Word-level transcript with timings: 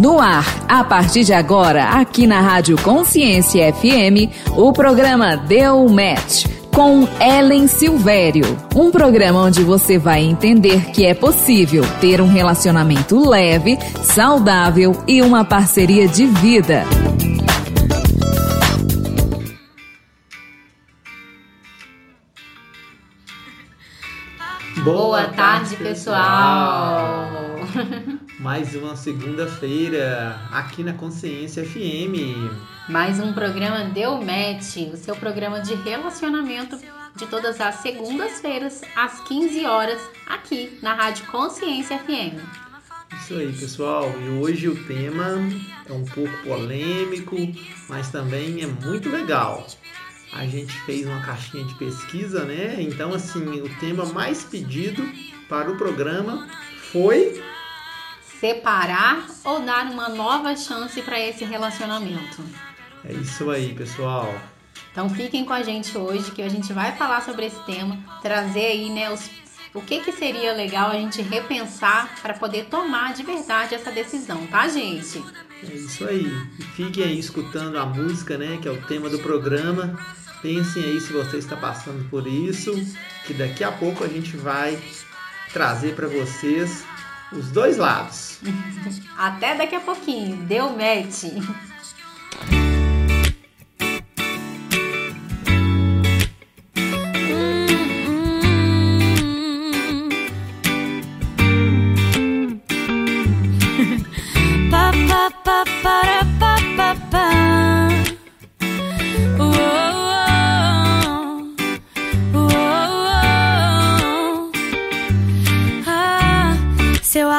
No 0.00 0.18
ar, 0.18 0.46
a 0.66 0.82
partir 0.82 1.24
de 1.24 1.34
agora, 1.34 1.90
aqui 1.90 2.26
na 2.26 2.40
Rádio 2.40 2.74
Consciência 2.80 3.70
FM, 3.70 4.32
o 4.56 4.72
programa 4.72 5.36
Deu 5.36 5.86
Match 5.90 6.46
com 6.74 7.06
Ellen 7.20 7.66
Silvério. 7.66 8.46
Um 8.74 8.90
programa 8.90 9.40
onde 9.40 9.62
você 9.62 9.98
vai 9.98 10.22
entender 10.22 10.86
que 10.92 11.04
é 11.04 11.12
possível 11.12 11.84
ter 12.00 12.18
um 12.22 12.28
relacionamento 12.28 13.28
leve, 13.28 13.78
saudável 14.02 14.96
e 15.06 15.20
uma 15.20 15.44
parceria 15.44 16.08
de 16.08 16.24
vida. 16.24 16.86
Boa 24.82 25.24
tarde, 25.24 25.76
pessoal! 25.76 27.28
Mais 28.40 28.74
uma 28.74 28.96
segunda-feira 28.96 30.40
aqui 30.50 30.82
na 30.82 30.94
Consciência 30.94 31.62
FM. 31.62 32.50
Mais 32.88 33.20
um 33.20 33.34
programa 33.34 33.84
Deu 33.84 34.16
Match, 34.16 34.78
o 34.90 34.96
seu 34.96 35.14
programa 35.14 35.60
de 35.60 35.74
relacionamento 35.74 36.78
de 37.14 37.26
todas 37.26 37.60
as 37.60 37.74
segundas-feiras, 37.76 38.80
às 38.96 39.20
15 39.24 39.66
horas, 39.66 40.00
aqui 40.26 40.78
na 40.80 40.94
Rádio 40.94 41.26
Consciência 41.26 41.98
FM. 41.98 42.40
Isso 43.20 43.34
aí, 43.34 43.52
pessoal. 43.52 44.10
E 44.18 44.30
hoje 44.30 44.70
o 44.70 44.86
tema 44.86 45.36
é 45.86 45.92
um 45.92 46.06
pouco 46.06 46.32
polêmico, 46.42 47.36
mas 47.90 48.10
também 48.10 48.62
é 48.62 48.66
muito 48.66 49.10
legal. 49.10 49.66
A 50.32 50.46
gente 50.46 50.72
fez 50.84 51.06
uma 51.06 51.20
caixinha 51.20 51.64
de 51.64 51.74
pesquisa, 51.74 52.46
né? 52.46 52.76
Então, 52.78 53.12
assim, 53.12 53.60
o 53.60 53.68
tema 53.80 54.06
mais 54.06 54.44
pedido 54.44 55.06
para 55.46 55.70
o 55.70 55.76
programa 55.76 56.48
foi 56.90 57.49
separar 58.40 59.26
ou 59.44 59.60
dar 59.60 59.84
uma 59.90 60.08
nova 60.08 60.56
chance 60.56 61.00
para 61.02 61.20
esse 61.20 61.44
relacionamento. 61.44 62.42
É 63.04 63.12
isso 63.12 63.50
aí, 63.50 63.74
pessoal. 63.74 64.34
Então 64.90 65.08
fiquem 65.10 65.44
com 65.44 65.52
a 65.52 65.62
gente 65.62 65.96
hoje 65.96 66.30
que 66.32 66.42
a 66.42 66.48
gente 66.48 66.72
vai 66.72 66.96
falar 66.96 67.20
sobre 67.22 67.46
esse 67.46 67.60
tema, 67.64 67.98
trazer 68.22 68.66
aí, 68.66 68.90
né, 68.90 69.12
os, 69.12 69.30
o 69.74 69.82
que 69.82 70.00
que 70.00 70.10
seria 70.10 70.52
legal 70.52 70.90
a 70.90 70.94
gente 70.94 71.22
repensar 71.22 72.12
para 72.22 72.34
poder 72.34 72.64
tomar 72.64 73.12
de 73.12 73.22
verdade 73.22 73.74
essa 73.74 73.92
decisão, 73.92 74.46
tá, 74.46 74.66
gente? 74.68 75.22
É 75.62 75.74
isso 75.74 76.08
aí. 76.08 76.26
E 76.58 76.62
fiquem 76.62 77.04
aí 77.04 77.18
escutando 77.18 77.78
a 77.78 77.84
música, 77.84 78.36
né, 78.38 78.58
que 78.60 78.66
é 78.66 78.70
o 78.70 78.82
tema 78.82 79.08
do 79.08 79.18
programa. 79.18 79.98
Pensem 80.42 80.82
aí 80.82 81.00
se 81.00 81.12
você 81.12 81.36
está 81.36 81.54
passando 81.54 82.08
por 82.08 82.26
isso, 82.26 82.72
que 83.26 83.34
daqui 83.34 83.62
a 83.62 83.70
pouco 83.70 84.02
a 84.02 84.08
gente 84.08 84.36
vai 84.36 84.80
trazer 85.52 85.94
para 85.94 86.08
vocês 86.08 86.84
os 87.32 87.50
dois 87.50 87.76
lados. 87.76 88.38
Até 89.16 89.54
daqui 89.54 89.74
a 89.74 89.80
pouquinho. 89.80 90.36
Deu 90.44 90.70
match. 90.70 91.24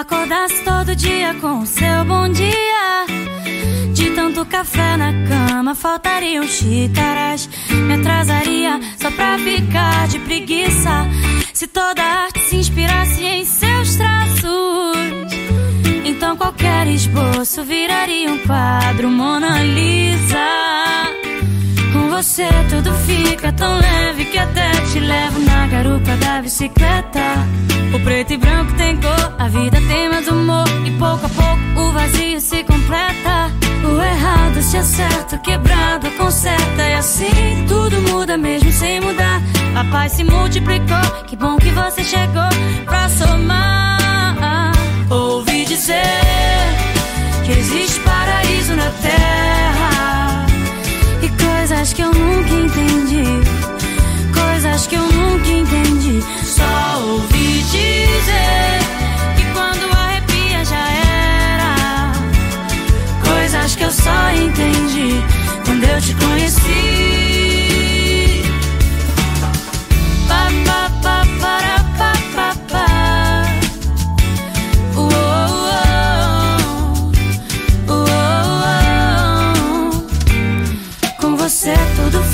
Acordasse 0.02 0.64
todo 0.64 0.96
dia 0.96 1.36
com 1.36 1.60
o 1.60 1.66
seu 1.66 2.04
bom 2.06 2.28
dia. 2.28 3.06
De 3.94 4.10
tanto 4.12 4.44
café 4.46 4.98
na 4.98 5.14
cama, 5.28 5.76
faltariam 5.76 6.46
xícaras. 6.48 7.48
Me 7.70 7.94
atrasaria 7.94 8.80
só 8.98 9.12
pra 9.12 9.38
ficar 9.38 10.08
de 10.08 10.18
preguiça. 10.20 11.08
Se 11.54 11.68
toda 11.68 12.02
arte 12.02 12.40
se 12.40 12.56
inspirasse 12.56 13.24
em 13.24 13.46
seus 13.46 13.96
traços, 13.96 14.98
então 16.04 16.36
qualquer 16.36 16.88
esboço 16.88 17.64
viraria 17.64 18.32
um 18.32 18.40
quadro 18.40 19.08
Mona 19.08 19.64
Lisa 19.64 21.11
você 22.22 22.48
tudo 22.70 22.94
fica 22.98 23.52
tão 23.52 23.80
leve 23.80 24.26
que 24.26 24.38
até 24.38 24.70
te 24.92 25.00
levo 25.00 25.40
na 25.40 25.66
garupa 25.66 26.16
da 26.18 26.40
bicicleta. 26.40 27.20
O 27.96 28.00
preto 28.00 28.34
e 28.34 28.38
branco 28.38 28.74
tem 28.74 28.96
cor, 28.98 29.36
a 29.40 29.48
vida 29.48 29.82
tem 29.88 30.08
mais 30.08 30.28
humor. 30.28 30.66
E 30.86 30.92
pouco 30.92 31.26
a 31.26 31.30
pouco 31.30 31.82
o 31.82 31.92
vazio 31.92 32.40
se 32.40 32.64
completa. 32.64 33.52
O 33.84 34.00
errado 34.00 34.62
se 34.62 34.78
acerta, 34.78 35.40
quebrado 35.40 36.12
conserta. 36.12 36.84
E 36.84 36.94
assim 36.94 37.66
tudo 37.68 38.00
muda 38.12 38.38
mesmo 38.38 38.72
sem 38.72 39.02
mudar. 39.02 39.42
A 39.76 39.84
paz 39.86 40.12
se 40.12 40.24
multiplicou, 40.24 41.24
que 41.26 41.36
bom 41.36 41.58
que 41.58 41.72
você 41.72 42.04
chegou 42.04 42.50
pra 42.86 43.10
somar. 43.10 44.74
Ouvi 45.10 45.66
dizer 45.66 46.04
que 47.44 47.52
existe 47.52 48.00
paraíso 48.02 48.76
na 48.76 48.92
terra 49.02 49.81
coisas 51.82 51.94
que 51.94 52.02
eu 52.04 52.14
nunca 52.14 52.54
entendi. 52.54 53.24
Coisas 54.40 54.86
que 54.86 54.96
eu 54.96 55.02
nunca 55.02 55.50
entendi. 55.50 56.24
Só 56.44 57.02
ouvi 57.02 57.64
dizer 57.64 58.80
que 59.36 59.44
quando 59.52 59.92
arrepia 59.98 60.64
já 60.64 60.88
era. 61.56 62.12
Coisas 63.26 63.76
que 63.76 63.84
eu 63.84 63.92
só 63.92 64.30
entendi 64.32 65.24
quando 65.66 65.84
eu 65.84 66.02
te 66.02 66.14
conheci. 66.14 67.21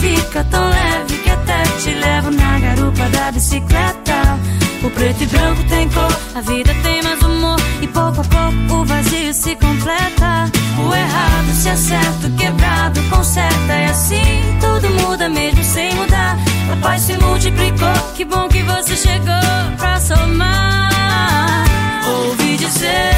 Fica 0.08 0.44
tão 0.46 0.70
leve 0.70 1.18
que 1.18 1.30
até 1.30 1.64
te 1.82 1.90
levo 1.94 2.32
na 2.32 2.60
garupa 2.60 3.10
da 3.10 3.32
bicicleta. 3.32 4.40
O 4.84 4.90
preto 4.92 5.24
e 5.24 5.26
branco 5.26 5.64
tem 5.66 5.90
cor, 5.90 6.20
a 6.36 6.42
vida 6.42 6.74
tem 6.84 7.02
mais 7.04 7.22
humor. 7.22 7.60
E 7.82 7.88
pouco 7.88 8.22
a 8.22 8.24
pouco 8.24 8.82
o 8.82 8.86
vazio 8.86 9.34
se 9.34 9.56
completa. 9.56 10.52
O 10.78 10.96
errado 10.96 11.54
se 11.54 11.70
acerta, 11.70 12.28
o 12.28 12.32
quebrado 12.38 13.02
conserta. 13.10 13.74
E 13.74 13.86
assim 13.86 14.58
tudo 14.62 14.90
muda 15.02 15.28
mesmo 15.28 15.64
sem 15.64 15.94
mudar. 15.96 16.38
A 16.72 16.76
paz 16.82 17.02
se 17.02 17.18
multiplicou, 17.18 17.94
que 18.16 18.24
bom 18.24 18.48
que 18.48 18.62
você 18.64 18.96
chegou 18.96 19.78
pra 19.78 20.00
somar. 20.00 21.66
Ouvi 22.08 22.58
dizer 22.58 23.14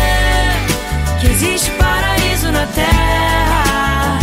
que 1.20 1.28
existe 1.28 1.70
paraíso 1.72 2.52
na 2.52 2.66
terra. 2.68 4.20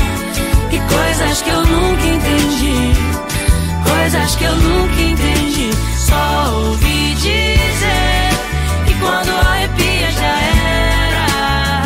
E 0.72 0.78
coisas 0.78 1.42
que 1.42 1.50
eu 1.50 1.64
nunca 1.64 2.06
entendi. 2.06 2.45
Coisas 4.06 4.36
que 4.36 4.44
eu 4.44 4.54
nunca 4.54 5.02
entendi. 5.02 5.68
Só 5.98 6.52
ouvi 6.54 7.12
dizer 7.16 8.30
que 8.86 8.94
quando 9.00 9.30
arrepia 9.30 10.12
já 10.12 10.38
era. 11.02 11.82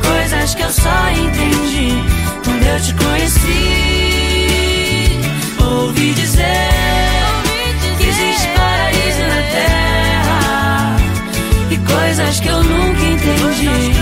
Coisas 0.00 0.54
que 0.54 0.62
eu 0.62 0.70
só 0.70 1.10
entendi 1.10 2.04
quando 2.44 2.62
eu 2.62 2.80
te 2.80 2.94
conheci. 2.94 3.58
Ouvi 5.58 6.14
dizer 6.14 6.70
que 7.98 8.06
existe 8.06 8.46
paraíso 8.56 9.22
na 9.26 9.42
terra. 9.50 10.96
E 11.68 11.76
coisas 11.78 12.38
que 12.38 12.46
eu 12.46 12.62
nunca 12.62 13.02
entendi. 13.02 13.92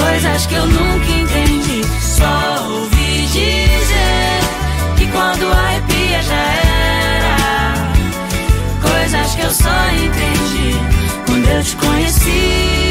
Coisas 0.00 0.46
que 0.46 0.54
eu 0.54 0.66
nunca 0.68 1.06
entendi. 1.06 1.25
Quando 11.74 12.85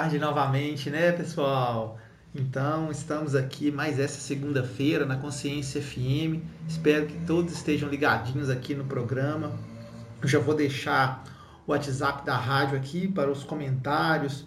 tarde 0.00 0.18
novamente, 0.18 0.88
né, 0.88 1.12
pessoal? 1.12 1.98
Então, 2.34 2.90
estamos 2.90 3.34
aqui 3.34 3.70
mais 3.70 3.98
essa 3.98 4.18
segunda-feira 4.18 5.04
na 5.04 5.16
Consciência 5.16 5.82
FM. 5.82 6.40
Espero 6.66 7.04
que 7.04 7.18
todos 7.26 7.52
estejam 7.52 7.86
ligadinhos 7.86 8.48
aqui 8.48 8.74
no 8.74 8.86
programa. 8.86 9.52
Eu 10.22 10.26
já 10.26 10.38
vou 10.38 10.54
deixar 10.54 11.22
o 11.66 11.72
WhatsApp 11.72 12.24
da 12.24 12.34
rádio 12.34 12.78
aqui 12.78 13.08
para 13.08 13.30
os 13.30 13.44
comentários, 13.44 14.46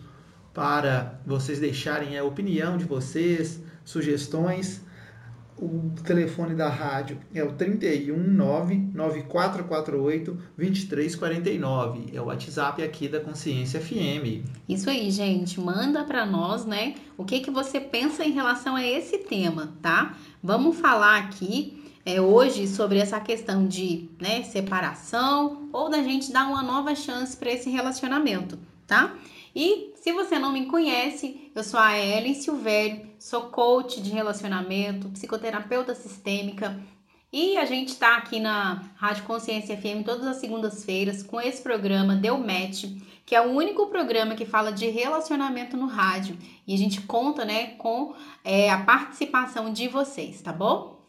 para 0.56 1.20
vocês 1.24 1.60
deixarem 1.60 2.18
a 2.18 2.24
opinião 2.24 2.76
de 2.76 2.86
vocês, 2.86 3.62
sugestões. 3.86 4.83
O 5.64 5.94
telefone 6.04 6.54
da 6.56 6.68
rádio 6.68 7.18
é 7.34 7.42
o 7.42 7.54
319 7.54 8.76
9448 8.94 10.38
2349. 10.58 12.06
É 12.14 12.22
o 12.22 12.26
WhatsApp 12.26 12.84
aqui 12.84 13.08
da 13.08 13.22
Consciência 13.22 13.80
FM. 13.80 14.44
Isso 14.68 14.90
aí, 14.90 15.10
gente. 15.10 15.62
Manda 15.62 16.04
para 16.04 16.26
nós, 16.26 16.66
né? 16.66 16.96
O 17.18 17.24
que 17.24 17.40
que 17.40 17.50
você 17.50 17.80
pensa 17.80 18.26
em 18.26 18.32
relação 18.32 18.76
a 18.76 18.86
esse 18.86 19.20
tema, 19.20 19.74
tá? 19.82 20.18
Vamos 20.44 20.78
falar 20.78 21.18
aqui 21.20 21.82
é, 22.06 22.20
hoje 22.20 22.68
sobre 22.68 23.00
essa 23.00 23.22
questão 23.22 23.66
de 23.66 24.10
né, 24.20 24.44
separação 24.44 25.70
ou 25.72 25.90
da 25.90 26.04
gente 26.04 26.34
dar 26.34 26.46
uma 26.46 26.62
nova 26.62 26.94
chance 26.94 27.38
para 27.38 27.54
esse 27.54 27.70
relacionamento, 27.70 28.60
tá? 28.86 29.16
E 29.56 29.94
se 29.96 30.12
você 30.12 30.38
não 30.38 30.52
me 30.52 30.66
conhece, 30.66 31.50
eu 31.56 31.64
sou 31.64 31.80
a 31.80 31.98
Ellen 31.98 32.34
Silvério, 32.34 33.13
sou 33.24 33.44
coach 33.44 34.02
de 34.02 34.10
relacionamento, 34.12 35.08
psicoterapeuta 35.08 35.96
sistêmica 35.96 36.78
e 37.32 37.58
a 37.58 37.64
gente 37.64 37.88
está 37.88 38.18
aqui 38.18 38.38
na 38.38 38.84
Rádio 38.96 39.24
Consciência 39.24 39.78
FM 39.78 40.04
todas 40.04 40.28
as 40.28 40.36
segundas-feiras 40.38 41.24
com 41.24 41.40
esse 41.40 41.64
programa 41.64 42.18
Deu 42.18 42.38
Match, 42.38 42.84
que 43.26 43.34
é 43.34 43.40
o 43.40 43.52
único 43.52 43.88
programa 43.88 44.36
que 44.36 44.46
fala 44.46 44.74
de 44.74 44.90
relacionamento 44.90 45.78
no 45.78 45.86
rádio. 45.86 46.38
E 46.68 46.76
a 46.76 46.78
gente 46.78 47.00
conta 47.04 47.46
né, 47.46 47.68
com 47.78 48.14
é, 48.44 48.70
a 48.70 48.84
participação 48.84 49.72
de 49.72 49.88
vocês, 49.88 50.42
tá 50.42 50.52
bom? 50.52 51.02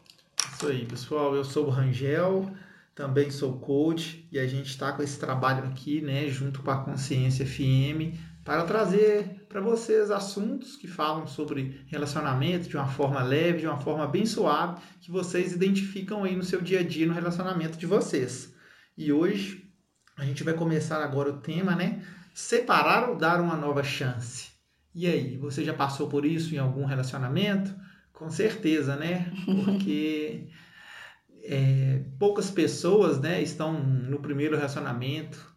Isso 0.53 0.67
aí, 0.67 0.85
pessoal. 0.85 1.35
Eu 1.35 1.43
sou 1.43 1.65
o 1.65 1.69
Rangel, 1.69 2.49
também 2.95 3.29
sou 3.29 3.59
coach 3.59 4.25
e 4.31 4.39
a 4.39 4.47
gente 4.47 4.67
está 4.67 4.93
com 4.93 5.03
esse 5.03 5.19
trabalho 5.19 5.65
aqui, 5.65 5.99
né, 5.99 6.29
junto 6.29 6.63
com 6.63 6.71
a 6.71 6.77
Consciência 6.77 7.45
FM, 7.45 8.15
para 8.45 8.63
trazer 8.63 9.47
para 9.49 9.59
vocês 9.59 10.11
assuntos 10.11 10.75
que 10.75 10.87
falam 10.87 11.25
sobre 11.25 11.81
relacionamento 11.87 12.69
de 12.69 12.77
uma 12.77 12.85
forma 12.85 13.23
leve, 13.23 13.61
de 13.61 13.67
uma 13.67 13.79
forma 13.79 14.05
bem 14.05 14.23
suave, 14.23 14.79
que 15.01 15.09
vocês 15.09 15.51
identificam 15.51 16.23
aí 16.23 16.35
no 16.35 16.43
seu 16.43 16.61
dia 16.61 16.81
a 16.81 16.83
dia 16.83 17.07
no 17.07 17.13
relacionamento 17.13 17.75
de 17.75 17.87
vocês. 17.87 18.53
E 18.95 19.11
hoje 19.11 19.67
a 20.15 20.23
gente 20.23 20.43
vai 20.43 20.53
começar 20.53 21.03
agora 21.03 21.31
o 21.31 21.41
tema, 21.41 21.75
né? 21.75 22.05
Separar 22.35 23.09
ou 23.09 23.17
dar 23.17 23.41
uma 23.41 23.55
nova 23.55 23.83
chance. 23.83 24.51
E 24.93 25.07
aí, 25.07 25.37
você 25.37 25.63
já 25.63 25.73
passou 25.73 26.07
por 26.07 26.23
isso 26.23 26.53
em 26.53 26.59
algum 26.59 26.85
relacionamento? 26.85 27.73
Com 28.13 28.29
certeza, 28.29 28.95
né? 28.95 29.33
Porque 29.65 30.49
é, 31.43 32.03
poucas 32.19 32.51
pessoas 32.51 33.19
né, 33.19 33.41
estão 33.41 33.73
no 33.73 34.19
primeiro 34.19 34.55
relacionamento 34.55 35.53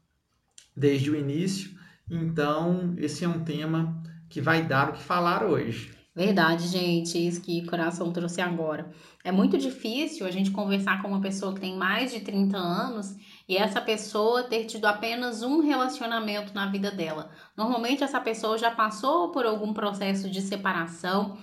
desde 0.75 1.11
o 1.11 1.17
início 1.17 1.78
então, 2.11 2.95
esse 2.97 3.25
é 3.25 3.29
um 3.29 3.45
tema 3.45 4.03
que 4.29 4.41
vai 4.41 4.63
dar 4.63 4.91
o 4.91 4.93
que 4.93 5.03
falar 5.03 5.45
hoje. 5.45 5.97
Verdade, 6.19 6.67
gente, 6.67 7.17
isso 7.17 7.41
que 7.41 7.61
o 7.61 7.67
coração 7.67 8.13
trouxe 8.13 8.41
agora. 8.41 8.91
É 9.23 9.31
muito 9.31 9.57
difícil 9.57 10.27
a 10.27 10.31
gente 10.33 10.51
conversar 10.51 11.01
com 11.01 11.07
uma 11.07 11.21
pessoa 11.21 11.55
que 11.55 11.61
tem 11.61 11.77
mais 11.77 12.11
de 12.11 12.19
30 12.19 12.57
anos 12.57 13.15
e 13.49 13.57
essa 13.57 13.81
pessoa 13.81 14.43
ter 14.43 14.65
tido 14.65 14.87
apenas 14.87 15.43
um 15.43 15.61
relacionamento 15.61 16.53
na 16.53 16.67
vida 16.67 16.91
dela. 16.91 17.31
Normalmente 17.57 18.03
essa 18.03 18.21
pessoa 18.21 18.59
já 18.59 18.71
passou 18.71 19.31
por 19.31 19.47
algum 19.47 19.73
processo 19.73 20.29
de 20.29 20.43
separação 20.43 21.39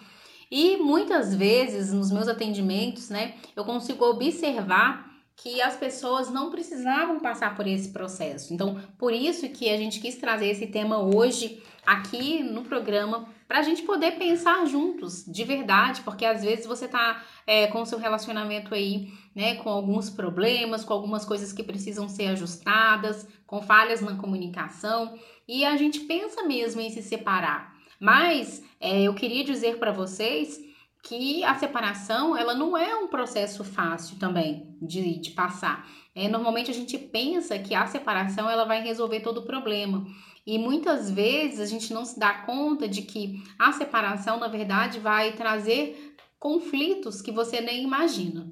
e 0.52 0.76
muitas 0.76 1.34
vezes 1.34 1.94
nos 1.94 2.12
meus 2.12 2.28
atendimentos, 2.28 3.10
né, 3.10 3.36
eu 3.56 3.64
consigo 3.64 4.04
observar 4.04 5.15
que 5.36 5.62
as 5.62 5.76
pessoas 5.76 6.32
não 6.32 6.50
precisavam 6.50 7.20
passar 7.20 7.56
por 7.56 7.68
esse 7.68 7.90
processo. 7.90 8.54
Então, 8.54 8.82
por 8.98 9.14
isso 9.14 9.48
que 9.50 9.70
a 9.70 9.78
gente 9.78 10.00
quis 10.00 10.16
trazer 10.16 10.48
esse 10.48 10.68
tema 10.68 10.98
hoje 10.98 11.62
aqui 11.86 12.42
no 12.42 12.64
programa 12.64 13.28
para 13.48 13.60
a 13.60 13.62
gente 13.62 13.84
poder 13.84 14.14
pensar 14.14 14.66
juntos, 14.66 15.24
de 15.26 15.44
verdade, 15.44 16.02
porque 16.02 16.26
às 16.26 16.44
vezes 16.44 16.66
você 16.66 16.88
tá 16.88 17.24
é, 17.46 17.68
com 17.68 17.82
o 17.82 17.86
seu 17.86 18.00
relacionamento 18.00 18.74
aí, 18.74 19.14
né, 19.36 19.56
com 19.56 19.70
alguns 19.70 20.10
problemas, 20.10 20.84
com 20.84 20.94
algumas 20.94 21.26
coisas 21.26 21.54
que 21.54 21.62
precisam 21.62 22.10
ser 22.10 22.28
ajustadas, 22.28 23.28
com 23.46 23.62
falhas 23.62 24.02
na 24.02 24.16
comunicação, 24.16 25.14
e 25.48 25.64
a 25.64 25.78
gente 25.78 26.00
pensa 26.02 26.44
mesmo 26.44 26.82
em 26.82 26.90
se 26.90 27.04
separar. 27.04 27.76
Mas 28.00 28.64
é, 28.80 29.04
eu 29.04 29.14
queria 29.14 29.44
dizer 29.44 29.78
para 29.78 29.92
vocês 29.92 30.60
que 31.06 31.44
a 31.44 31.54
separação 31.56 32.36
ela 32.36 32.56
não 32.56 32.76
é 32.76 32.96
um 32.96 33.08
processo 33.08 33.64
fácil 33.64 34.18
também 34.18 34.76
de, 34.82 35.20
de 35.20 35.32
passar. 35.32 35.88
É, 36.16 36.28
normalmente 36.28 36.72
a 36.72 36.74
gente 36.74 36.98
pensa 36.98 37.60
que 37.60 37.76
a 37.76 37.86
separação 37.86 38.50
ela 38.50 38.66
vai 38.66 38.82
resolver 38.82 39.20
todo 39.20 39.40
o 39.40 39.46
problema. 39.46 40.06
E 40.48 40.58
muitas 40.58 41.12
vezes 41.12 41.60
a 41.60 41.66
gente 41.66 41.94
não 41.94 42.06
se 42.06 42.20
dá 42.20 42.34
conta 42.34 42.88
de 42.88 43.04
que 43.04 43.44
a 43.58 43.72
separação, 43.72 44.40
na 44.40 44.48
verdade, 44.48 45.00
vai 45.00 45.34
trazer 45.34 46.16
conflitos 46.40 47.22
que 47.22 47.32
você 47.32 47.62
nem 47.62 47.84
imagina. 47.84 48.52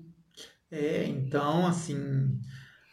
É, 0.69 1.05
então, 1.05 1.65
assim, 1.65 2.39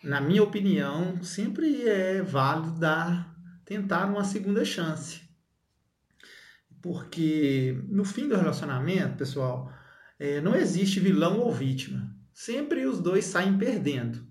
na 0.03 0.23
minha 0.23 0.43
opinião, 0.43 1.23
sempre 1.23 1.87
é 1.87 2.23
válido 2.23 2.79
dar, 2.79 3.35
tentar 3.67 4.07
uma 4.07 4.25
segunda 4.25 4.65
chance. 4.65 5.21
Porque 6.83 7.79
no 7.89 8.05
fim 8.05 8.29
do 8.29 8.37
relacionamento, 8.37 9.17
pessoal, 9.17 9.71
é, 10.19 10.41
não 10.41 10.55
existe 10.55 11.01
vilão 11.01 11.39
ou 11.39 11.53
vítima. 11.53 12.15
Sempre 12.33 12.87
os 12.87 13.01
dois 13.01 13.25
saem 13.25 13.59
perdendo. 13.59 14.25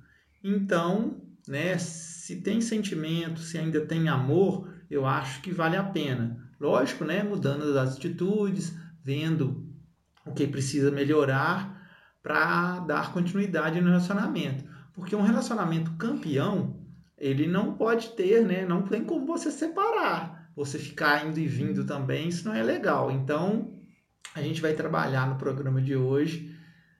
Então, 0.43 1.21
né, 1.47 1.77
se 1.77 2.41
tem 2.41 2.59
sentimento, 2.61 3.39
se 3.39 3.57
ainda 3.57 3.81
tem 3.81 4.07
amor, 4.07 4.73
eu 4.89 5.05
acho 5.05 5.41
que 5.41 5.51
vale 5.51 5.75
a 5.75 5.83
pena. 5.83 6.49
Lógico, 6.59 7.05
né, 7.05 7.23
mudando 7.23 7.77
as 7.77 7.97
atitudes, 7.97 8.75
vendo 9.03 9.67
o 10.25 10.33
que 10.33 10.47
precisa 10.47 10.91
melhorar 10.91 11.77
para 12.21 12.79
dar 12.79 13.13
continuidade 13.13 13.79
no 13.79 13.87
relacionamento. 13.87 14.63
Porque 14.93 15.15
um 15.15 15.21
relacionamento 15.21 15.91
campeão, 15.91 16.83
ele 17.17 17.47
não 17.47 17.75
pode 17.75 18.09
ter, 18.09 18.45
né, 18.45 18.65
não 18.65 18.81
tem 18.81 19.03
como 19.03 19.25
você 19.25 19.51
separar 19.51 20.38
você 20.59 20.77
ficar 20.77 21.25
indo 21.25 21.39
e 21.39 21.47
vindo 21.47 21.85
também, 21.85 22.27
isso 22.27 22.45
não 22.45 22.53
é 22.53 22.61
legal. 22.61 23.09
Então, 23.09 23.79
a 24.35 24.41
gente 24.41 24.59
vai 24.59 24.73
trabalhar 24.73 25.25
no 25.29 25.37
programa 25.37 25.81
de 25.81 25.95
hoje 25.95 26.53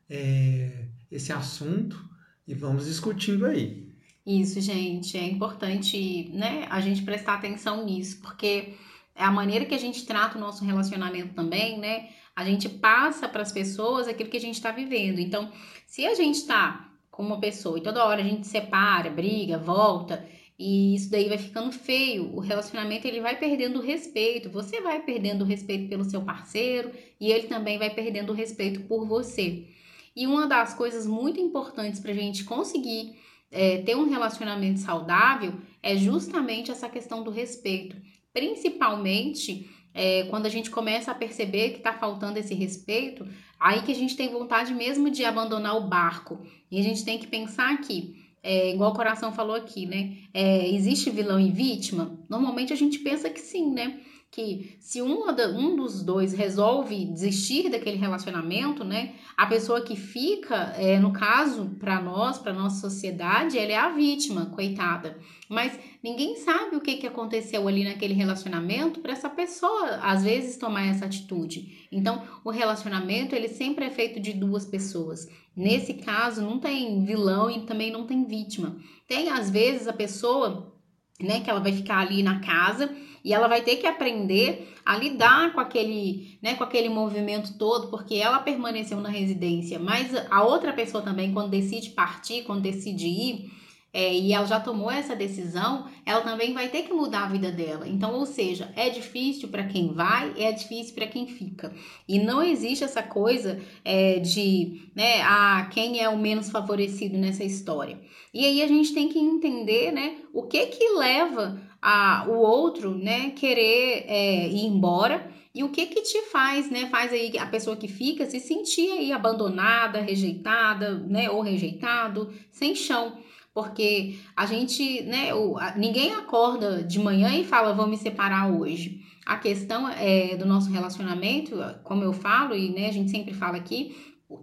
é, 0.10 0.86
esse 1.12 1.34
assunto 1.34 2.02
e 2.48 2.54
vamos 2.54 2.86
discutindo 2.86 3.46
aí. 3.46 3.86
Isso, 4.26 4.62
gente, 4.62 5.18
é 5.18 5.24
importante 5.24 6.30
né, 6.34 6.68
a 6.70 6.80
gente 6.80 7.02
prestar 7.02 7.34
atenção 7.34 7.84
nisso, 7.84 8.22
porque 8.22 8.76
é 9.14 9.26
a 9.26 9.32
maneira 9.32 9.66
que 9.66 9.76
a 9.76 9.80
gente 9.80 10.06
trata 10.06 10.38
o 10.38 10.42
nosso 10.42 10.64
relacionamento 10.64 11.34
também, 11.34 11.78
né? 11.78 12.12
A 12.34 12.46
gente 12.46 12.70
passa 12.70 13.28
para 13.28 13.42
as 13.42 13.52
pessoas 13.52 14.08
aquilo 14.08 14.30
que 14.30 14.38
a 14.38 14.42
gente 14.42 14.56
está 14.56 14.72
vivendo. 14.72 15.20
Então, 15.20 15.52
se 15.86 16.06
a 16.06 16.16
gente 16.16 16.36
está 16.36 16.94
com 17.12 17.24
uma 17.24 17.42
pessoa 17.42 17.78
e 17.78 17.84
toda 17.84 18.06
hora 18.06 18.22
a 18.22 18.24
gente 18.24 18.48
separa, 18.48 19.10
briga, 19.10 19.58
volta, 19.58 20.26
e 20.60 20.94
isso 20.94 21.10
daí 21.10 21.30
vai 21.30 21.38
ficando 21.38 21.72
feio. 21.72 22.36
O 22.36 22.42
relacionamento 22.42 23.08
ele 23.08 23.22
vai 23.22 23.40
perdendo 23.40 23.80
o 23.80 23.82
respeito. 23.82 24.50
Você 24.50 24.82
vai 24.82 25.02
perdendo 25.02 25.44
o 25.44 25.46
respeito 25.46 25.88
pelo 25.88 26.04
seu 26.04 26.22
parceiro 26.22 26.92
e 27.18 27.32
ele 27.32 27.48
também 27.48 27.78
vai 27.78 27.90
perdendo 27.90 28.32
o 28.32 28.36
respeito 28.36 28.82
por 28.82 29.08
você. 29.08 29.68
E 30.14 30.28
uma 30.28 30.46
das 30.46 30.74
coisas 30.74 31.08
muito 31.08 31.40
importantes 31.40 32.02
para 32.02 32.12
a 32.12 32.16
gente 32.16 32.44
conseguir 32.44 33.16
é, 33.50 33.78
ter 33.78 33.96
um 33.96 34.10
relacionamento 34.10 34.82
saudável 34.82 35.54
é 35.82 35.96
justamente 35.96 36.72
essa 36.72 36.90
questão 36.90 37.24
do 37.24 37.32
respeito. 37.32 37.96
Principalmente 38.34 39.70
é, 39.94 40.24
quando 40.24 40.46
a 40.46 40.50
gente 40.50 40.70
começa 40.70 41.10
a 41.10 41.16
perceber 41.16 41.70
que 41.70 41.78
está 41.78 41.94
faltando 41.94 42.38
esse 42.38 42.54
respeito, 42.54 43.26
aí 43.58 43.82
que 43.82 43.94
a 43.94 43.96
gente 43.96 44.18
tem 44.18 44.30
vontade 44.30 44.74
mesmo 44.74 45.10
de 45.10 45.24
abandonar 45.24 45.78
o 45.78 45.88
barco. 45.88 46.46
E 46.70 46.78
a 46.78 46.84
gente 46.84 47.06
tem 47.06 47.18
que 47.18 47.28
pensar 47.28 47.80
que 47.80 48.19
é, 48.42 48.74
igual 48.74 48.92
o 48.92 48.96
coração 48.96 49.32
falou 49.32 49.56
aqui, 49.56 49.86
né? 49.86 50.18
É, 50.34 50.68
existe 50.70 51.10
vilão 51.10 51.40
e 51.40 51.52
vítima? 51.52 52.18
Normalmente 52.30 52.74
a 52.74 52.76
gente 52.76 53.00
pensa 53.00 53.30
que 53.30 53.40
sim, 53.40 53.72
né? 53.72 54.00
Que 54.32 54.78
se 54.80 55.02
um, 55.02 55.24
um 55.28 55.76
dos 55.76 56.04
dois 56.04 56.34
resolve 56.34 57.06
desistir 57.06 57.68
daquele 57.68 57.98
relacionamento, 57.98 58.84
né? 58.84 59.16
A 59.36 59.48
pessoa 59.48 59.82
que 59.82 59.96
fica, 59.96 60.74
é, 60.78 61.00
no 61.00 61.12
caso, 61.12 61.76
para 61.80 62.00
nós, 62.00 62.38
para 62.38 62.54
nossa 62.54 62.80
sociedade, 62.80 63.58
ela 63.58 63.72
é 63.72 63.76
a 63.76 63.90
vítima, 63.90 64.46
coitada. 64.48 65.18
Mas 65.50 65.80
ninguém 66.04 66.36
sabe 66.36 66.76
o 66.76 66.82
que, 66.82 66.98
que 66.98 67.08
aconteceu 67.08 67.68
ali 67.68 67.84
naquele 67.84 68.14
relacionamento 68.14 69.00
para 69.00 69.14
essa 69.14 69.30
pessoa, 69.30 69.96
às 70.04 70.24
vezes, 70.24 70.58
tomar 70.58 70.86
essa 70.86 71.06
atitude. 71.06 71.88
Então, 71.92 72.22
o 72.46 72.52
relacionamento, 72.52 73.34
ele 73.34 73.48
sempre 73.48 73.86
é 73.86 73.90
feito 73.90 74.20
de 74.20 74.34
duas 74.34 74.64
pessoas. 74.64 75.28
Nesse 75.56 75.96
caso, 75.96 76.42
não 76.44 76.60
tem 76.60 77.04
vilão 77.04 77.50
e 77.50 77.66
também 77.66 77.92
não 77.92 78.06
tem 78.06 78.26
vítima. 78.26 78.78
Tem, 79.08 79.30
às 79.30 79.50
vezes, 79.50 79.88
a 79.88 79.94
pessoa 79.94 80.79
né? 81.22 81.42
Que 81.42 81.50
ela 81.50 81.60
vai 81.60 81.72
ficar 81.72 82.00
ali 82.00 82.24
na 82.24 82.40
casa 82.40 82.90
e 83.24 83.34
ela 83.34 83.48
vai 83.48 83.62
ter 83.62 83.76
que 83.78 83.88
aprender 83.88 84.74
a 84.86 84.98
lidar 84.98 85.54
com 85.54 85.60
aquele, 85.60 86.38
né, 86.42 86.56
com 86.56 86.64
aquele 86.64 86.90
movimento 86.90 87.58
todo, 87.58 87.88
porque 87.88 88.16
ela 88.16 88.40
permaneceu 88.40 89.00
na 89.00 89.10
residência, 89.10 89.78
mas 89.78 90.12
a 90.32 90.42
outra 90.44 90.74
pessoa 90.74 91.04
também, 91.04 91.34
quando 91.34 91.52
decide 91.52 91.90
partir, 91.92 92.44
quando 92.44 92.62
decide 92.62 93.08
ir, 93.08 93.52
é, 93.92 94.14
e 94.14 94.34
ela 94.34 94.46
já 94.46 94.60
tomou 94.60 94.92
essa 94.92 95.16
decisão, 95.16 95.88
ela 96.06 96.22
também 96.22 96.54
vai 96.54 96.70
ter 96.70 96.84
que 96.84 96.94
mudar 96.94 97.24
a 97.24 97.30
vida 97.30 97.52
dela. 97.52 97.88
Então, 97.88 98.14
ou 98.14 98.26
seja, 98.26 98.72
é 98.76 98.90
difícil 98.90 99.50
para 99.50 99.64
quem 99.64 99.94
vai, 99.94 100.34
é 100.38 100.52
difícil 100.52 100.94
para 100.94 101.08
quem 101.08 101.26
fica. 101.26 101.74
E 102.08 102.20
não 102.20 102.44
existe 102.44 102.84
essa 102.84 103.02
coisa 103.02 103.60
é, 103.84 104.20
de, 104.20 104.90
né, 104.96 105.22
a 105.24 105.68
quem 105.72 106.00
é 106.00 106.08
o 106.08 106.18
menos 106.18 106.50
favorecido 106.50 107.18
nessa 107.18 107.44
história. 107.44 108.00
E 108.32 108.46
aí 108.46 108.62
a 108.62 108.68
gente 108.68 108.94
tem 108.94 109.10
que 109.10 109.18
entender, 109.18 109.92
né, 109.92 110.18
o 110.34 110.44
que 110.44 110.68
que 110.68 110.90
leva 110.96 111.60
a, 111.82 112.26
o 112.30 112.38
outro, 112.38 112.96
né, 112.96 113.32
querer 113.32 114.06
é, 114.08 114.48
ir 114.48 114.66
embora 114.66 115.32
e 115.54 115.64
o 115.64 115.70
que 115.70 115.88
que 115.88 116.02
te 116.02 116.22
faz, 116.24 116.70
né, 116.70 116.88
faz 116.90 117.12
aí 117.12 117.36
a 117.40 117.46
pessoa 117.48 117.76
que 117.76 117.88
fica 117.88 118.26
se 118.28 118.40
sentir 118.40 118.92
aí 118.92 119.12
abandonada, 119.12 120.00
rejeitada, 120.00 121.00
né, 121.00 121.30
ou 121.30 121.42
rejeitado, 121.42 122.32
sem 122.52 122.76
chão. 122.76 123.18
Porque 123.54 124.20
a 124.36 124.46
gente, 124.46 125.02
né, 125.04 125.30
ninguém 125.76 126.14
acorda 126.14 126.84
de 126.84 127.00
manhã 127.00 127.34
e 127.36 127.44
fala, 127.44 127.74
vou 127.74 127.88
me 127.88 127.98
separar 127.98 128.52
hoje. 128.52 129.02
A 129.26 129.38
questão 129.38 129.90
é 129.90 130.36
do 130.36 130.46
nosso 130.46 130.72
relacionamento, 130.72 131.58
como 131.84 132.04
eu 132.04 132.14
falo, 132.14 132.56
e 132.56 132.70
né, 132.72 132.88
a 132.88 132.92
gente 132.92 133.12
sempre 133.12 133.34
fala 133.34 133.58
aqui, 133.58 133.96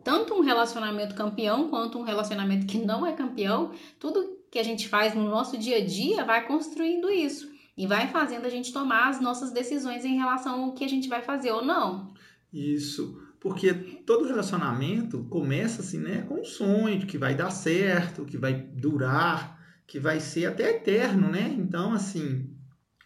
tanto 0.03 0.35
um 0.35 0.41
relacionamento 0.41 1.15
campeão 1.15 1.69
quanto 1.69 1.99
um 1.99 2.03
relacionamento 2.03 2.67
que 2.67 2.79
não 2.79 3.07
é 3.07 3.13
campeão, 3.13 3.73
tudo 3.99 4.37
que 4.51 4.59
a 4.59 4.63
gente 4.63 4.89
faz 4.89 5.15
no 5.15 5.29
nosso 5.29 5.57
dia 5.57 5.79
a 5.79 5.85
dia 5.85 6.25
vai 6.25 6.47
construindo 6.47 7.11
isso 7.11 7.51
e 7.77 7.87
vai 7.87 8.09
fazendo 8.09 8.47
a 8.47 8.49
gente 8.49 8.73
tomar 8.73 9.09
as 9.09 9.21
nossas 9.21 9.53
decisões 9.53 10.05
em 10.05 10.17
relação 10.17 10.65
ao 10.65 10.73
que 10.73 10.85
a 10.85 10.89
gente 10.89 11.09
vai 11.09 11.23
fazer 11.23 11.53
ou 11.53 11.65
não. 11.65 12.13
Isso. 12.53 13.25
Porque 13.47 13.73
todo 14.05 14.26
relacionamento 14.26 15.23
começa 15.31 15.81
assim, 15.81 16.00
né, 16.00 16.23
com 16.23 16.41
um 16.41 16.45
sonho 16.45 16.99
de 16.99 17.07
que 17.07 17.17
vai 17.17 17.33
dar 17.33 17.50
certo, 17.50 18.25
que 18.25 18.37
vai 18.37 18.55
durar, 18.55 19.57
que 19.87 20.00
vai 20.00 20.19
ser 20.19 20.47
até 20.47 20.71
eterno, 20.71 21.31
né? 21.31 21.55
Então, 21.57 21.93
assim, 21.93 22.53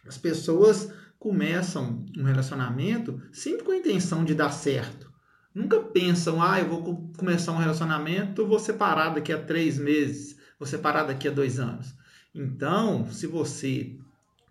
as 0.03 0.17
pessoas 0.17 0.91
começam 1.19 2.03
um 2.17 2.23
relacionamento 2.23 3.21
sempre 3.31 3.63
com 3.63 3.71
a 3.71 3.77
intenção 3.77 4.25
de 4.25 4.33
dar 4.33 4.49
certo. 4.49 5.11
Nunca 5.53 5.79
pensam, 5.79 6.41
ah, 6.41 6.59
eu 6.59 6.69
vou 6.69 7.11
começar 7.15 7.51
um 7.51 7.59
relacionamento, 7.59 8.47
vou 8.47 8.57
separar 8.57 9.13
daqui 9.13 9.31
a 9.31 9.37
três 9.39 9.77
meses, 9.77 10.35
vou 10.57 10.67
separar 10.67 11.03
daqui 11.03 11.27
a 11.27 11.31
dois 11.31 11.59
anos. 11.59 11.93
Então, 12.33 13.07
se 13.11 13.27
você 13.27 13.95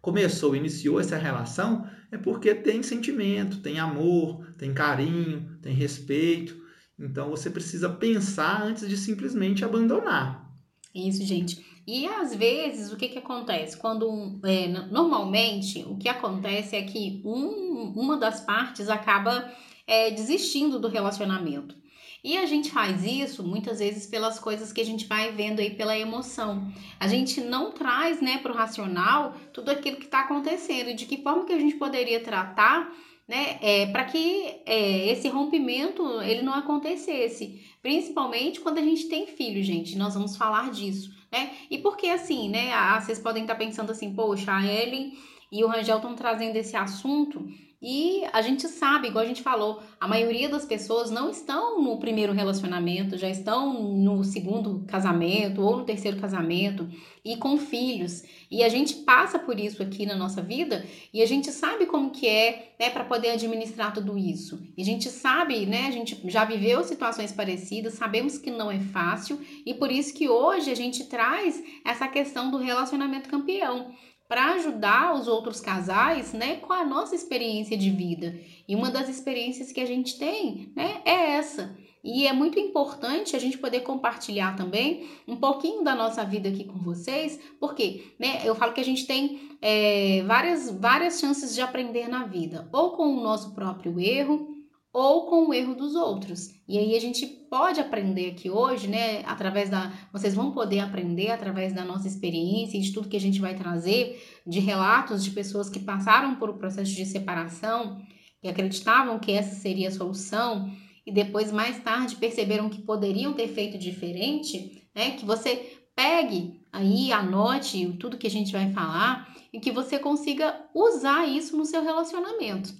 começou, 0.00 0.56
iniciou 0.56 1.00
essa 1.00 1.16
relação, 1.16 1.86
é 2.10 2.16
porque 2.16 2.54
tem 2.54 2.82
sentimento, 2.82 3.60
tem 3.60 3.78
amor, 3.78 4.46
tem 4.56 4.72
carinho, 4.72 5.58
tem 5.62 5.74
respeito. 5.74 6.58
Então 6.98 7.30
você 7.30 7.48
precisa 7.50 7.88
pensar 7.88 8.62
antes 8.62 8.88
de 8.88 8.96
simplesmente 8.96 9.64
abandonar. 9.64 10.50
Isso, 10.94 11.24
gente. 11.24 11.64
E 11.86 12.06
às 12.06 12.34
vezes 12.34 12.92
o 12.92 12.96
que, 12.96 13.08
que 13.08 13.18
acontece? 13.18 13.76
Quando 13.76 14.38
é, 14.44 14.68
normalmente 14.90 15.84
o 15.88 15.96
que 15.96 16.08
acontece 16.08 16.76
é 16.76 16.82
que 16.82 17.22
um, 17.24 17.92
uma 17.96 18.16
das 18.16 18.40
partes 18.40 18.88
acaba 18.88 19.50
é, 19.86 20.10
desistindo 20.10 20.78
do 20.78 20.88
relacionamento. 20.88 21.79
E 22.22 22.36
a 22.36 22.44
gente 22.44 22.70
faz 22.70 23.04
isso 23.04 23.42
muitas 23.42 23.78
vezes 23.78 24.06
pelas 24.06 24.38
coisas 24.38 24.72
que 24.72 24.80
a 24.80 24.84
gente 24.84 25.06
vai 25.06 25.32
vendo 25.32 25.60
aí 25.60 25.70
pela 25.70 25.96
emoção. 25.96 26.70
A 26.98 27.08
gente 27.08 27.40
não 27.40 27.72
traz, 27.72 28.20
né, 28.20 28.38
para 28.38 28.52
o 28.52 28.54
racional 28.54 29.34
tudo 29.52 29.70
aquilo 29.70 29.96
que 29.96 30.04
está 30.04 30.20
acontecendo, 30.20 30.94
de 30.94 31.06
que 31.06 31.22
forma 31.22 31.44
que 31.44 31.52
a 31.52 31.58
gente 31.58 31.76
poderia 31.76 32.20
tratar, 32.20 32.92
né, 33.26 33.58
é, 33.62 33.86
para 33.86 34.04
que 34.04 34.60
é, 34.66 35.08
esse 35.08 35.28
rompimento 35.28 36.20
ele 36.22 36.42
não 36.42 36.52
acontecesse. 36.52 37.64
Principalmente 37.80 38.60
quando 38.60 38.78
a 38.78 38.82
gente 38.82 39.08
tem 39.08 39.26
filho, 39.26 39.62
gente. 39.62 39.96
Nós 39.96 40.14
vamos 40.14 40.36
falar 40.36 40.70
disso, 40.70 41.10
né? 41.32 41.52
E 41.70 41.78
porque 41.78 42.08
assim, 42.08 42.50
né? 42.50 42.72
Ah, 42.74 43.00
vocês 43.00 43.18
podem 43.18 43.42
estar 43.42 43.54
pensando 43.54 43.92
assim, 43.92 44.12
poxa, 44.12 44.54
a 44.54 44.66
Ellen 44.66 45.16
e 45.50 45.64
o 45.64 45.68
Rangel 45.68 45.96
estão 45.96 46.14
trazendo 46.14 46.56
esse 46.56 46.76
assunto 46.76 47.48
e 47.82 48.24
a 48.30 48.42
gente 48.42 48.68
sabe, 48.68 49.08
igual 49.08 49.24
a 49.24 49.28
gente 49.28 49.42
falou, 49.42 49.82
a 49.98 50.06
maioria 50.06 50.50
das 50.50 50.66
pessoas 50.66 51.10
não 51.10 51.30
estão 51.30 51.82
no 51.82 51.98
primeiro 51.98 52.32
relacionamento, 52.32 53.16
já 53.16 53.28
estão 53.28 53.82
no 53.82 54.22
segundo 54.22 54.84
casamento 54.86 55.62
ou 55.62 55.78
no 55.78 55.84
terceiro 55.84 56.20
casamento 56.20 56.86
e 57.24 57.36
com 57.36 57.56
filhos. 57.56 58.22
E 58.50 58.62
a 58.62 58.68
gente 58.68 58.96
passa 58.96 59.38
por 59.38 59.58
isso 59.58 59.82
aqui 59.82 60.04
na 60.04 60.14
nossa 60.14 60.42
vida 60.42 60.84
e 61.12 61.22
a 61.22 61.26
gente 61.26 61.50
sabe 61.50 61.86
como 61.86 62.10
que 62.10 62.28
é, 62.28 62.74
né, 62.78 62.90
para 62.90 63.04
poder 63.04 63.30
administrar 63.30 63.94
tudo 63.94 64.18
isso. 64.18 64.62
E 64.76 64.82
a 64.82 64.84
gente 64.84 65.08
sabe, 65.08 65.64
né, 65.64 65.86
a 65.86 65.90
gente 65.90 66.20
já 66.28 66.44
viveu 66.44 66.84
situações 66.84 67.32
parecidas, 67.32 67.94
sabemos 67.94 68.36
que 68.36 68.50
não 68.50 68.70
é 68.70 68.78
fácil 68.78 69.40
e 69.64 69.72
por 69.72 69.90
isso 69.90 70.12
que 70.12 70.28
hoje 70.28 70.70
a 70.70 70.76
gente 70.76 71.04
traz 71.04 71.62
essa 71.82 72.06
questão 72.06 72.50
do 72.50 72.58
relacionamento 72.58 73.30
campeão 73.30 73.94
para 74.30 74.52
ajudar 74.52 75.12
os 75.16 75.26
outros 75.26 75.60
casais, 75.60 76.32
né, 76.32 76.54
com 76.58 76.72
a 76.72 76.84
nossa 76.84 77.16
experiência 77.16 77.76
de 77.76 77.90
vida. 77.90 78.38
E 78.68 78.76
uma 78.76 78.88
das 78.88 79.08
experiências 79.08 79.72
que 79.72 79.80
a 79.80 79.84
gente 79.84 80.16
tem, 80.20 80.72
né, 80.76 81.00
é 81.04 81.32
essa. 81.32 81.76
E 82.04 82.28
é 82.28 82.32
muito 82.32 82.56
importante 82.56 83.34
a 83.34 83.40
gente 83.40 83.58
poder 83.58 83.80
compartilhar 83.80 84.54
também 84.54 85.08
um 85.26 85.34
pouquinho 85.34 85.82
da 85.82 85.96
nossa 85.96 86.24
vida 86.24 86.48
aqui 86.48 86.62
com 86.62 86.78
vocês, 86.78 87.40
porque 87.58 88.14
né, 88.20 88.42
eu 88.44 88.54
falo 88.54 88.72
que 88.72 88.80
a 88.80 88.84
gente 88.84 89.04
tem 89.04 89.50
é, 89.60 90.22
várias, 90.22 90.70
várias 90.70 91.18
chances 91.18 91.52
de 91.52 91.60
aprender 91.60 92.06
na 92.06 92.24
vida, 92.24 92.68
ou 92.72 92.92
com 92.92 93.08
o 93.08 93.20
nosso 93.20 93.52
próprio 93.52 93.98
erro, 93.98 94.49
ou 94.92 95.26
com 95.26 95.48
o 95.48 95.54
erro 95.54 95.74
dos 95.74 95.94
outros. 95.94 96.48
E 96.66 96.76
aí 96.78 96.96
a 96.96 97.00
gente 97.00 97.26
pode 97.48 97.80
aprender 97.80 98.30
aqui 98.30 98.50
hoje, 98.50 98.88
né, 98.88 99.22
através 99.24 99.70
da 99.70 99.92
vocês 100.12 100.34
vão 100.34 100.50
poder 100.52 100.80
aprender 100.80 101.30
através 101.30 101.72
da 101.72 101.84
nossa 101.84 102.08
experiência 102.08 102.76
e 102.76 102.80
de 102.80 102.92
tudo 102.92 103.08
que 103.08 103.16
a 103.16 103.20
gente 103.20 103.40
vai 103.40 103.54
trazer, 103.54 104.20
de 104.46 104.58
relatos 104.58 105.22
de 105.22 105.30
pessoas 105.30 105.68
que 105.68 105.78
passaram 105.78 106.36
por 106.36 106.48
o 106.50 106.54
um 106.54 106.58
processo 106.58 106.92
de 106.92 107.06
separação 107.06 108.00
e 108.42 108.48
acreditavam 108.48 109.18
que 109.18 109.32
essa 109.32 109.54
seria 109.54 109.88
a 109.88 109.92
solução 109.92 110.70
e 111.06 111.12
depois 111.12 111.52
mais 111.52 111.78
tarde 111.82 112.16
perceberam 112.16 112.68
que 112.68 112.82
poderiam 112.82 113.32
ter 113.32 113.48
feito 113.48 113.78
diferente, 113.78 114.88
né? 114.94 115.12
Que 115.12 115.24
você 115.24 115.80
pegue 115.94 116.60
aí, 116.72 117.12
anote 117.12 117.96
tudo 117.98 118.18
que 118.18 118.26
a 118.26 118.30
gente 118.30 118.52
vai 118.52 118.72
falar 118.72 119.28
e 119.52 119.60
que 119.60 119.72
você 119.72 119.98
consiga 119.98 120.68
usar 120.74 121.26
isso 121.28 121.56
no 121.56 121.64
seu 121.64 121.82
relacionamento. 121.82 122.72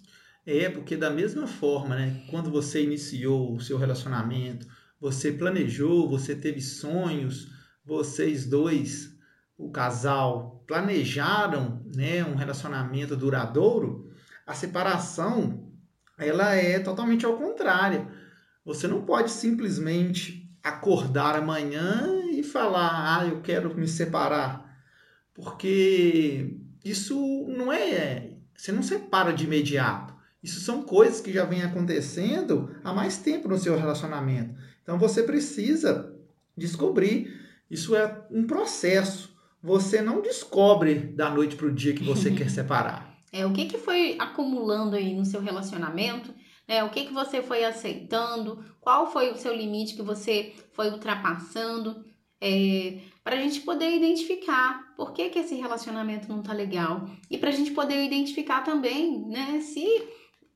É, 0.53 0.69
porque 0.69 0.97
da 0.97 1.11
mesma 1.11 1.47
forma, 1.47 1.95
né, 1.95 2.25
quando 2.29 2.51
você 2.51 2.83
iniciou 2.83 3.55
o 3.55 3.61
seu 3.61 3.79
relacionamento, 3.79 4.67
você 5.01 5.31
planejou, 5.31 6.11
você 6.11 6.35
teve 6.35 6.61
sonhos, 6.61 7.47
vocês 7.85 8.47
dois, 8.47 9.17
o 9.57 9.71
casal, 9.71 10.65
planejaram, 10.67 11.81
né, 11.95 12.25
um 12.25 12.35
relacionamento 12.35 13.17
duradouro, 13.17 14.11
a 14.45 14.53
separação, 14.53 15.71
ela 16.19 16.53
é 16.57 16.81
totalmente 16.81 17.25
ao 17.25 17.37
contrário. 17.39 18.11
Você 18.65 18.89
não 18.89 19.03
pode 19.03 19.31
simplesmente 19.31 20.53
acordar 20.65 21.37
amanhã 21.37 22.25
e 22.33 22.43
falar, 22.43 23.21
ah, 23.21 23.25
eu 23.25 23.41
quero 23.41 23.73
me 23.79 23.87
separar, 23.87 24.69
porque 25.33 26.59
isso 26.85 27.47
não 27.49 27.73
é, 27.73 28.33
você 28.53 28.73
não 28.73 28.83
separa 28.83 29.33
de 29.33 29.45
imediato. 29.45 30.10
Isso 30.43 30.61
são 30.61 30.83
coisas 30.83 31.21
que 31.21 31.33
já 31.33 31.45
vêm 31.45 31.63
acontecendo 31.63 32.75
há 32.83 32.93
mais 32.93 33.19
tempo 33.19 33.49
no 33.49 33.59
seu 33.59 33.77
relacionamento. 33.77 34.55
Então 34.83 34.99
você 34.99 35.23
precisa 35.23 36.15
descobrir. 36.57 37.39
Isso 37.71 37.95
é 37.95 38.27
um 38.31 38.47
processo. 38.47 39.37
Você 39.63 40.01
não 40.01 40.23
descobre 40.23 40.95
da 40.95 41.31
noite 41.31 41.57
para 41.57 41.67
o 41.67 41.73
dia 41.73 41.95
que 41.95 42.03
você 42.03 42.31
quer 42.35 42.51
separar. 42.51 43.11
É, 43.33 43.47
o 43.47 43.53
que, 43.53 43.67
que 43.67 43.79
foi 43.79 44.17
acumulando 44.19 44.97
aí 44.97 45.15
no 45.15 45.25
seu 45.25 45.41
relacionamento? 45.41 46.35
É, 46.67 46.83
o 46.83 46.91
que, 46.91 47.05
que 47.05 47.13
você 47.13 47.43
foi 47.43 47.65
aceitando? 47.65 48.65
Qual 48.81 49.13
foi 49.13 49.31
o 49.31 49.37
seu 49.37 49.55
limite 49.55 49.95
que 49.95 50.03
você 50.03 50.55
foi 50.73 50.91
ultrapassando? 50.91 52.05
É, 52.41 52.99
para 53.23 53.37
a 53.37 53.39
gente 53.39 53.61
poder 53.61 53.95
identificar 53.95 54.95
por 54.97 55.13
que, 55.13 55.29
que 55.29 55.39
esse 55.41 55.55
relacionamento 55.55 56.29
não 56.29 56.43
tá 56.43 56.53
legal. 56.53 57.09
E 57.31 57.37
para 57.37 57.51
a 57.51 57.53
gente 57.53 57.73
poder 57.73 58.03
identificar 58.05 58.63
também, 58.63 59.27
né, 59.29 59.61
se 59.61 59.85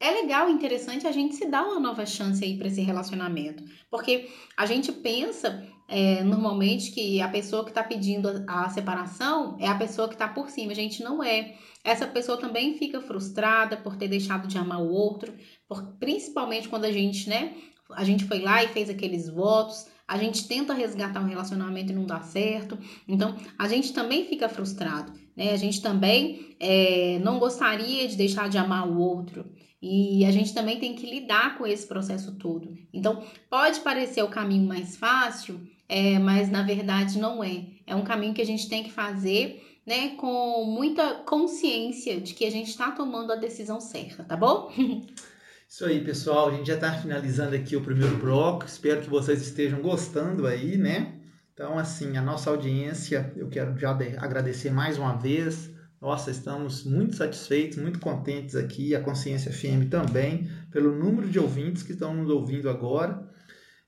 é 0.01 0.11
legal, 0.11 0.51
interessante 0.51 1.07
a 1.07 1.13
gente 1.13 1.35
se 1.35 1.47
dar 1.47 1.65
uma 1.65 1.81
nova 1.81 2.05
chance 2.05 2.45
aí 2.45 2.57
para 2.59 2.69
esse 2.69 2.81
relacionamento, 2.81 3.65
porque 3.91 4.29
a 4.57 4.67
gente 4.67 4.93
pensa 4.93 5.67
é, 5.89 6.23
normalmente 6.23 6.91
que 6.91 7.21
a 7.21 7.29
pessoa 7.29 7.63
que 7.65 7.71
está 7.71 7.83
pedindo 7.83 8.29
a 8.49 8.69
separação 8.71 9.57
é 9.61 9.69
a 9.69 9.75
pessoa 9.75 10.09
que 10.09 10.15
está 10.15 10.29
por 10.29 10.49
cima. 10.49 10.73
A 10.73 10.75
gente 10.75 11.03
não 11.03 11.23
é. 11.23 11.55
Essa 11.85 12.07
pessoa 12.07 12.39
também 12.39 12.79
fica 12.79 13.01
frustrada 13.01 13.77
por 13.77 13.97
ter 13.97 14.09
deixado 14.09 14.49
de 14.49 14.57
amar 14.57 14.81
o 14.81 14.89
outro, 14.89 15.35
por, 15.69 15.83
principalmente 15.99 16.69
quando 16.69 16.87
a 16.87 16.93
gente, 16.93 17.29
né? 17.29 17.55
A 17.93 18.03
gente 18.03 18.25
foi 18.25 18.41
lá 18.41 18.65
e 18.65 18.69
fez 18.69 18.89
aqueles 18.89 19.29
votos, 19.29 19.87
a 20.09 20.17
gente 20.17 20.49
tenta 20.49 20.73
resgatar 20.73 21.21
um 21.21 21.29
relacionamento 21.29 21.93
e 21.93 21.95
não 21.95 22.07
dá 22.07 22.23
certo. 22.23 22.79
Então, 23.07 23.37
a 23.59 23.69
gente 23.69 23.93
também 23.93 24.27
fica 24.27 24.49
frustrado, 24.49 25.13
né? 25.37 25.53
A 25.53 25.57
gente 25.57 25.83
também 25.83 26.57
é, 26.59 27.19
não 27.23 27.39
gostaria 27.39 28.09
de 28.09 28.17
deixar 28.17 28.49
de 28.49 28.57
amar 28.57 28.89
o 28.89 28.99
outro. 28.99 29.45
E 29.87 30.25
a 30.25 30.31
gente 30.31 30.55
também 30.55 30.81
tem 30.81 30.95
que 30.95 31.05
lidar 31.05 31.59
com 31.59 31.67
esse 31.67 31.87
processo 31.87 32.33
todo. 32.37 32.75
Então, 32.91 33.23
pode 33.51 33.81
parecer 33.81 34.23
o 34.23 34.29
caminho 34.29 34.67
mais 34.67 34.97
fácil, 34.97 35.61
é, 35.87 36.19
mas 36.19 36.51
na 36.51 36.63
verdade 36.63 37.19
não 37.19 37.45
é. 37.45 37.67
É 37.87 37.95
um 37.95 38.03
caminho 38.03 38.33
que 38.33 38.41
a 38.41 38.47
gente 38.47 38.67
tem 38.67 38.83
que 38.83 38.91
fazer 38.91 39.63
né, 39.87 40.17
com 40.17 40.65
muita 40.65 41.17
consciência 41.27 42.19
de 42.19 42.33
que 42.33 42.47
a 42.47 42.51
gente 42.51 42.71
está 42.71 42.93
tomando 42.93 43.31
a 43.31 43.37
decisão 43.37 43.79
certa, 43.79 44.25
tá 44.25 44.35
bom? 44.35 44.73
Isso 45.69 45.85
aí, 45.85 46.03
pessoal. 46.03 46.49
A 46.49 46.57
gente 46.57 46.69
já 46.69 46.77
está 46.77 46.91
finalizando 46.95 47.55
aqui 47.55 47.77
o 47.77 47.83
primeiro 47.83 48.17
bloco. 48.17 48.65
Espero 48.65 49.03
que 49.03 49.11
vocês 49.11 49.43
estejam 49.43 49.83
gostando 49.83 50.47
aí, 50.47 50.79
né? 50.79 51.13
Então, 51.53 51.79
assim, 51.79 52.17
a 52.17 52.23
nossa 52.23 52.49
audiência, 52.49 53.35
eu 53.37 53.51
quero 53.51 53.77
já 53.79 53.91
agradecer 53.91 54.71
mais 54.71 54.97
uma 54.97 55.15
vez. 55.15 55.74
Nossa, 56.05 56.31
estamos 56.31 56.85
muito 56.85 57.17
satisfeitos, 57.17 57.79
muito 57.79 57.99
contentes 57.99 58.55
aqui, 58.55 58.95
a 58.95 59.01
Consciência 59.01 59.51
FM 59.51 59.89
também, 59.89 60.51
pelo 60.71 60.95
número 60.95 61.27
de 61.27 61.39
ouvintes 61.39 61.83
que 61.83 61.93
estão 61.93 62.13
nos 62.13 62.29
ouvindo 62.29 62.69
agora. 62.69 63.27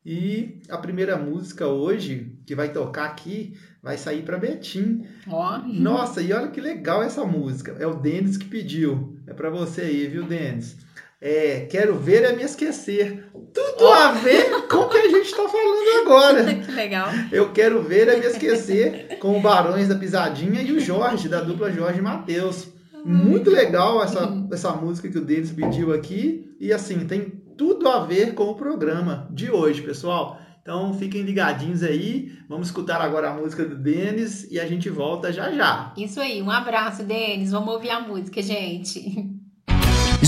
E 0.03 0.63
a 0.71 0.79
primeira 0.79 1.19
música 1.19 1.67
hoje, 1.67 2.35
que 2.47 2.55
vai 2.55 2.73
tocar 2.73 3.05
aqui, 3.05 3.59
vai 3.83 3.99
sair 3.99 4.23
para 4.23 4.39
Betim. 4.39 5.07
Oh. 5.27 5.59
Nossa, 5.69 6.23
e 6.23 6.33
olha 6.33 6.49
que 6.49 6.59
legal 6.59 7.03
essa 7.03 7.23
música. 7.23 7.77
É 7.79 7.87
o 7.87 8.01
Denis 8.01 8.39
que 8.39 8.47
pediu. 8.47 9.19
É 9.27 9.35
para 9.35 9.51
você 9.51 9.83
aí, 9.83 10.07
viu, 10.07 10.25
Denis? 10.25 10.75
É, 11.21 11.67
quero 11.71 11.97
ver 11.97 12.25
é 12.25 12.37
me 12.37 12.43
esquecer. 12.43 13.31
Tudo 13.33 13.85
oh. 13.85 13.93
a 13.93 14.13
ver 14.13 14.67
com 14.69 14.77
o 14.77 14.89
que 14.89 14.99
a 14.99 15.09
gente 15.09 15.27
está 15.27 15.49
falando 15.49 16.07
agora. 16.07 16.45
que 16.55 16.73
legal. 16.73 17.09
Eu 17.33 17.53
quero 17.53 17.83
ver 17.83 18.09
é 18.09 18.17
me 18.17 18.27
esquecer 18.27 19.19
com 19.19 19.39
o 19.39 19.41
Barões 19.41 19.89
da 19.89 19.95
Pisadinha 19.95 20.61
e 20.61 20.73
o 20.73 20.81
Jorge, 20.81 21.29
da 21.29 21.41
dupla 21.41 21.73
Jorge 21.73 22.03
Matheus. 22.03 22.69
Muito 23.05 23.51
legal 23.51 24.03
essa, 24.03 24.47
essa 24.53 24.73
música 24.73 25.09
que 25.09 25.17
o 25.17 25.25
Denis 25.25 25.53
pediu 25.53 25.95
aqui. 25.95 26.55
E 26.61 26.73
assim, 26.73 27.07
tem 27.07 27.23
tudo 27.57 27.89
a 27.89 28.05
ver 28.05 28.35
com 28.35 28.45
o 28.45 28.55
programa 28.55 29.29
de 29.31 29.51
hoje, 29.51 29.81
pessoal. 29.81 30.39
Então 30.61 30.93
fiquem 30.95 31.23
ligadinhos 31.23 31.83
aí. 31.83 32.33
Vamos 32.49 32.67
escutar 32.67 33.01
agora 33.01 33.31
a 33.31 33.35
música 33.35 33.65
do 33.65 33.77
Denis 33.77 34.51
e 34.51 34.59
a 34.59 34.67
gente 34.67 34.91
volta 34.91 35.33
já 35.33 35.53
já. 35.53 35.95
Isso 35.97 36.21
aí, 36.21 36.43
um 36.43 36.51
abraço, 36.51 37.05
Denis. 37.05 37.53
Vamos 37.53 37.73
ouvir 37.73 37.91
a 37.91 38.01
música, 38.01 38.43
gente. 38.43 39.31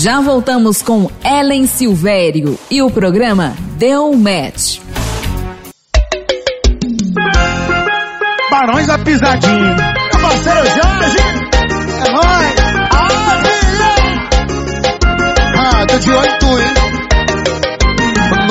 Já 0.01 0.21
voltamos 0.21 0.81
com 0.81 1.11
Ellen 1.25 1.67
Silvério 1.67 2.57
e 2.71 2.81
o 2.81 2.89
programa 2.89 3.53
Deu 3.75 4.13
Match. 4.13 4.79
Barões 8.49 8.87
da 8.87 8.97
Pisadinha. 8.97 9.75
Parceiro 10.21 10.59
Jorge. 10.67 11.17
É 12.07 12.11
nóis. 12.11 12.55
Ah, 15.53 15.81
ah, 15.81 15.85
tô 15.85 15.99
de 15.99 16.39
tu, 16.39 16.59
hein? 16.59 16.73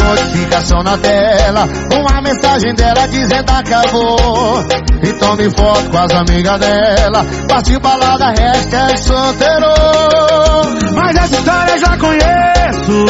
notificação 0.04 0.82
na 0.82 0.98
tela 0.98 1.66
Uma 1.94 2.20
mensagem 2.22 2.74
dela 2.74 3.06
dizendo 3.08 3.50
acabou 3.50 4.64
E 5.02 5.12
tome 5.14 5.50
foto 5.50 5.90
com 5.90 5.98
as 5.98 6.10
amigas 6.12 6.60
dela 6.60 7.24
Partiu 7.48 7.80
balada, 7.80 8.34
hashtag 8.38 8.98
solteiro 8.98 10.77
Mas 11.08 11.16
essa 11.16 11.36
história 11.36 11.78
já 11.78 11.96
conheço 11.96 13.06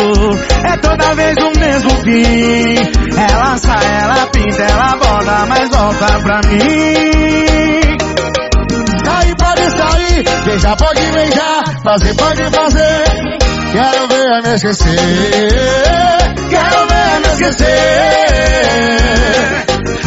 É 0.63 0.77
toda 0.77 1.15
vez 1.17 1.37
o 1.37 1.59
mesmo 1.59 1.91
fim 2.05 2.77
Ela 3.17 3.59
sai, 3.59 3.87
ela 4.03 4.27
pinta, 4.27 4.63
ela 4.63 4.95
volta 4.95 5.47
Mas 5.49 5.69
volta 5.69 6.07
pra 6.21 6.41
mim 6.49 7.99
Sair 9.05 9.35
pode 9.35 9.71
sair, 9.71 10.25
beijar 10.45 10.77
pode 10.77 11.01
beijar 11.11 11.65
Fazer 11.83 12.15
pode 12.15 12.45
fazer 12.45 13.05
Quero 13.73 14.07
ver 14.07 14.43
me 14.45 14.55
esquecer 14.55 15.49
Quero 16.51 16.87
ver 16.87 17.21
me 17.21 17.27
esquecer. 17.33 17.67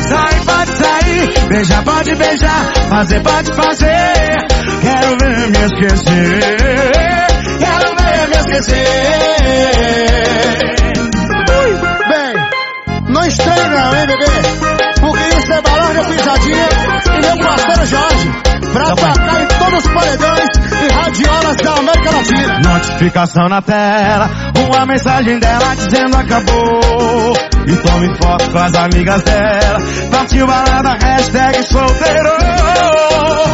Sai, 0.07 0.39
pode 0.45 0.71
sair, 0.77 1.47
beijar, 1.49 1.83
pode 1.83 2.15
beijar, 2.15 2.73
fazer, 2.89 3.21
pode 3.21 3.53
fazer. 3.53 4.47
Quero 4.81 5.17
ver 5.19 5.49
me 5.49 5.65
esquecer. 5.65 7.20
Bem, 8.51 8.59
não 13.07 13.25
estranho 13.25 13.69
não, 13.69 13.95
hein, 13.95 14.07
bebê? 14.07 14.25
Porque 14.99 15.23
isso 15.37 15.53
é 15.53 15.61
balão 15.61 15.93
de 15.93 16.03
pisadinha 16.11 16.67
e 17.15 17.21
meu 17.21 17.37
parceiro 17.37 17.85
Jorge. 17.85 18.31
Pra 18.73 18.83
tá 18.83 18.95
tocar 18.95 19.41
em 19.41 19.47
todos 19.47 19.85
os 19.85 19.91
paredões 19.93 20.49
e 20.83 20.93
radiolas 20.93 21.55
da 21.55 21.73
América 21.75 22.11
Latina. 22.11 22.59
Notificação 22.59 23.47
na 23.47 23.61
tela, 23.61 24.29
uma 24.67 24.85
mensagem 24.85 25.39
dela 25.39 25.75
dizendo 25.75 26.17
acabou. 26.17 27.50
E 27.67 27.75
tome 27.77 28.17
foto 28.17 28.51
com 28.51 28.57
as 28.57 28.73
amigas 28.75 29.21
dela. 29.23 29.79
Partiu 30.11 30.47
balada, 30.47 30.97
hashtag 31.01 31.63
solteiro. 31.63 32.29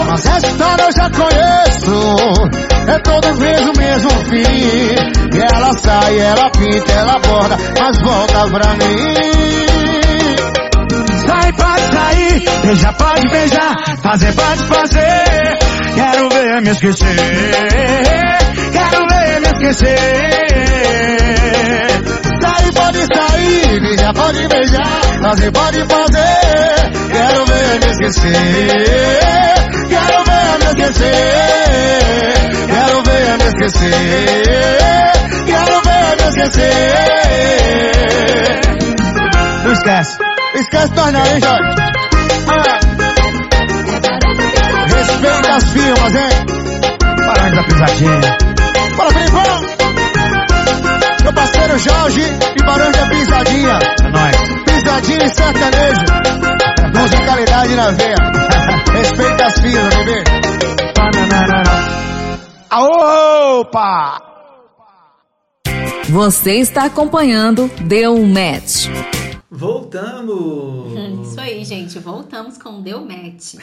Mas 0.09 0.25
essa 0.25 0.47
história 0.47 0.83
eu 0.83 0.91
já 0.91 1.09
conheço. 1.09 2.13
É 2.87 2.99
toda 2.99 3.33
vez 3.33 3.61
o 3.67 3.73
mesmo 3.77 4.09
fim. 4.29 5.37
E 5.37 5.39
ela 5.53 5.73
sai, 5.73 6.19
ela 6.19 6.49
pinta, 6.51 6.91
ela 6.93 7.19
borda, 7.19 7.57
mas 7.79 7.99
volta 7.99 8.47
pra 8.47 8.73
mim. 8.75 9.13
Sai, 11.25 11.51
pode 11.53 11.81
sair, 11.93 12.43
beijar, 12.63 12.93
pode 12.93 13.27
beijar, 13.27 13.75
fazer, 14.01 14.33
pode 14.33 14.63
fazer. 14.63 15.57
Quero 15.95 16.29
ver 16.29 16.61
me 16.61 16.69
esquecer, 16.69 17.15
quero 18.71 19.07
ver 19.07 19.41
me 19.41 19.47
esquecer. 19.47 20.47
Sai, 22.57 22.71
pode 22.71 22.99
sair, 22.99 23.79
beijar, 23.81 24.13
pode 24.13 24.47
beijar, 24.47 25.01
fazer, 25.21 25.51
pode 25.51 25.77
fazer. 25.85 26.91
Quero 27.11 27.45
ver 27.45 27.79
me 27.79 27.91
esquecer, 27.91 28.33
quero 29.89 30.23
ver 30.25 30.57
me 30.59 30.65
esquecer. 30.65 31.07
Quero 32.67 33.03
ver 33.03 33.37
me 33.37 33.45
esquecer, 33.47 33.91
quero 35.45 35.81
ver 35.81 36.17
me 36.19 36.29
esquecer. 36.29 36.67
Não 39.63 39.71
esquece. 39.73 40.17
Esquece 40.55 40.93
nós 40.95 41.13
não, 41.13 41.25
hein, 41.25 41.39
Jorge? 41.39 41.75
Respeita 44.95 45.55
as 45.55 45.63
firmas, 45.65 46.15
hein? 46.15 46.29
Barões 47.25 47.55
da 47.55 47.63
pisadinha. 47.63 48.37
Bora, 48.95 49.11
Filipão! 49.11 49.86
Meu 51.27 51.33
parceiro 51.33 51.77
Jorge 51.77 52.21
e 52.21 52.63
da 52.63 53.05
Pisadinha. 53.09 53.79
É 54.01 54.09
nóis. 54.09 54.37
Pisadinha 54.63 55.25
e 55.25 55.29
sertanejo. 55.29 56.05
Musicalidade 56.97 57.75
na 57.75 57.91
veia. 57.91 58.15
Respeita 58.93 59.45
as 59.45 59.59
firmas, 59.59 59.95
bebê. 59.97 60.23
Opa! 62.71 64.21
Você 66.07 66.59
está 66.59 66.85
acompanhando 66.85 67.69
Deu 67.81 68.15
um 68.15 68.25
Match. 68.25 68.87
Voltamos! 69.49 70.91
Isso 71.25 71.39
aí, 71.39 71.63
gente. 71.63 71.97
Voltamos 71.99 72.57
com 72.57 72.81
Deu 72.81 73.05
Match. 73.05 73.55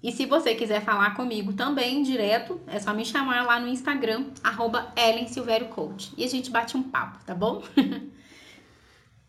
E 0.02 0.12
se 0.12 0.26
você 0.26 0.56
quiser 0.56 0.82
falar 0.82 1.16
comigo 1.16 1.54
também 1.54 2.02
direto, 2.02 2.60
é 2.68 2.80
só 2.80 2.92
me 2.94 3.06
chamar 3.06 3.46
lá 3.46 3.60
no 3.60 3.68
Instagram, 3.68 4.26
arroba 4.44 4.92
Ellen 4.96 5.28
Silvério 5.28 5.68
Coach. 5.68 6.12
E 6.18 6.24
a 6.24 6.28
gente 6.28 6.50
bate 6.50 6.76
um 6.76 6.82
papo, 6.84 7.20
tá 7.26 7.36
bom? 7.36 7.62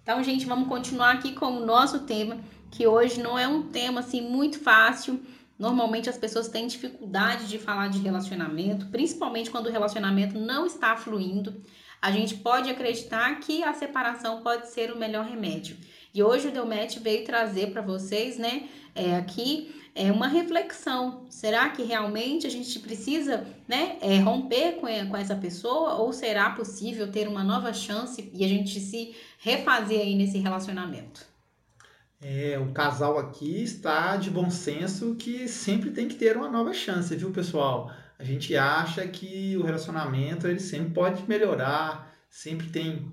Então, 0.09 0.25
gente, 0.25 0.47
vamos 0.47 0.69
continuar 0.69 1.13
aqui 1.13 1.33
com 1.33 1.59
o 1.59 1.67
nosso 1.67 1.99
tema, 2.07 2.39
que 2.71 2.87
hoje 2.87 3.21
não 3.23 3.39
é 3.39 3.47
um 3.47 3.65
tema 3.65 4.01
assim 4.01 4.23
muito 4.23 4.59
fácil. 4.59 5.21
Normalmente 5.59 6.09
as 6.09 6.17
pessoas 6.17 6.49
têm 6.49 6.67
dificuldade 6.67 7.47
de 7.47 7.59
falar 7.59 7.89
de 7.89 7.99
relacionamento, 7.99 8.87
principalmente 8.87 9.51
quando 9.51 9.67
o 9.67 9.71
relacionamento 9.71 10.39
não 10.39 10.65
está 10.65 10.97
fluindo. 10.97 11.63
A 12.01 12.11
gente 12.11 12.37
pode 12.37 12.71
acreditar 12.71 13.39
que 13.41 13.63
a 13.63 13.75
separação 13.75 14.41
pode 14.41 14.69
ser 14.71 14.91
o 14.91 14.99
melhor 14.99 15.27
remédio. 15.27 15.77
E 16.15 16.23
hoje 16.23 16.49
o 16.49 16.53
Delmet 16.53 16.99
veio 17.01 17.27
trazer 17.27 17.71
para 17.71 17.83
vocês, 17.83 18.39
né, 18.39 18.67
é, 18.95 19.15
aqui 19.15 19.75
é 19.99 20.13
uma 20.13 20.29
reflexão. 20.29 21.27
Será 21.29 21.69
que 21.71 21.83
realmente 21.83 22.47
a 22.47 22.51
gente 22.51 22.79
precisa 22.79 23.45
né, 23.67 23.99
é, 24.01 24.19
romper 24.21 24.77
com, 24.77 24.87
com 24.87 25.17
essa 25.17 25.35
pessoa? 25.35 25.95
Ou 25.95 26.13
será 26.13 26.51
possível 26.51 27.11
ter 27.11 27.27
uma 27.27 27.43
nova 27.43 27.73
chance 27.73 28.31
e 28.33 28.45
a 28.45 28.49
gente 28.49 28.79
se 28.79 29.17
refazer 29.39 30.01
aí 30.01 30.15
nesse 30.15 30.39
relacionamento? 30.39 31.27
É, 32.21 32.59
o 32.59 32.73
casal 32.73 33.19
aqui 33.19 33.63
está 33.63 34.17
de 34.17 34.31
bom 34.31 34.51
senso 34.51 35.17
que 35.17 35.49
sempre 35.49 35.91
tem 35.91 36.07
que 36.07 36.15
ter 36.15 36.37
uma 36.37 36.49
nova 36.49 36.73
chance, 36.73 37.15
viu, 37.17 37.33
pessoal? 37.33 37.93
A 38.19 38.25
gente 38.25 38.57
acha 38.57 39.07
que 39.07 39.57
o 39.57 39.63
relacionamento 39.63 40.47
ele 40.47 40.61
sempre 40.61 40.95
pode 40.95 41.29
melhorar, 41.29 42.13
sempre 42.31 42.69
tem 42.69 43.13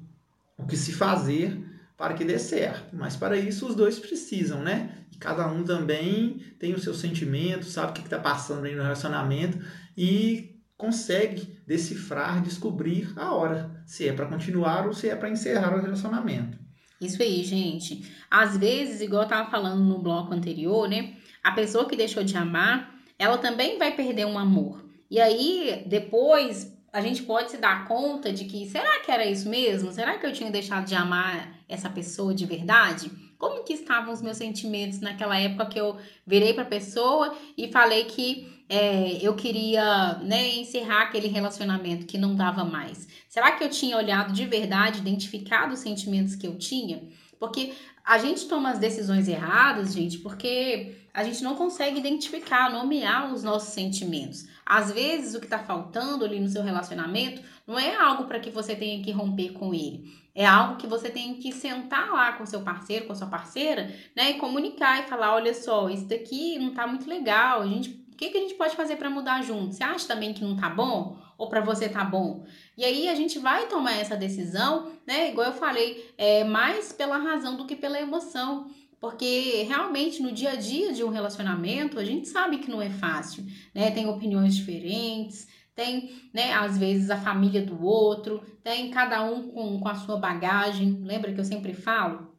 o 0.57 0.65
que 0.65 0.77
se 0.77 0.93
fazer 0.93 1.74
para 1.97 2.13
que 2.13 2.25
dê 2.25 2.37
certo. 2.37 2.95
Mas 2.95 3.15
para 3.15 3.37
isso 3.37 3.67
os 3.67 3.75
dois 3.75 3.99
precisam, 3.99 4.61
né? 4.61 5.05
E 5.11 5.17
cada 5.17 5.47
um 5.47 5.63
também 5.63 6.39
tem 6.59 6.73
o 6.73 6.79
seu 6.79 6.93
sentimento, 6.93 7.65
sabe 7.65 7.91
o 7.91 7.93
que 7.93 8.01
está 8.01 8.19
passando 8.19 8.65
aí 8.65 8.75
no 8.75 8.83
relacionamento 8.83 9.59
e 9.97 10.61
consegue 10.77 11.57
decifrar, 11.65 12.41
descobrir 12.41 13.13
a 13.15 13.33
hora, 13.33 13.83
se 13.85 14.07
é 14.07 14.13
para 14.13 14.25
continuar 14.25 14.85
ou 14.85 14.93
se 14.93 15.09
é 15.09 15.15
para 15.15 15.29
encerrar 15.29 15.73
o 15.77 15.81
relacionamento. 15.81 16.57
Isso 16.99 17.21
aí, 17.21 17.43
gente. 17.43 18.11
Às 18.29 18.57
vezes, 18.57 19.01
igual 19.01 19.23
eu 19.23 19.29
tava 19.29 19.49
falando 19.49 19.83
no 19.83 19.99
bloco 19.99 20.33
anterior, 20.33 20.87
né? 20.87 21.15
A 21.43 21.51
pessoa 21.51 21.87
que 21.87 21.95
deixou 21.95 22.23
de 22.23 22.35
amar, 22.35 22.95
ela 23.17 23.37
também 23.37 23.77
vai 23.77 23.95
perder 23.95 24.25
um 24.25 24.39
amor. 24.39 24.83
E 25.09 25.19
aí, 25.19 25.83
depois, 25.87 26.74
a 26.95 27.01
gente 27.01 27.23
pode 27.23 27.51
se 27.51 27.57
dar 27.57 27.85
conta 27.89 28.31
de 28.31 28.45
que 28.45 28.69
será 28.69 29.01
que 29.01 29.11
era 29.11 29.25
isso 29.25 29.49
mesmo? 29.49 29.91
Será 29.91 30.17
que 30.17 30.25
eu 30.25 30.31
tinha 30.31 30.49
deixado 30.49 30.85
de 30.85 30.95
amar 30.95 31.53
essa 31.67 31.89
pessoa 31.89 32.33
de 32.33 32.45
verdade? 32.45 33.11
Como 33.37 33.65
que 33.65 33.73
estavam 33.73 34.13
os 34.13 34.21
meus 34.21 34.37
sentimentos 34.37 35.01
naquela 35.01 35.37
época 35.37 35.65
que 35.65 35.77
eu 35.77 35.97
virei 36.25 36.53
para 36.53 36.63
a 36.63 36.67
pessoa 36.67 37.35
e 37.57 37.69
falei 37.69 38.05
que 38.05 38.47
é, 38.69 39.19
eu 39.21 39.35
queria 39.35 40.19
né, 40.19 40.55
encerrar 40.55 41.01
aquele 41.01 41.27
relacionamento 41.27 42.05
que 42.05 42.17
não 42.17 42.33
dava 42.33 42.63
mais? 42.63 43.09
Será 43.27 43.51
que 43.51 43.65
eu 43.65 43.69
tinha 43.69 43.97
olhado 43.97 44.31
de 44.31 44.45
verdade, 44.45 44.99
identificado 44.99 45.73
os 45.73 45.81
sentimentos 45.81 46.33
que 46.33 46.47
eu 46.47 46.57
tinha? 46.57 47.03
Porque 47.37 47.73
a 48.05 48.17
gente 48.17 48.47
toma 48.47 48.69
as 48.71 48.79
decisões 48.79 49.27
erradas, 49.27 49.93
gente, 49.93 50.19
porque 50.19 50.95
a 51.13 51.25
gente 51.25 51.43
não 51.43 51.55
consegue 51.55 51.99
identificar, 51.99 52.71
nomear 52.71 53.33
os 53.33 53.43
nossos 53.43 53.73
sentimentos. 53.73 54.45
Às 54.65 54.91
vezes, 54.91 55.35
o 55.35 55.39
que 55.39 55.45
está 55.45 55.59
faltando 55.59 56.25
ali 56.25 56.39
no 56.39 56.47
seu 56.47 56.63
relacionamento 56.63 57.41
não 57.67 57.77
é 57.77 57.95
algo 57.95 58.23
para 58.23 58.39
que 58.39 58.49
você 58.49 58.75
tenha 58.75 59.03
que 59.03 59.11
romper 59.11 59.51
com 59.53 59.73
ele. 59.73 60.11
É 60.33 60.45
algo 60.45 60.77
que 60.77 60.87
você 60.87 61.09
tem 61.09 61.35
que 61.35 61.51
sentar 61.51 62.11
lá 62.11 62.33
com 62.33 62.45
seu 62.45 62.61
parceiro, 62.61 63.05
com 63.05 63.15
sua 63.15 63.27
parceira, 63.27 63.93
né, 64.15 64.31
e 64.31 64.33
comunicar 64.33 65.01
e 65.01 65.07
falar, 65.07 65.33
olha 65.33 65.53
só, 65.53 65.89
isso 65.89 66.05
daqui 66.05 66.57
não 66.59 66.73
tá 66.73 66.85
muito 66.85 67.07
legal. 67.07 67.61
A 67.61 67.67
gente, 67.67 67.89
o 67.89 68.17
que, 68.17 68.29
que 68.29 68.37
a 68.37 68.41
gente 68.41 68.55
pode 68.55 68.75
fazer 68.75 68.97
para 68.97 69.09
mudar 69.09 69.43
junto? 69.43 69.73
Você 69.73 69.83
acha 69.83 70.07
também 70.07 70.33
que 70.33 70.43
não 70.43 70.57
tá 70.57 70.69
bom? 70.69 71.17
Ou 71.37 71.47
para 71.47 71.61
você 71.61 71.87
tá 71.87 72.03
bom? 72.03 72.45
E 72.77 72.83
aí 72.83 73.07
a 73.07 73.15
gente 73.15 73.39
vai 73.39 73.67
tomar 73.67 73.93
essa 73.93 74.17
decisão, 74.17 74.91
né? 75.05 75.29
Igual 75.29 75.47
eu 75.47 75.53
falei, 75.53 76.13
é 76.17 76.43
mais 76.43 76.91
pela 76.91 77.17
razão 77.17 77.55
do 77.55 77.65
que 77.65 77.75
pela 77.75 77.99
emoção. 77.99 78.69
Porque 79.05 79.61
realmente 79.69 80.19
no 80.19 80.31
dia 80.31 80.53
a 80.53 80.55
dia 80.55 80.91
de 80.91 81.03
um 81.03 81.09
relacionamento, 81.09 81.99
a 81.99 82.03
gente 82.03 82.27
sabe 82.27 82.57
que 82.57 82.71
não 82.71 82.81
é 82.81 82.89
fácil, 82.89 83.45
né? 83.71 83.91
Tem 83.91 84.07
opiniões 84.07 84.55
diferentes, 84.55 85.47
tem, 85.75 86.23
né, 86.33 86.51
às 86.53 86.75
vezes 86.75 87.11
a 87.11 87.17
família 87.17 87.61
do 87.61 87.85
outro, 87.85 88.41
tem 88.63 88.89
cada 88.89 89.21
um 89.23 89.49
com, 89.49 89.79
com 89.79 89.87
a 89.87 89.93
sua 89.93 90.17
bagagem. 90.17 91.03
Lembra 91.03 91.31
que 91.31 91.39
eu 91.39 91.45
sempre 91.45 91.71
falo 91.75 92.33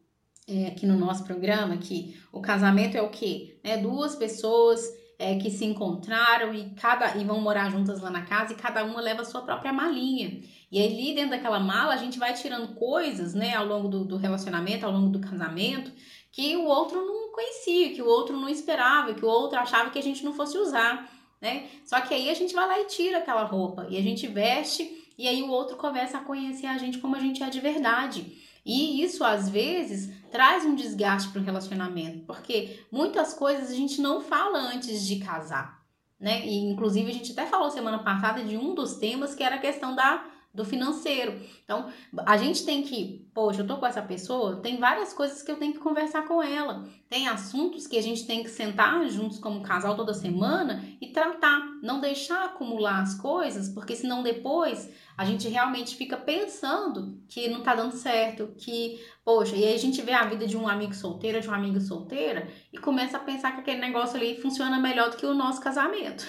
é, 0.49 0.67
aqui 0.67 0.87
no 0.87 0.99
nosso 0.99 1.23
programa 1.23 1.77
que 1.77 2.21
o 2.33 2.41
casamento 2.41 2.97
é 2.97 3.03
o 3.03 3.11
quê? 3.11 3.61
É 3.63 3.77
duas 3.77 4.17
pessoas 4.17 4.83
é, 5.19 5.37
que 5.37 5.51
se 5.51 5.65
encontraram 5.65 6.53
e 6.53 6.71
cada 6.71 7.17
e 7.17 7.25
vão 7.25 7.41
morar 7.41 7.71
juntas 7.71 8.01
lá 8.01 8.11
na 8.11 8.23
casa 8.23 8.53
e 8.53 8.57
cada 8.57 8.85
uma 8.85 9.01
leva 9.01 9.23
a 9.23 9.25
sua 9.25 9.43
própria 9.43 9.73
malinha. 9.73 10.43
E 10.71 10.83
ali 10.83 11.15
dentro 11.15 11.31
daquela 11.31 11.61
mala 11.61 11.95
a 11.95 11.97
gente 11.97 12.19
vai 12.19 12.35
tirando 12.35 12.75
coisas, 12.75 13.35
né, 13.35 13.55
ao 13.55 13.65
longo 13.65 13.89
do, 13.89 14.05
do 14.05 14.17
relacionamento, 14.17 14.85
ao 14.85 14.93
longo 14.93 15.11
do 15.11 15.21
casamento, 15.21 15.93
que 16.37 16.57
o 16.57 16.67
outro 16.67 17.05
não 17.05 17.33
conhecia, 17.33 17.95
que 17.95 18.03
o 18.03 18.07
outro 18.07 18.37
não 18.37 18.49
esperava, 18.49 19.15
que 19.15 19.25
o 19.25 19.29
outro 19.29 19.59
achava 19.59 19.91
que 19.91 19.99
a 19.99 20.03
gente 20.03 20.25
não 20.25 20.35
fosse 20.35 20.57
usar 20.59 21.11
né? 21.41 21.69
Só 21.85 22.01
que 22.01 22.15
aí 22.15 22.31
a 22.31 22.35
gente 22.35 22.55
vai 22.55 22.67
lá 22.67 22.81
e 22.81 22.87
tira 22.87 23.19
aquela 23.19 23.45
roupa 23.45 23.87
e 23.91 23.97
a 23.97 24.03
gente 24.03 24.27
veste 24.27 25.05
e 25.19 25.29
aí 25.29 25.43
o 25.43 25.49
outro 25.49 25.77
começa 25.77 26.19
a 26.19 26.23
conhecer 26.23 26.67
a 26.67 26.79
gente 26.79 26.99
como 26.99 27.17
a 27.17 27.21
gente 27.21 27.43
é 27.43 27.49
de 27.49 27.61
verdade. 27.61 28.43
E 28.65 29.03
isso 29.03 29.23
às 29.25 29.49
vezes 29.49 30.13
traz 30.31 30.65
um 30.65 30.75
desgaste 30.75 31.31
para 31.31 31.41
o 31.41 31.45
relacionamento, 31.45 32.27
porque 32.27 32.81
muitas 32.91 33.33
coisas 33.33 33.71
a 33.71 33.75
gente 33.75 34.01
não 34.01 34.21
fala 34.21 34.59
antes 34.59 35.07
de 35.07 35.17
casar, 35.17 35.83
né? 36.19 36.45
E 36.45 36.59
inclusive 36.59 37.11
a 37.11 37.15
gente 37.15 37.33
até 37.33 37.47
falou 37.47 37.71
semana 37.71 38.01
passada 38.01 38.43
de 38.43 38.57
um 38.57 38.75
dos 38.75 38.97
temas 38.97 39.35
que 39.35 39.43
era 39.43 39.57
a 39.57 39.61
questão 39.61 39.95
da 39.95 40.25
do 40.57 40.65
financeiro. 40.65 41.39
Então, 41.63 41.89
a 42.25 42.37
gente 42.37 42.65
tem 42.65 42.83
que, 42.83 43.29
poxa, 43.35 43.61
eu 43.61 43.67
tô 43.67 43.77
com 43.77 43.87
essa 43.87 44.03
pessoa, 44.03 44.57
tem 44.57 44.79
várias 44.79 45.13
coisas 45.13 45.43
que 45.43 45.51
eu 45.51 45.57
tenho 45.57 45.75
que 45.75 45.79
conversar 45.79 46.27
com 46.27 46.43
ela. 46.43 46.85
Tem 47.09 47.29
assuntos 47.29 47.87
que 47.87 47.97
a 47.97 48.03
gente 48.03 48.27
tem 48.27 48.43
que 48.43 48.49
sentar 48.49 49.09
juntos 49.09 49.39
como 49.39 49.63
casal 49.63 49.95
toda 49.95 50.15
semana 50.15 50.83
e 51.01 51.09
tratar, 51.09 51.61
não 51.83 52.01
deixar 52.01 52.47
acumular 52.47 53.03
as 53.03 53.15
coisas, 53.15 53.69
porque 53.69 53.95
senão 53.95 54.23
depois 54.23 54.91
a 55.17 55.25
gente 55.25 55.49
realmente 55.49 55.95
fica 55.95 56.17
pensando 56.17 57.21
que 57.29 57.49
não 57.49 57.63
tá 57.63 57.75
dando 57.75 57.93
certo, 57.93 58.49
que, 58.57 59.01
poxa, 59.25 59.55
e 59.55 59.65
aí 59.65 59.75
a 59.75 59.79
gente 59.79 60.03
vê 60.03 60.13
a 60.13 60.25
vida 60.25 60.47
de 60.47 60.57
um 60.57 60.67
amigo 60.67 60.95
solteiro, 60.95 61.41
de 61.41 61.47
uma 61.47 61.57
amiga 61.57 61.81
solteira 61.81 62.49
e 62.73 62.79
começa 62.79 63.17
a 63.17 63.21
pensar 63.21 63.53
que 63.53 63.61
aquele 63.61 63.81
negócio 63.81 64.17
ali 64.17 64.41
funciona 64.41 64.81
melhor 64.81 65.11
do 65.11 65.17
que 65.17 65.27
o 65.27 65.35
nosso 65.35 65.61
casamento. 65.61 66.27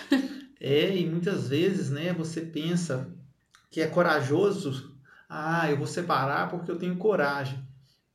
É, 0.59 0.95
e 0.97 1.05
muitas 1.05 1.49
vezes, 1.49 1.91
né, 1.91 2.11
você 2.13 2.41
pensa, 2.41 3.15
que 3.77 3.81
é 3.83 3.85
corajoso, 3.85 4.97
ah, 5.29 5.69
eu 5.69 5.77
vou 5.77 5.85
separar 5.85 6.49
porque 6.49 6.71
eu 6.71 6.79
tenho 6.79 6.97
coragem. 6.97 7.63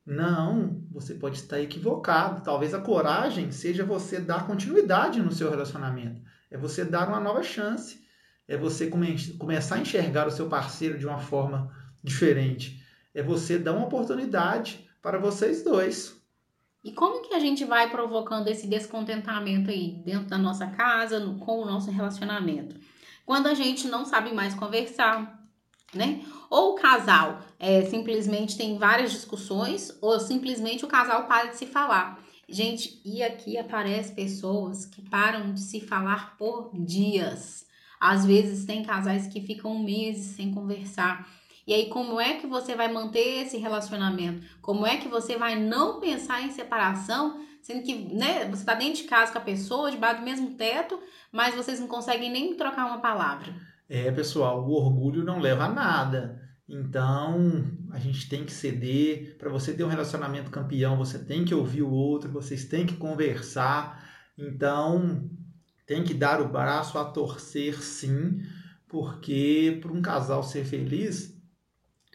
Não, 0.05 0.83
você 0.91 1.15
pode 1.15 1.37
estar 1.37 1.61
equivocado. 1.61 2.43
Talvez 2.43 2.75
a 2.75 2.81
coragem 2.81 3.53
seja 3.53 3.85
você 3.85 4.19
dar 4.19 4.45
continuidade 4.45 5.23
no 5.23 5.31
seu 5.31 5.49
relacionamento. 5.49 6.21
É 6.51 6.59
você 6.59 6.85
dar 6.85 7.07
uma 7.07 7.21
nova 7.21 7.45
chance. 7.45 8.05
É 8.49 8.57
você 8.57 8.89
come 8.89 9.17
começar 9.37 9.77
a 9.77 9.79
enxergar 9.79 10.27
o 10.27 10.33
seu 10.33 10.49
parceiro 10.49 10.99
de 10.99 11.07
uma 11.07 11.21
forma 11.21 11.73
diferente. 12.03 12.85
É 13.15 13.23
você 13.23 13.57
dar 13.57 13.75
uma 13.75 13.87
oportunidade 13.87 14.85
para 15.01 15.17
vocês 15.17 15.63
dois. 15.63 16.21
E 16.83 16.91
como 16.91 17.23
que 17.23 17.35
a 17.35 17.39
gente 17.39 17.65
vai 17.65 17.89
provocando 17.89 18.49
esse 18.49 18.67
descontentamento 18.67 19.71
aí 19.71 20.03
dentro 20.05 20.29
da 20.29 20.39
nossa 20.39 20.67
casa, 20.67 21.21
no, 21.21 21.39
com 21.39 21.61
o 21.61 21.67
nosso 21.67 21.89
relacionamento? 21.93 22.75
Quando 23.25 23.47
a 23.47 23.55
gente 23.55 23.87
não 23.87 24.05
sabe 24.05 24.35
mais 24.35 24.55
conversar, 24.55 25.41
né? 25.95 26.23
Ou 26.49 26.73
o 26.73 26.75
casal 26.75 27.41
é, 27.59 27.83
simplesmente 27.87 28.57
tem 28.57 28.77
várias 28.79 29.13
discussões, 29.13 29.97
ou 30.01 30.19
simplesmente 30.19 30.85
o 30.85 30.89
casal 30.89 31.27
para 31.27 31.51
de 31.51 31.57
se 31.57 31.67
falar. 31.67 32.23
Gente, 32.49 33.01
e 33.05 33.23
aqui 33.23 33.57
aparecem 33.57 34.15
pessoas 34.15 34.85
que 34.85 35.01
param 35.09 35.55
de 35.55 35.61
se 35.61 35.81
falar 35.81 36.37
por 36.37 36.71
dias. 36.75 37.67
Às 37.99 38.27
vezes 38.27 38.67
tem 38.67 38.83
casais 38.83 39.27
que 39.27 39.41
ficam 39.41 39.79
meses 39.79 40.37
sem 40.37 40.53
conversar. 40.53 41.27
E 41.67 41.73
aí, 41.73 41.89
como 41.89 42.21
é 42.21 42.35
que 42.35 42.47
você 42.47 42.75
vai 42.75 42.93
manter 42.93 43.45
esse 43.45 43.57
relacionamento? 43.57 44.45
Como 44.61 44.85
é 44.85 44.97
que 44.97 45.09
você 45.09 45.37
vai 45.37 45.55
não 45.55 46.01
pensar 46.01 46.43
em 46.43 46.51
separação, 46.51 47.41
sendo 47.63 47.85
que 47.85 47.95
né, 47.95 48.45
você 48.47 48.63
está 48.63 48.75
dentro 48.75 49.03
de 49.03 49.05
casa 49.05 49.31
com 49.33 49.39
a 49.39 49.43
pessoa, 49.43 49.91
debaixo 49.91 50.21
do 50.21 50.25
mesmo 50.25 50.55
teto, 50.55 51.01
mas 51.31 51.55
vocês 51.55 51.79
não 51.79 51.87
conseguem 51.87 52.31
nem 52.31 52.55
trocar 52.55 52.87
uma 52.87 52.99
palavra? 52.99 53.55
É, 53.95 54.11
pessoal, 54.11 54.67
o 54.67 54.73
orgulho 54.73 55.23
não 55.23 55.39
leva 55.39 55.65
a 55.65 55.69
nada. 55.69 56.41
Então, 56.67 57.71
a 57.91 57.99
gente 57.99 58.27
tem 58.27 58.43
que 58.43 58.51
ceder. 58.51 59.37
Para 59.37 59.51
você 59.51 59.75
ter 59.75 59.85
um 59.85 59.89
relacionamento 59.89 60.51
campeão, 60.51 60.97
você 60.97 61.19
tem 61.19 61.45
que 61.45 61.55
ouvir 61.55 61.83
o 61.83 61.91
outro, 61.91 62.33
vocês 62.33 62.65
têm 62.65 62.87
que 62.87 62.97
conversar. 62.97 64.03
Então, 64.39 65.29
tem 65.87 66.03
que 66.03 66.15
dar 66.15 66.41
o 66.41 66.49
braço 66.49 66.97
a 66.97 67.05
torcer, 67.05 67.83
sim, 67.83 68.41
porque 68.89 69.79
para 69.83 69.93
um 69.93 70.01
casal 70.01 70.43
ser 70.43 70.65
feliz, 70.65 71.39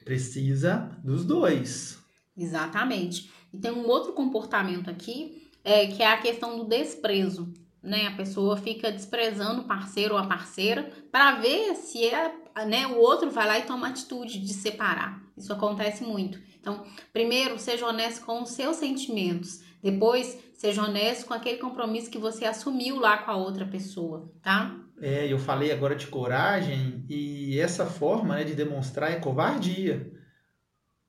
precisa 0.04 0.98
dos 1.04 1.24
dois. 1.26 2.00
Exatamente. 2.36 3.32
E 3.54 3.60
tem 3.60 3.72
um 3.72 3.86
outro 3.86 4.14
comportamento 4.14 4.90
aqui, 4.90 5.48
é, 5.64 5.86
que 5.86 6.02
é 6.02 6.12
a 6.12 6.18
questão 6.18 6.58
do 6.58 6.66
desprezo 6.66 7.54
né? 7.82 8.08
A 8.08 8.16
pessoa 8.16 8.58
fica 8.58 8.92
desprezando 8.92 9.62
o 9.62 9.68
parceiro 9.68 10.16
ou 10.16 10.20
a 10.20 10.28
parceira 10.28 10.90
para 11.12 11.36
ver 11.36 11.76
se 11.76 12.06
é, 12.06 12.34
né, 12.66 12.88
o 12.88 12.98
outro 12.98 13.30
vai 13.32 13.48
lá 13.48 13.60
e 13.60 13.64
toma 13.66 13.88
atitude 13.88 14.40
de 14.40 14.54
separar. 14.54 15.22
Isso 15.38 15.54
acontece 15.54 16.04
muito. 16.04 16.40
Então, 16.60 16.84
primeiro, 17.14 17.58
seja 17.60 17.86
honesto 17.86 18.26
com 18.26 18.42
os 18.42 18.50
seus 18.50 18.78
sentimentos. 18.78 19.62
Depois, 19.82 20.38
seja 20.56 20.84
honesto 20.84 21.28
com 21.28 21.34
aquele 21.34 21.60
compromisso 21.60 22.10
que 22.10 22.18
você 22.18 22.46
assumiu 22.46 23.00
lá 23.00 23.20
com 23.20 23.32
a 23.32 23.38
outra 23.38 23.66
pessoa, 23.66 24.32
tá? 24.42 24.76
É, 25.00 25.32
eu 25.32 25.38
falei 25.38 25.72
agora 25.72 25.96
de 25.96 26.08
coragem 26.08 27.06
e 27.08 27.60
essa 27.60 27.86
forma 27.86 28.36
né, 28.36 28.44
de 28.44 28.56
demonstrar 28.56 29.12
é 29.12 29.20
covardia. 29.20 30.12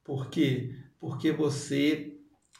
Por 0.04 0.28
quê? 0.28 0.74
Porque 1.00 1.32
você 1.32 2.14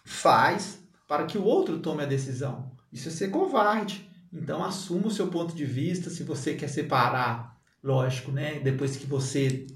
faz 0.05 0.83
para 1.07 1.27
que 1.27 1.37
o 1.37 1.45
outro 1.45 1.79
tome 1.81 2.03
a 2.03 2.07
decisão. 2.07 2.78
Isso 2.93 3.09
é 3.09 3.13
ser 3.13 3.29
covarde. 3.29 4.09
Então 4.33 4.63
assuma 4.63 5.07
o 5.07 5.11
seu 5.11 5.29
ponto 5.29 5.55
de 5.55 5.65
vista, 5.65 6.11
se 6.11 6.23
você 6.23 6.55
quer 6.55 6.69
separar, 6.69 7.59
lógico, 7.83 8.31
né? 8.31 8.61
Depois 8.61 8.97
que 8.97 9.07
você 9.07 9.67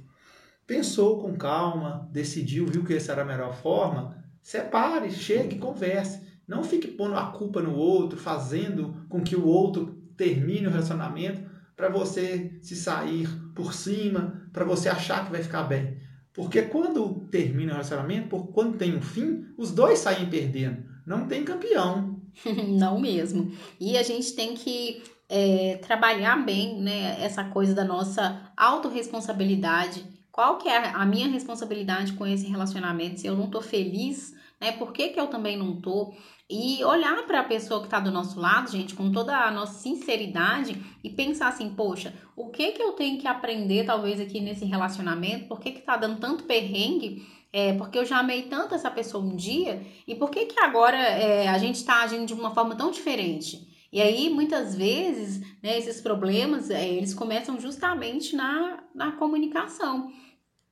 pensou 0.67 1.21
com 1.21 1.37
calma, 1.37 2.09
decidiu, 2.13 2.67
viu 2.67 2.85
que 2.85 2.95
essa 2.95 3.13
era 3.13 3.23
a 3.23 3.27
melhor 3.27 3.55
forma, 3.55 4.23
separe, 4.43 5.11
chegue, 5.11 5.59
converse. 5.59 6.21
Não 6.47 6.65
fique 6.65 6.89
pondo 6.89 7.17
a 7.17 7.27
culpa 7.27 7.63
no 7.63 7.75
outro, 7.75 8.19
fazendo 8.19 9.07
com 9.09 9.23
que 9.23 9.37
o 9.37 9.47
outro 9.47 10.03
termine 10.17 10.67
o 10.67 10.71
relacionamento 10.71 11.51
para 11.77 11.89
você 11.89 12.59
se 12.61 12.77
sair 12.77 13.29
por 13.55 13.73
cima, 13.73 14.43
para 14.53 14.65
você 14.65 14.89
achar 14.89 15.25
que 15.25 15.33
vai 15.33 15.43
ficar 15.43 15.65
bem. 15.65 15.99
Porque 16.35 16.63
quando 16.63 17.27
termina 17.31 17.73
o 17.73 17.75
relacionamento, 17.75 18.39
quando 18.53 18.79
tem 18.79 18.97
um 18.97 19.03
fim, 19.03 19.47
os 19.57 19.71
dois 19.73 19.99
saem 19.99 20.29
perdendo. 20.29 20.85
Não 21.07 21.27
tem 21.27 21.45
campeão. 21.45 22.12
Não 22.69 23.01
mesmo. 23.01 23.53
E 23.81 23.97
a 23.97 24.03
gente 24.03 24.33
tem 24.33 24.55
que 24.55 25.03
é, 25.29 25.79
trabalhar 25.83 26.37
bem 26.45 26.81
né, 26.81 27.17
essa 27.21 27.45
coisa 27.45 27.75
da 27.75 27.85
nossa 27.85 28.53
autorresponsabilidade. 28.57 30.05
Qual 30.31 30.59
que 30.59 30.69
é 30.69 30.89
a 30.89 31.05
minha 31.05 31.29
responsabilidade 31.29 32.13
com 32.15 32.27
esse 32.27 32.47
relacionamento? 32.47 33.21
Se 33.21 33.27
eu 33.27 33.37
não 33.37 33.51
tô 33.51 33.61
feliz, 33.61 34.35
né? 34.63 34.71
Por 34.71 34.93
que, 34.93 35.09
que 35.09 35.19
eu 35.19 35.27
também 35.27 35.57
não 35.57 35.81
tô? 35.81 36.15
E 36.49 36.85
olhar 36.85 37.27
para 37.27 37.41
a 37.41 37.45
pessoa 37.45 37.81
que 37.81 37.87
está 37.87 37.99
do 37.99 38.13
nosso 38.13 38.39
lado, 38.39 38.71
gente, 38.71 38.95
com 38.95 39.11
toda 39.11 39.37
a 39.37 39.51
nossa 39.51 39.81
sinceridade 39.81 40.81
e 41.03 41.11
pensar 41.11 41.49
assim, 41.49 41.71
poxa, 41.71 42.15
o 42.37 42.51
que 42.51 42.71
que 42.73 42.83
eu 42.83 42.93
tenho 42.93 43.19
que 43.19 43.27
aprender 43.27 43.85
talvez 43.85 44.21
aqui 44.21 44.41
nesse 44.41 44.65
relacionamento? 44.65 45.49
Por 45.49 45.59
que 45.59 45.73
que 45.73 45.81
tá 45.81 45.97
dando 45.97 46.21
tanto 46.21 46.45
perrengue? 46.45 47.27
É, 47.53 47.75
porque 47.75 47.99
eu 47.99 48.05
já 48.05 48.19
amei 48.19 48.43
tanto 48.45 48.75
essa 48.75 48.91
pessoa 48.91 49.23
um 49.23 49.37
dia 49.37 49.85
e 50.09 50.15
por 50.15 50.31
que 50.31 50.47
que 50.47 50.59
agora 50.59 50.97
é, 50.97 51.49
a 51.49 51.59
gente 51.59 51.75
está 51.75 52.03
agindo 52.03 52.25
de 52.25 52.33
uma 52.33 52.55
forma 52.55 52.75
tão 52.75 52.91
diferente? 52.91 53.71
E 53.93 54.01
aí, 54.01 54.31
muitas 54.31 54.75
vezes, 54.75 55.41
né, 55.63 55.77
esses 55.77 56.01
problemas, 56.01 56.71
é, 56.71 56.89
eles 56.89 57.13
começam 57.13 57.61
justamente 57.61 58.35
na, 58.35 58.83
na 58.95 59.13
comunicação 59.13 60.11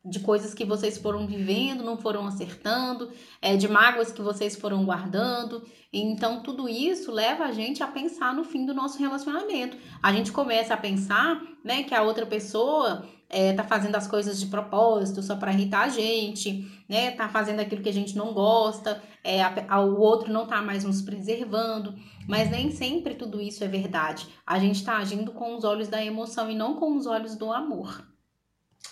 de 0.03 0.21
coisas 0.21 0.55
que 0.55 0.64
vocês 0.64 0.97
foram 0.97 1.27
vivendo, 1.27 1.85
não 1.85 1.99
foram 1.99 2.27
acertando, 2.27 3.11
é, 3.43 3.57
de 3.57 3.69
mágoas 3.69 4.11
que 4.11 4.23
vocês 4.23 4.57
foram 4.57 4.85
guardando. 4.87 5.62
Então, 5.93 6.43
tudo 6.43 6.66
isso 6.66 7.12
leva 7.12 7.45
a 7.45 7.53
gente 7.53 7.83
a 7.83 7.87
pensar 7.87 8.35
no 8.35 8.43
fim 8.43 8.64
do 8.64 8.73
nosso 8.73 8.99
relacionamento. 8.99 9.77
A 10.03 10.12
gente 10.12 10.33
começa 10.33 10.73
a 10.73 10.79
pensar 10.79 11.43
né, 11.62 11.83
que 11.83 11.95
a 11.95 12.03
outra 12.03 12.25
pessoa 12.25 13.07
é, 13.31 13.53
tá 13.53 13.62
fazendo 13.62 13.95
as 13.95 14.09
coisas 14.09 14.40
de 14.40 14.47
propósito 14.47 15.23
só 15.23 15.37
para 15.37 15.53
irritar 15.53 15.85
a 15.85 15.88
gente, 15.88 16.69
né? 16.88 17.12
Tá 17.12 17.29
fazendo 17.29 17.61
aquilo 17.61 17.81
que 17.81 17.88
a 17.88 17.93
gente 17.93 18.16
não 18.16 18.35
gosta, 18.35 19.01
é, 19.23 19.40
a, 19.40 19.66
a, 19.69 19.81
o 19.81 20.01
outro 20.01 20.33
não 20.33 20.49
tá 20.49 20.61
mais 20.61 20.83
nos 20.83 21.01
preservando. 21.01 21.95
Mas 22.29 22.51
nem 22.51 22.73
sempre 22.73 23.14
tudo 23.14 23.40
isso 23.40 23.62
é 23.62 23.69
verdade. 23.69 24.27
A 24.45 24.59
gente 24.59 24.85
tá 24.85 24.97
agindo 24.97 25.31
com 25.31 25.57
os 25.57 25.62
olhos 25.62 25.87
da 25.87 26.05
emoção 26.05 26.51
e 26.51 26.57
não 26.57 26.75
com 26.75 26.97
os 26.97 27.07
olhos 27.07 27.37
do 27.37 27.53
amor. 27.53 28.05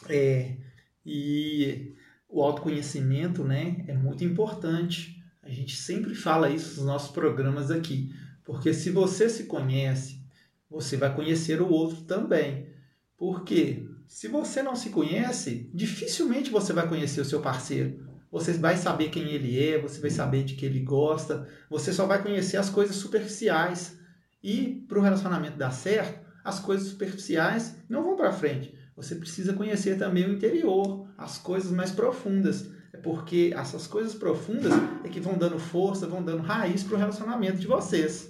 É. 0.09 0.57
E 1.05 1.95
o 2.29 2.43
autoconhecimento, 2.43 3.43
né, 3.43 3.85
é 3.89 3.95
muito 3.95 4.23
importante. 4.23 5.21
A 5.43 5.51
gente 5.51 5.75
sempre 5.75 6.15
fala 6.15 6.49
isso 6.49 6.77
nos 6.77 6.87
nossos 6.87 7.11
programas 7.11 7.71
aqui, 7.71 8.13
porque 8.45 8.73
se 8.73 8.91
você 8.91 9.29
se 9.29 9.45
conhece, 9.45 10.23
você 10.71 10.97
vai 10.97 11.13
conhecer 11.15 11.61
o 11.61 11.69
outro 11.69 12.03
também. 12.03 12.69
Porque 13.17 13.88
se 14.09 14.27
você 14.27 14.63
não 14.63 14.75
se 14.75 14.91
conhece, 14.91 15.71
dificilmente 15.73 16.51
você 16.51 16.73
vai 16.73 16.89
conhecer 16.89 17.21
o 17.21 17.25
seu 17.25 17.41
parceiro. 17.41 18.09
Você 18.31 18.53
vai 18.55 18.77
saber 18.77 19.11
quem 19.11 19.31
ele 19.31 19.63
é, 19.63 19.81
você 19.81 20.01
vai 20.01 20.11
saber 20.11 20.45
de 20.45 20.55
que 20.55 20.67
ele 20.67 20.81
gosta, 20.81 21.49
você 21.71 21.93
só 21.93 22.07
vai 22.07 22.23
conhecer 22.23 22.57
as 22.57 22.69
coisas 22.69 22.97
superficiais. 22.97 23.97
E 24.43 24.85
para 24.89 24.99
o 24.99 25.03
relacionamento 25.03 25.57
dar 25.57 25.71
certo, 25.71 26.27
as 26.45 26.59
coisas 26.59 26.89
superficiais 26.89 27.77
não 27.89 28.03
vão 28.03 28.17
para 28.17 28.33
frente 28.33 28.79
você 28.99 29.15
precisa 29.15 29.53
conhecer 29.53 29.97
também 29.97 30.27
o 30.27 30.33
interior, 30.33 31.07
as 31.17 31.39
coisas 31.39 31.71
mais 31.71 31.93
profundas. 31.93 32.69
É 32.93 32.97
porque 32.97 33.53
essas 33.57 33.87
coisas 33.87 34.13
profundas 34.13 34.73
é 35.05 35.09
que 35.09 35.21
vão 35.21 35.39
dando 35.39 35.57
força, 35.57 36.09
vão 36.09 36.21
dando 36.21 36.43
raiz 36.43 36.83
para 36.83 36.97
o 36.97 36.99
relacionamento 36.99 37.59
de 37.59 37.69
vocês. 37.69 38.29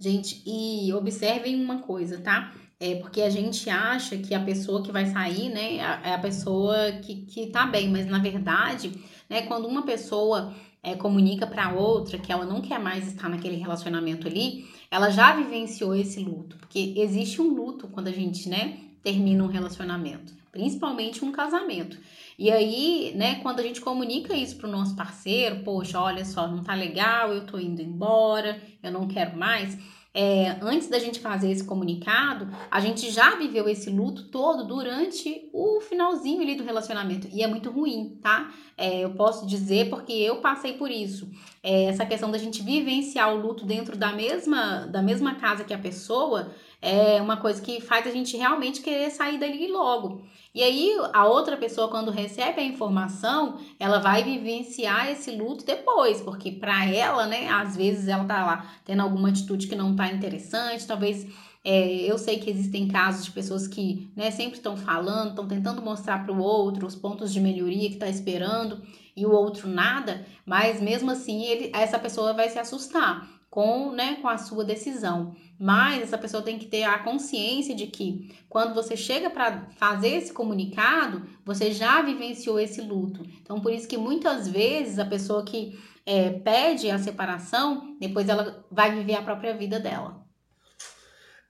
Gente, 0.00 0.42
e 0.46 0.90
observem 0.94 1.62
uma 1.62 1.82
coisa, 1.82 2.16
tá? 2.18 2.54
É 2.80 2.94
porque 2.96 3.22
a 3.22 3.30
gente 3.30 3.68
acha 3.68 4.16
que 4.16 4.32
a 4.32 4.40
pessoa 4.40 4.82
que 4.84 4.92
vai 4.92 5.06
sair, 5.06 5.48
né, 5.48 5.76
é 6.04 6.14
a 6.14 6.18
pessoa 6.18 6.92
que, 7.02 7.22
que 7.22 7.46
tá 7.48 7.66
bem, 7.66 7.88
mas 7.88 8.06
na 8.06 8.20
verdade, 8.20 8.92
né, 9.28 9.42
quando 9.42 9.66
uma 9.66 9.82
pessoa 9.82 10.54
é, 10.80 10.94
comunica 10.94 11.44
para 11.44 11.72
outra 11.72 12.18
que 12.18 12.30
ela 12.30 12.44
não 12.44 12.60
quer 12.60 12.78
mais 12.78 13.08
estar 13.08 13.28
naquele 13.28 13.56
relacionamento 13.56 14.28
ali, 14.28 14.68
ela 14.90 15.10
já 15.10 15.34
vivenciou 15.34 15.92
esse 15.92 16.20
luto, 16.20 16.56
porque 16.56 16.94
existe 16.96 17.42
um 17.42 17.52
luto 17.52 17.88
quando 17.88 18.08
a 18.08 18.12
gente, 18.12 18.48
né, 18.48 18.78
termina 19.02 19.42
um 19.42 19.48
relacionamento, 19.48 20.32
principalmente 20.52 21.24
um 21.24 21.32
casamento. 21.32 21.98
E 22.38 22.48
aí, 22.48 23.12
né, 23.16 23.36
quando 23.36 23.58
a 23.58 23.62
gente 23.64 23.80
comunica 23.80 24.34
isso 24.34 24.56
pro 24.56 24.68
nosso 24.68 24.94
parceiro, 24.94 25.64
poxa, 25.64 26.00
olha 26.00 26.24
só, 26.24 26.46
não 26.46 26.62
tá 26.62 26.74
legal, 26.74 27.32
eu 27.32 27.44
tô 27.44 27.58
indo 27.58 27.82
embora, 27.82 28.62
eu 28.80 28.92
não 28.92 29.08
quero 29.08 29.36
mais 29.36 29.76
é, 30.14 30.56
antes 30.62 30.88
da 30.88 30.98
gente 30.98 31.20
fazer 31.20 31.50
esse 31.50 31.64
comunicado, 31.64 32.48
a 32.70 32.80
gente 32.80 33.10
já 33.10 33.36
viveu 33.36 33.68
esse 33.68 33.90
luto 33.90 34.24
todo 34.24 34.64
durante 34.64 35.48
o 35.52 35.80
finalzinho 35.80 36.40
ali 36.42 36.56
do 36.56 36.64
relacionamento. 36.64 37.28
E 37.30 37.42
é 37.42 37.46
muito 37.46 37.70
ruim, 37.70 38.18
tá? 38.22 38.52
É, 38.76 39.00
eu 39.00 39.10
posso 39.10 39.46
dizer 39.46 39.90
porque 39.90 40.12
eu 40.12 40.36
passei 40.36 40.72
por 40.72 40.90
isso. 40.90 41.30
É, 41.62 41.84
essa 41.84 42.06
questão 42.06 42.30
da 42.30 42.38
gente 42.38 42.62
vivenciar 42.62 43.34
o 43.34 43.40
luto 43.40 43.66
dentro 43.66 43.96
da 43.96 44.12
mesma, 44.12 44.86
da 44.86 45.02
mesma 45.02 45.34
casa 45.34 45.64
que 45.64 45.74
a 45.74 45.78
pessoa 45.78 46.52
é 46.80 47.20
uma 47.20 47.36
coisa 47.36 47.60
que 47.60 47.80
faz 47.80 48.06
a 48.06 48.10
gente 48.10 48.36
realmente 48.36 48.80
querer 48.80 49.10
sair 49.10 49.38
dali 49.38 49.68
logo. 49.68 50.22
E 50.58 50.62
aí 50.64 50.92
a 51.12 51.24
outra 51.24 51.56
pessoa 51.56 51.86
quando 51.86 52.10
recebe 52.10 52.60
a 52.60 52.64
informação, 52.64 53.60
ela 53.78 54.00
vai 54.00 54.24
vivenciar 54.24 55.08
esse 55.08 55.30
luto 55.30 55.64
depois, 55.64 56.20
porque 56.20 56.50
para 56.50 56.84
ela, 56.84 57.28
né, 57.28 57.48
às 57.48 57.76
vezes 57.76 58.08
ela 58.08 58.24
tá 58.24 58.44
lá 58.44 58.66
tendo 58.84 59.02
alguma 59.02 59.28
atitude 59.28 59.68
que 59.68 59.76
não 59.76 59.94
tá 59.94 60.08
interessante, 60.08 60.84
talvez 60.84 61.28
é, 61.64 62.10
eu 62.10 62.18
sei 62.18 62.40
que 62.40 62.50
existem 62.50 62.88
casos 62.88 63.26
de 63.26 63.30
pessoas 63.30 63.68
que 63.68 64.10
né, 64.16 64.32
sempre 64.32 64.58
estão 64.58 64.76
falando, 64.76 65.28
estão 65.28 65.46
tentando 65.46 65.80
mostrar 65.80 66.24
para 66.24 66.34
o 66.34 66.42
outro 66.42 66.88
os 66.88 66.96
pontos 66.96 67.32
de 67.32 67.38
melhoria 67.38 67.88
que 67.88 67.94
está 67.94 68.08
esperando 68.08 68.82
e 69.16 69.24
o 69.24 69.30
outro 69.30 69.68
nada, 69.68 70.26
mas 70.44 70.80
mesmo 70.80 71.08
assim 71.12 71.44
ele, 71.44 71.70
essa 71.72 72.00
pessoa 72.00 72.32
vai 72.32 72.48
se 72.48 72.58
assustar 72.58 73.37
com, 73.50 73.92
né, 73.92 74.16
com 74.20 74.28
a 74.28 74.38
sua 74.38 74.64
decisão. 74.64 75.34
Mas 75.58 76.02
essa 76.02 76.18
pessoa 76.18 76.42
tem 76.42 76.58
que 76.58 76.66
ter 76.66 76.84
a 76.84 76.98
consciência 76.98 77.74
de 77.74 77.86
que 77.86 78.30
quando 78.48 78.74
você 78.74 78.96
chega 78.96 79.30
para 79.30 79.66
fazer 79.76 80.08
esse 80.08 80.32
comunicado, 80.32 81.22
você 81.44 81.72
já 81.72 82.02
vivenciou 82.02 82.60
esse 82.60 82.80
luto. 82.80 83.24
Então, 83.42 83.60
por 83.60 83.72
isso 83.72 83.88
que 83.88 83.96
muitas 83.96 84.46
vezes 84.48 84.98
a 84.98 85.04
pessoa 85.04 85.44
que 85.44 85.78
é, 86.04 86.30
pede 86.30 86.90
a 86.90 86.98
separação, 86.98 87.96
depois 88.00 88.28
ela 88.28 88.64
vai 88.70 88.94
viver 88.94 89.14
a 89.14 89.22
própria 89.22 89.56
vida 89.56 89.80
dela. 89.80 90.26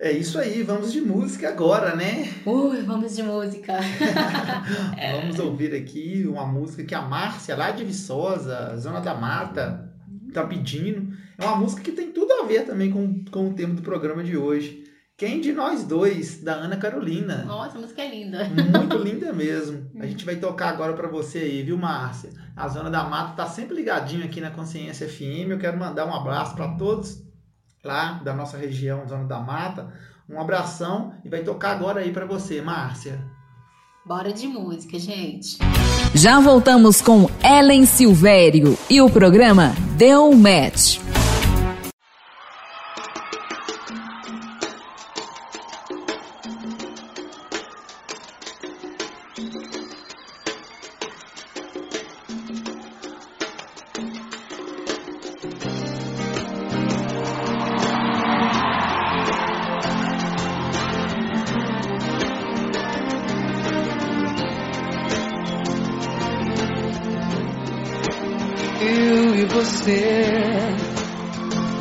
É 0.00 0.12
isso 0.12 0.38
aí, 0.38 0.62
vamos 0.62 0.92
de 0.92 1.00
música 1.00 1.48
agora, 1.48 1.96
né? 1.96 2.32
Ui, 2.46 2.82
vamos 2.82 3.16
de 3.16 3.22
música. 3.24 3.78
vamos 5.12 5.40
ouvir 5.40 5.74
aqui 5.74 6.24
uma 6.24 6.46
música 6.46 6.84
que 6.84 6.94
a 6.94 7.02
Márcia, 7.02 7.56
lá 7.56 7.72
de 7.72 7.82
Viçosa, 7.82 8.76
Zona 8.76 9.00
da 9.00 9.14
Mata, 9.14 9.92
tá 10.32 10.46
pedindo. 10.46 11.16
É 11.38 11.46
uma 11.46 11.56
música 11.56 11.82
que 11.82 11.92
tem 11.92 12.10
tudo 12.10 12.32
a 12.32 12.44
ver 12.44 12.66
também 12.66 12.90
com, 12.90 13.24
com 13.30 13.48
o 13.48 13.54
tema 13.54 13.72
do 13.72 13.80
programa 13.80 14.24
de 14.24 14.36
hoje. 14.36 14.84
Quem 15.16 15.40
de 15.40 15.52
nós 15.52 15.84
dois, 15.84 16.42
da 16.42 16.54
Ana 16.54 16.76
Carolina. 16.76 17.44
Nossa, 17.44 17.78
a 17.78 17.80
música 17.80 18.02
é 18.02 18.10
linda. 18.10 18.44
Muito 18.44 18.98
linda 18.98 19.32
mesmo. 19.32 19.88
A 20.00 20.06
gente 20.06 20.24
vai 20.24 20.36
tocar 20.36 20.68
agora 20.68 20.94
para 20.94 21.06
você 21.06 21.38
aí, 21.38 21.62
viu, 21.62 21.78
Márcia? 21.78 22.30
A 22.56 22.66
Zona 22.68 22.90
da 22.90 23.04
Mata 23.04 23.36
tá 23.36 23.46
sempre 23.46 23.76
ligadinho 23.76 24.24
aqui 24.24 24.40
na 24.40 24.50
Consciência 24.50 25.08
FM. 25.08 25.50
Eu 25.50 25.58
quero 25.58 25.78
mandar 25.78 26.06
um 26.06 26.14
abraço 26.14 26.56
para 26.56 26.74
todos 26.76 27.22
lá 27.84 28.20
da 28.24 28.34
nossa 28.34 28.56
região, 28.56 29.06
Zona 29.08 29.24
da 29.24 29.38
Mata. 29.38 29.92
Um 30.28 30.40
abração 30.40 31.14
e 31.24 31.28
vai 31.28 31.42
tocar 31.44 31.70
agora 31.70 32.00
aí 32.00 32.12
para 32.12 32.26
você, 32.26 32.60
Márcia. 32.60 33.24
Bora 34.04 34.32
de 34.32 34.46
música, 34.48 34.98
gente. 34.98 35.58
Já 36.14 36.40
voltamos 36.40 37.00
com 37.00 37.28
Ellen 37.44 37.86
Silvério 37.86 38.76
e 38.88 39.00
o 39.00 39.10
programa 39.10 39.74
Deu 39.96 40.32
Match. 40.32 41.07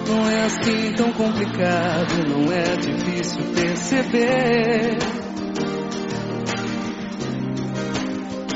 Não 0.07 0.29
é 0.29 0.43
assim 0.45 0.93
tão 0.93 1.11
complicado, 1.13 2.27
não 2.27 2.51
é 2.51 2.75
difícil 2.75 3.41
perceber. 3.55 4.97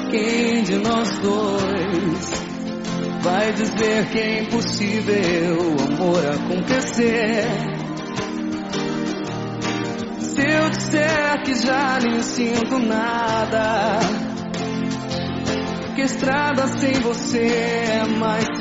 Quem 0.10 0.64
de 0.64 0.78
nós 0.80 1.18
dois 1.20 2.32
vai 3.22 3.54
dizer 3.54 4.10
que 4.10 4.20
é 4.20 4.44
impossível 4.44 5.58
o 5.58 5.82
amor 5.82 6.26
acontecer? 6.28 7.46
Se 10.20 10.42
eu 10.42 10.70
disser 10.70 11.44
que 11.44 11.56
já 11.56 12.00
nem 12.02 12.22
sinto 12.22 12.80
nada 12.80 14.00
que 15.96 16.02
estrada 16.02 16.68
sem 16.80 16.94
você 17.02 17.46
é 17.48 18.06
mais 18.18 18.61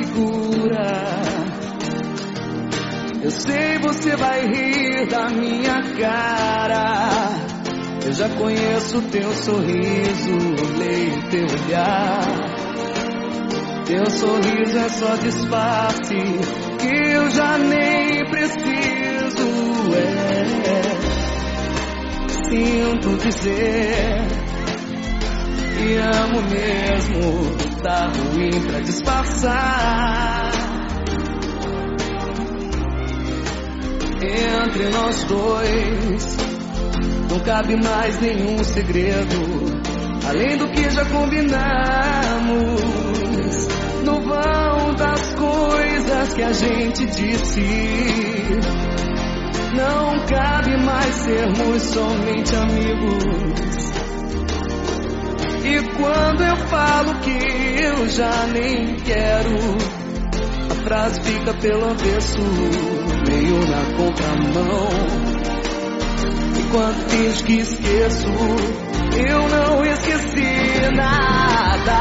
Eu 3.23 3.31
sei 3.31 3.79
você 3.79 4.17
vai 4.17 4.47
rir 4.47 5.07
da 5.09 5.29
minha 5.31 5.83
cara. 5.99 7.31
Eu 8.05 8.13
já 8.13 8.29
conheço 8.31 9.03
teu 9.03 9.31
sorriso, 9.33 10.37
leio 10.79 11.31
teu 11.31 11.47
olhar. 11.65 12.21
Teu 13.87 14.11
sorriso 14.11 14.79
é 14.79 14.89
só 14.89 15.17
disfarce 15.17 16.15
que 16.81 16.89
eu 16.89 17.31
já 17.31 17.59
nem 17.59 18.25
preciso. 18.31 19.49
É, 19.95 20.45
sinto 22.49 23.17
dizer 23.17 24.51
te 25.81 25.97
amo 25.97 26.43
mesmo, 26.43 27.70
tá 27.81 28.09
ruim 28.09 28.51
pra 28.67 28.81
disfarçar. 28.81 30.51
Entre 34.23 34.89
nós 34.91 35.25
dois, 35.25 36.37
não 37.31 37.41
cabe 37.41 37.77
mais 37.83 38.21
nenhum 38.21 38.63
segredo, 38.63 39.37
além 40.29 40.59
do 40.59 40.69
que 40.69 40.91
já 40.91 41.05
combinamos. 41.07 41.61
No 44.05 44.21
vão 44.23 44.95
das 44.95 45.35
coisas 45.35 46.35
que 46.35 46.43
a 46.43 46.53
gente 46.53 47.07
disse, 47.07 47.63
não 49.75 50.27
cabe 50.27 50.77
mais 50.85 51.15
sermos 51.15 51.83
somente 51.83 52.55
amigos. 52.57 53.90
E 55.71 55.83
quando 55.97 56.43
eu 56.43 56.57
falo 56.67 57.15
que 57.21 57.31
eu 57.31 58.09
já 58.09 58.45
nem 58.49 58.97
quero, 58.97 59.57
a 60.69 60.75
frase 60.83 61.21
fica 61.23 61.55
pelo 61.55 61.91
avesso, 61.91 62.41
meio 63.29 63.57
na 63.69 63.85
contramão. 63.97 64.89
E 66.59 66.63
quando 66.73 67.09
finge 67.09 67.45
que 67.45 67.53
esqueço, 67.61 68.27
eu 69.17 69.49
não 69.49 69.85
esqueci 69.85 70.91
nada. 70.93 72.01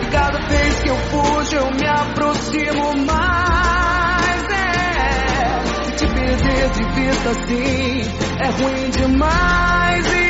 E 0.00 0.06
cada 0.12 0.38
vez 0.46 0.78
que 0.78 0.88
eu 0.90 0.96
fujo, 0.96 1.56
eu 1.56 1.70
me 1.72 1.86
aproximo 1.88 3.04
mais. 3.04 4.44
É, 4.52 5.96
te 5.96 6.06
perder 6.06 6.70
de 6.70 6.84
vista 7.00 7.30
assim 7.30 8.00
é 8.38 8.48
ruim 8.62 8.90
demais. 8.90 10.23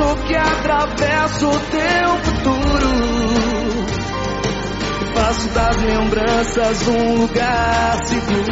Isso 0.00 0.16
que 0.26 0.34
atravessa 0.34 1.46
o 1.46 1.60
teu 1.60 2.24
futuro. 2.24 2.88
Faço 5.14 5.48
das 5.50 5.76
lembranças 5.76 6.88
um 6.88 7.16
lugar 7.16 7.98
seguro. 8.04 8.46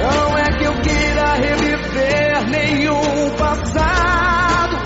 Não 0.00 0.38
é 0.38 0.44
que 0.44 0.64
eu 0.64 0.72
queira 0.80 1.34
reviver 1.34 2.48
nenhum 2.48 3.36
passado, 3.36 4.76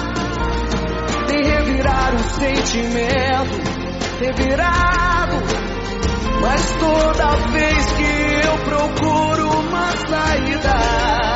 nem 1.29 1.45
revirar 1.45 2.15
um 2.17 2.19
sentimento 2.19 3.61
revirado. 4.19 5.37
Mas 6.41 6.73
toda 6.81 7.37
vez 7.53 7.87
que 7.93 8.41
eu 8.45 8.59
procuro 8.65 9.51
uma 9.61 9.93
saída 10.11 11.28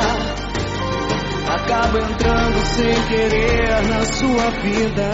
acaba 1.53 1.99
entrando 1.99 2.65
sem 2.65 2.93
querer 3.07 3.87
na 3.87 4.01
sua 4.03 4.49
vida. 4.61 5.11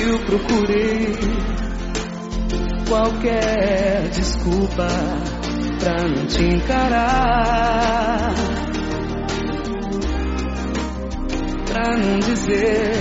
Eu 0.00 0.18
procurei 0.20 1.14
qualquer 2.88 4.08
desculpa 4.10 4.88
pra 5.78 6.08
não 6.08 6.26
te 6.26 6.42
encarar. 6.44 8.34
Pra 11.66 11.96
não 11.96 12.18
dizer 12.18 12.92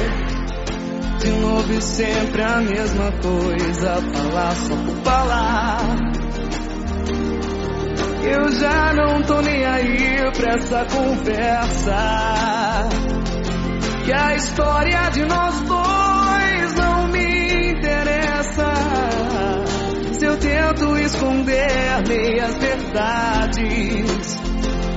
de 1.19 1.31
novo 1.31 1.73
e 1.73 1.81
sempre 1.81 2.43
a 2.43 2.61
mesma 2.61 3.11
coisa, 3.21 4.01
falar 4.13 4.55
só 4.55 4.75
por 4.75 4.95
falar. 5.03 6.16
Eu 8.29 8.51
já 8.51 8.93
não 8.93 9.23
tô 9.23 9.41
nem 9.41 9.65
aí 9.65 10.17
pra 10.35 10.55
essa 10.55 10.85
conversa. 10.85 12.89
Que 14.03 14.11
a 14.11 14.35
história 14.35 15.09
de 15.11 15.23
nós 15.25 15.61
dois 15.61 16.73
não 16.73 17.07
me 17.07 17.71
interessa. 17.71 18.73
Se 20.11 20.25
eu 20.25 20.35
tento 20.37 20.97
esconder 20.97 22.03
meias 22.05 22.53
verdades, 22.55 24.37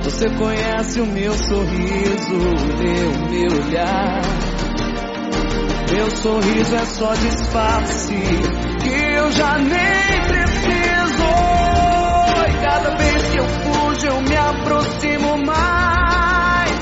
você 0.03 0.29
conhece 0.31 0.99
o 0.99 1.05
meu 1.05 1.33
sorriso, 1.33 2.37
meu, 2.79 3.11
meu 3.29 3.49
olhar. 3.65 4.21
Meu 5.89 6.11
sorriso 6.17 6.75
é 6.75 6.85
só 6.85 7.13
disfarce 7.13 8.13
que 8.83 8.89
eu 8.89 9.31
já 9.31 9.57
nem 9.57 10.21
preciso 10.27 11.31
cada 12.61 12.95
vez 12.95 13.10
eu 13.37 13.45
fujo 13.47 14.07
eu 14.07 14.21
me 14.21 14.35
aproximo 14.35 15.37
mais. 15.45 16.81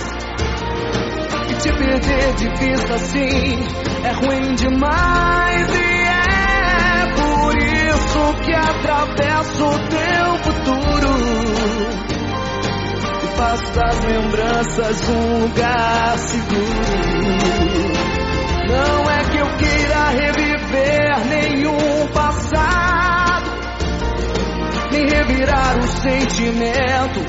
E 1.50 1.54
te 1.56 1.72
perder 1.74 2.34
de 2.36 2.50
vista 2.60 2.96
assim 2.96 3.64
é 4.04 4.12
ruim 4.12 4.56
demais. 4.56 5.68
E 5.76 6.04
é 6.08 7.06
por 7.16 7.58
isso 7.58 8.34
que 8.44 8.54
atravesso 8.54 9.66
o 9.66 9.80
teu 9.90 10.38
futuro. 10.44 11.10
E 13.24 13.28
faço 13.38 13.74
das 13.74 14.00
lembranças 14.06 15.10
um 15.10 15.40
lugar 15.44 16.18
seguro. 16.18 17.30
Não 18.70 19.10
é 19.10 19.24
que 19.32 19.38
eu 19.38 19.48
queira 19.58 20.10
reviver 20.10 21.26
nenhum 21.28 22.08
passado 22.14 22.29
sentimento 26.02 27.26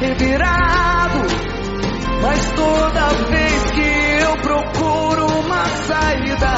revirado. 0.00 1.26
Mas 2.22 2.52
toda 2.52 3.08
vez 3.28 3.70
que 3.72 4.22
eu 4.22 4.36
procuro 4.38 5.26
uma 5.40 5.64
saída, 5.66 6.54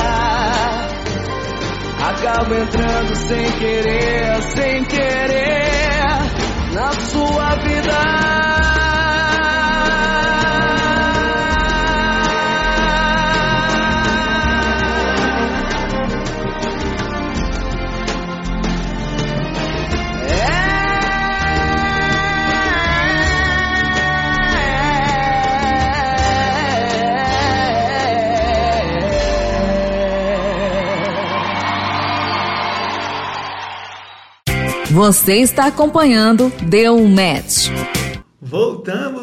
acabo 2.09 2.55
entrando 2.55 3.15
sem 3.17 3.51
querer, 3.53 4.43
sem 4.43 4.85
querer 4.85 5.77
na 6.73 6.93
sua 6.93 7.57
vida. 7.57 8.76
Você 34.97 35.35
está 35.41 35.67
acompanhando 35.67 36.49
Deu 36.71 36.95
um 36.97 37.07
Match. 37.07 37.69
Voltamos! 38.41 39.23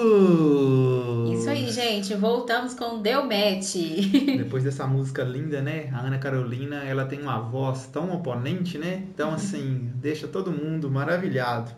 Isso 1.33 1.49
aí, 1.49 1.71
gente. 1.71 2.13
Voltamos 2.13 2.75
com 2.75 3.01
Deu 3.01 3.23
Match. 3.23 3.73
Depois 4.37 4.63
dessa 4.63 4.85
música 4.85 5.23
linda, 5.23 5.63
né? 5.63 5.89
A 5.91 6.01
Ana 6.01 6.19
Carolina, 6.19 6.83
ela 6.83 7.05
tem 7.05 7.19
uma 7.19 7.39
voz 7.39 7.87
tão 7.87 8.13
oponente, 8.13 8.77
né? 8.77 9.03
Então, 9.11 9.33
assim, 9.33 9.89
deixa 9.95 10.27
todo 10.27 10.51
mundo 10.51 10.91
maravilhado. 10.91 11.71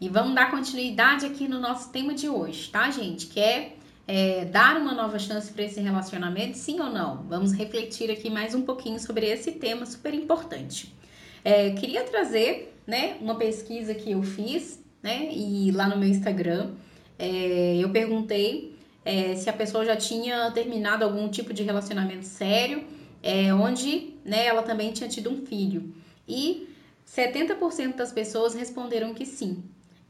E 0.00 0.08
vamos 0.08 0.34
dar 0.34 0.50
continuidade 0.50 1.26
aqui 1.26 1.46
no 1.46 1.60
nosso 1.60 1.92
tema 1.92 2.14
de 2.14 2.30
hoje, 2.30 2.70
tá, 2.70 2.90
gente? 2.90 3.26
Que 3.26 3.40
é, 3.40 3.76
é, 4.08 4.46
dar 4.46 4.78
uma 4.78 4.94
nova 4.94 5.18
chance 5.18 5.52
para 5.52 5.64
esse 5.64 5.82
relacionamento, 5.82 6.56
sim 6.56 6.80
ou 6.80 6.88
não? 6.88 7.24
Vamos 7.28 7.52
refletir 7.52 8.10
aqui 8.10 8.30
mais 8.30 8.54
um 8.54 8.62
pouquinho 8.62 8.98
sobre 8.98 9.26
esse 9.26 9.52
tema 9.52 9.84
super 9.84 10.14
importante. 10.14 10.94
É, 11.44 11.72
queria 11.72 12.04
trazer 12.04 12.71
né, 12.86 13.16
uma 13.20 13.36
pesquisa 13.36 13.94
que 13.94 14.12
eu 14.12 14.22
fiz, 14.22 14.82
né, 15.02 15.28
e 15.32 15.70
lá 15.70 15.88
no 15.88 15.96
meu 15.96 16.08
Instagram, 16.08 16.72
é, 17.18 17.78
eu 17.78 17.90
perguntei 17.90 18.76
é, 19.04 19.34
se 19.34 19.48
a 19.48 19.52
pessoa 19.52 19.84
já 19.84 19.96
tinha 19.96 20.50
terminado 20.52 21.04
algum 21.04 21.28
tipo 21.28 21.52
de 21.52 21.62
relacionamento 21.62 22.24
sério, 22.24 22.84
é, 23.22 23.52
onde 23.54 24.14
né, 24.24 24.46
ela 24.46 24.62
também 24.62 24.92
tinha 24.92 25.08
tido 25.08 25.30
um 25.30 25.46
filho. 25.46 25.94
E 26.26 26.68
70% 27.06 27.96
das 27.96 28.12
pessoas 28.12 28.54
responderam 28.54 29.14
que 29.14 29.26
sim. 29.26 29.62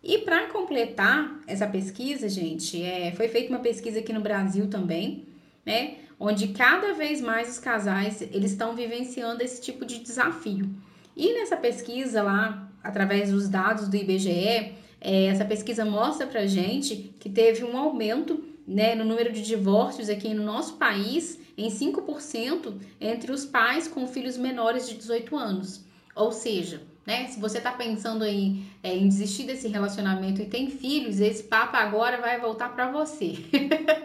E 0.02 0.18
para 0.18 0.48
completar 0.48 1.40
essa 1.46 1.66
pesquisa, 1.66 2.28
gente, 2.28 2.82
é, 2.82 3.12
foi 3.12 3.28
feita 3.28 3.50
uma 3.50 3.60
pesquisa 3.60 4.00
aqui 4.00 4.12
no 4.12 4.20
Brasil 4.20 4.68
também, 4.68 5.28
né? 5.64 5.98
Onde 6.18 6.48
cada 6.48 6.92
vez 6.92 7.20
mais 7.20 7.48
os 7.50 7.58
casais 7.58 8.20
eles 8.20 8.52
estão 8.52 8.74
vivenciando 8.74 9.42
esse 9.42 9.60
tipo 9.60 9.84
de 9.84 10.00
desafio. 10.00 10.68
E 11.16 11.34
nessa 11.34 11.56
pesquisa 11.56 12.22
lá, 12.22 12.70
através 12.82 13.30
dos 13.30 13.48
dados 13.48 13.88
do 13.88 13.96
IBGE, 13.96 14.74
é, 15.00 15.26
essa 15.26 15.44
pesquisa 15.44 15.84
mostra 15.84 16.26
para 16.26 16.46
gente 16.46 17.14
que 17.18 17.28
teve 17.28 17.64
um 17.64 17.76
aumento 17.76 18.44
né, 18.66 18.94
no 18.94 19.04
número 19.04 19.32
de 19.32 19.42
divórcios 19.42 20.08
aqui 20.08 20.32
no 20.32 20.44
nosso 20.44 20.74
país 20.74 21.38
em 21.58 21.68
5% 21.68 22.74
entre 23.00 23.32
os 23.32 23.44
pais 23.44 23.88
com 23.88 24.06
filhos 24.06 24.36
menores 24.36 24.88
de 24.88 24.96
18 24.96 25.36
anos. 25.36 25.84
Ou 26.14 26.30
seja, 26.30 26.82
né? 27.06 27.26
Se 27.26 27.40
você 27.40 27.58
está 27.58 27.72
pensando 27.72 28.24
em, 28.24 28.64
é, 28.82 28.94
em 28.96 29.08
desistir 29.08 29.44
desse 29.44 29.68
relacionamento 29.68 30.40
e 30.40 30.46
tem 30.46 30.70
filhos, 30.70 31.20
esse 31.20 31.42
papo 31.42 31.76
agora 31.76 32.20
vai 32.20 32.40
voltar 32.40 32.68
para 32.74 32.90
você. 32.90 33.34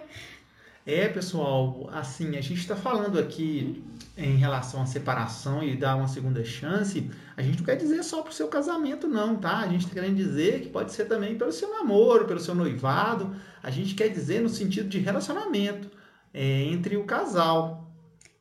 é, 0.88 1.10
pessoal, 1.10 1.90
assim, 1.92 2.38
a 2.38 2.42
gente 2.42 2.62
está 2.62 2.74
falando 2.74 3.20
aqui 3.20 3.84
em 4.18 4.38
relação 4.38 4.82
à 4.82 4.86
separação 4.86 5.62
e 5.62 5.76
dar 5.76 5.98
uma 5.98 6.08
segunda 6.08 6.46
chance, 6.46 7.12
a 7.36 7.42
gente 7.42 7.58
não 7.58 7.66
quer 7.66 7.76
dizer 7.76 8.02
só 8.04 8.22
para 8.22 8.32
o 8.32 8.34
seu 8.34 8.48
casamento, 8.48 9.06
não, 9.06 9.36
tá? 9.36 9.58
A 9.58 9.68
gente 9.68 9.82
está 9.82 9.94
querendo 9.94 10.16
dizer 10.16 10.62
que 10.62 10.70
pode 10.70 10.94
ser 10.94 11.04
também 11.04 11.38
pelo 11.38 11.52
seu 11.52 11.70
namoro, 11.70 12.26
pelo 12.26 12.40
seu 12.40 12.56
noivado. 12.56 13.36
A 13.62 13.70
gente 13.70 13.96
quer 13.96 14.08
dizer 14.08 14.42
no 14.42 14.48
sentido 14.48 14.88
de 14.88 14.98
relacionamento 15.00 15.92
é, 16.34 16.64
entre 16.64 16.96
o 16.96 17.04
casal. 17.04 17.92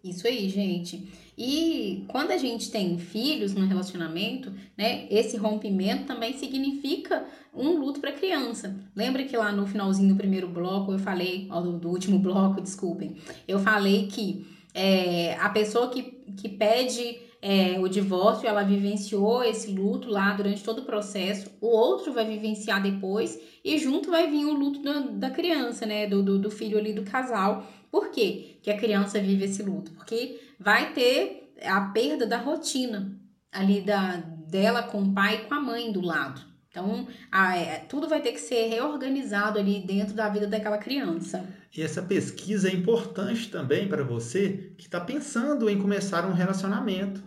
Isso 0.05 0.25
aí, 0.29 0.49
gente. 0.49 1.13
E 1.37 2.05
quando 2.09 2.30
a 2.30 2.39
gente 2.39 2.70
tem 2.70 2.99
filhos 2.99 3.55
no 3.55 3.66
relacionamento, 3.66 4.53
né, 4.76 5.07
esse 5.11 5.37
rompimento 5.37 6.05
também 6.05 6.32
significa 6.32 7.26
um 7.55 7.78
luto 7.78 8.01
para 8.01 8.11
a 8.11 8.14
criança. 8.14 8.74
Lembra 8.95 9.24
que 9.24 9.37
lá 9.37 9.53
no 9.53 9.66
finalzinho 9.66 10.14
do 10.14 10.16
primeiro 10.16 10.49
bloco 10.49 10.93
eu 10.93 10.99
falei, 10.99 11.47
ó, 11.51 11.61
do, 11.61 11.78
do 11.78 11.89
último 11.91 12.18
bloco, 12.18 12.61
desculpem, 12.61 13.16
eu 13.47 13.59
falei 13.59 14.07
que 14.07 14.47
é, 14.72 15.34
a 15.37 15.49
pessoa 15.51 15.89
que, 15.89 16.03
que 16.37 16.49
pede 16.49 17.18
é, 17.41 17.78
o 17.78 17.89
divórcio, 17.89 18.49
ela 18.49 18.62
vivenciou 18.62 19.45
esse 19.45 19.70
luto 19.70 20.09
lá 20.09 20.32
durante 20.32 20.64
todo 20.64 20.80
o 20.80 20.84
processo, 20.84 21.51
o 21.61 21.66
outro 21.66 22.12
vai 22.12 22.26
vivenciar 22.26 22.82
depois 22.82 23.39
e 23.64 23.78
junto 23.78 24.11
vai 24.11 24.30
vir 24.30 24.45
o 24.47 24.53
luto 24.53 24.80
da, 24.82 25.01
da 25.01 25.30
criança, 25.30 25.87
né, 25.87 26.07
do, 26.07 26.22
do, 26.22 26.39
do 26.39 26.51
filho 26.51 26.78
ali 26.78 26.93
do 26.93 27.03
casal. 27.03 27.66
Por 27.91 28.11
quê 28.11 28.57
que 28.62 28.70
a 28.70 28.76
criança 28.76 29.20
vive 29.20 29.45
esse 29.45 29.62
luto? 29.62 29.93
Porque 29.93 30.41
vai 30.59 30.93
ter 30.93 31.53
a 31.63 31.81
perda 31.81 32.27
da 32.27 32.39
rotina 32.39 33.19
ali 33.53 33.81
da, 33.81 34.17
dela 34.17 34.83
com 34.83 35.03
o 35.03 35.15
pai 35.15 35.37
e 35.37 35.49
com 35.49 35.55
a 35.55 35.61
mãe 35.61 35.93
do 35.93 36.01
lado. 36.01 36.41
Então, 36.71 37.09
a, 37.33 37.57
é, 37.57 37.79
tudo 37.89 38.07
vai 38.07 38.21
ter 38.21 38.33
que 38.33 38.41
ser 38.41 38.69
reorganizado 38.69 39.59
ali 39.59 39.81
dentro 39.81 40.15
da 40.15 40.29
vida 40.29 40.47
daquela 40.47 40.77
criança. 40.77 41.49
E 41.75 41.81
essa 41.81 42.03
pesquisa 42.03 42.69
é 42.69 42.75
importante 42.75 43.51
também 43.51 43.89
para 43.89 44.05
você 44.05 44.75
que 44.77 44.85
está 44.85 45.01
pensando 45.01 45.71
em 45.71 45.79
começar 45.79 46.27
um 46.27 46.33
relacionamento. 46.33 47.23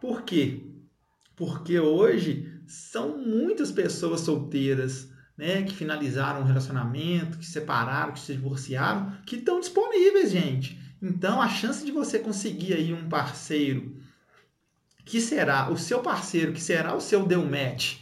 Por 0.00 0.22
quê? 0.22 0.64
Porque 1.34 1.78
hoje 1.78 2.60
são 2.66 3.18
muitas 3.18 3.72
pessoas 3.72 4.20
solteiras 4.20 5.10
né, 5.36 5.62
que 5.62 5.74
finalizaram 5.74 6.42
um 6.42 6.44
relacionamento, 6.44 7.38
que 7.38 7.46
separaram, 7.46 8.12
que 8.12 8.20
se 8.20 8.34
divorciaram, 8.34 9.12
que 9.26 9.36
estão 9.36 9.60
disponíveis, 9.60 10.30
gente. 10.30 10.78
Então, 11.02 11.40
a 11.40 11.48
chance 11.48 11.84
de 11.84 11.92
você 11.92 12.18
conseguir 12.18 12.74
aí 12.74 12.92
um 12.92 13.08
parceiro 13.08 13.96
que 15.04 15.20
será 15.20 15.70
o 15.70 15.78
seu 15.78 16.00
parceiro, 16.00 16.52
que 16.52 16.60
será 16.60 16.94
o 16.94 17.00
seu 17.00 17.26
deu 17.26 17.44
match 17.44 17.98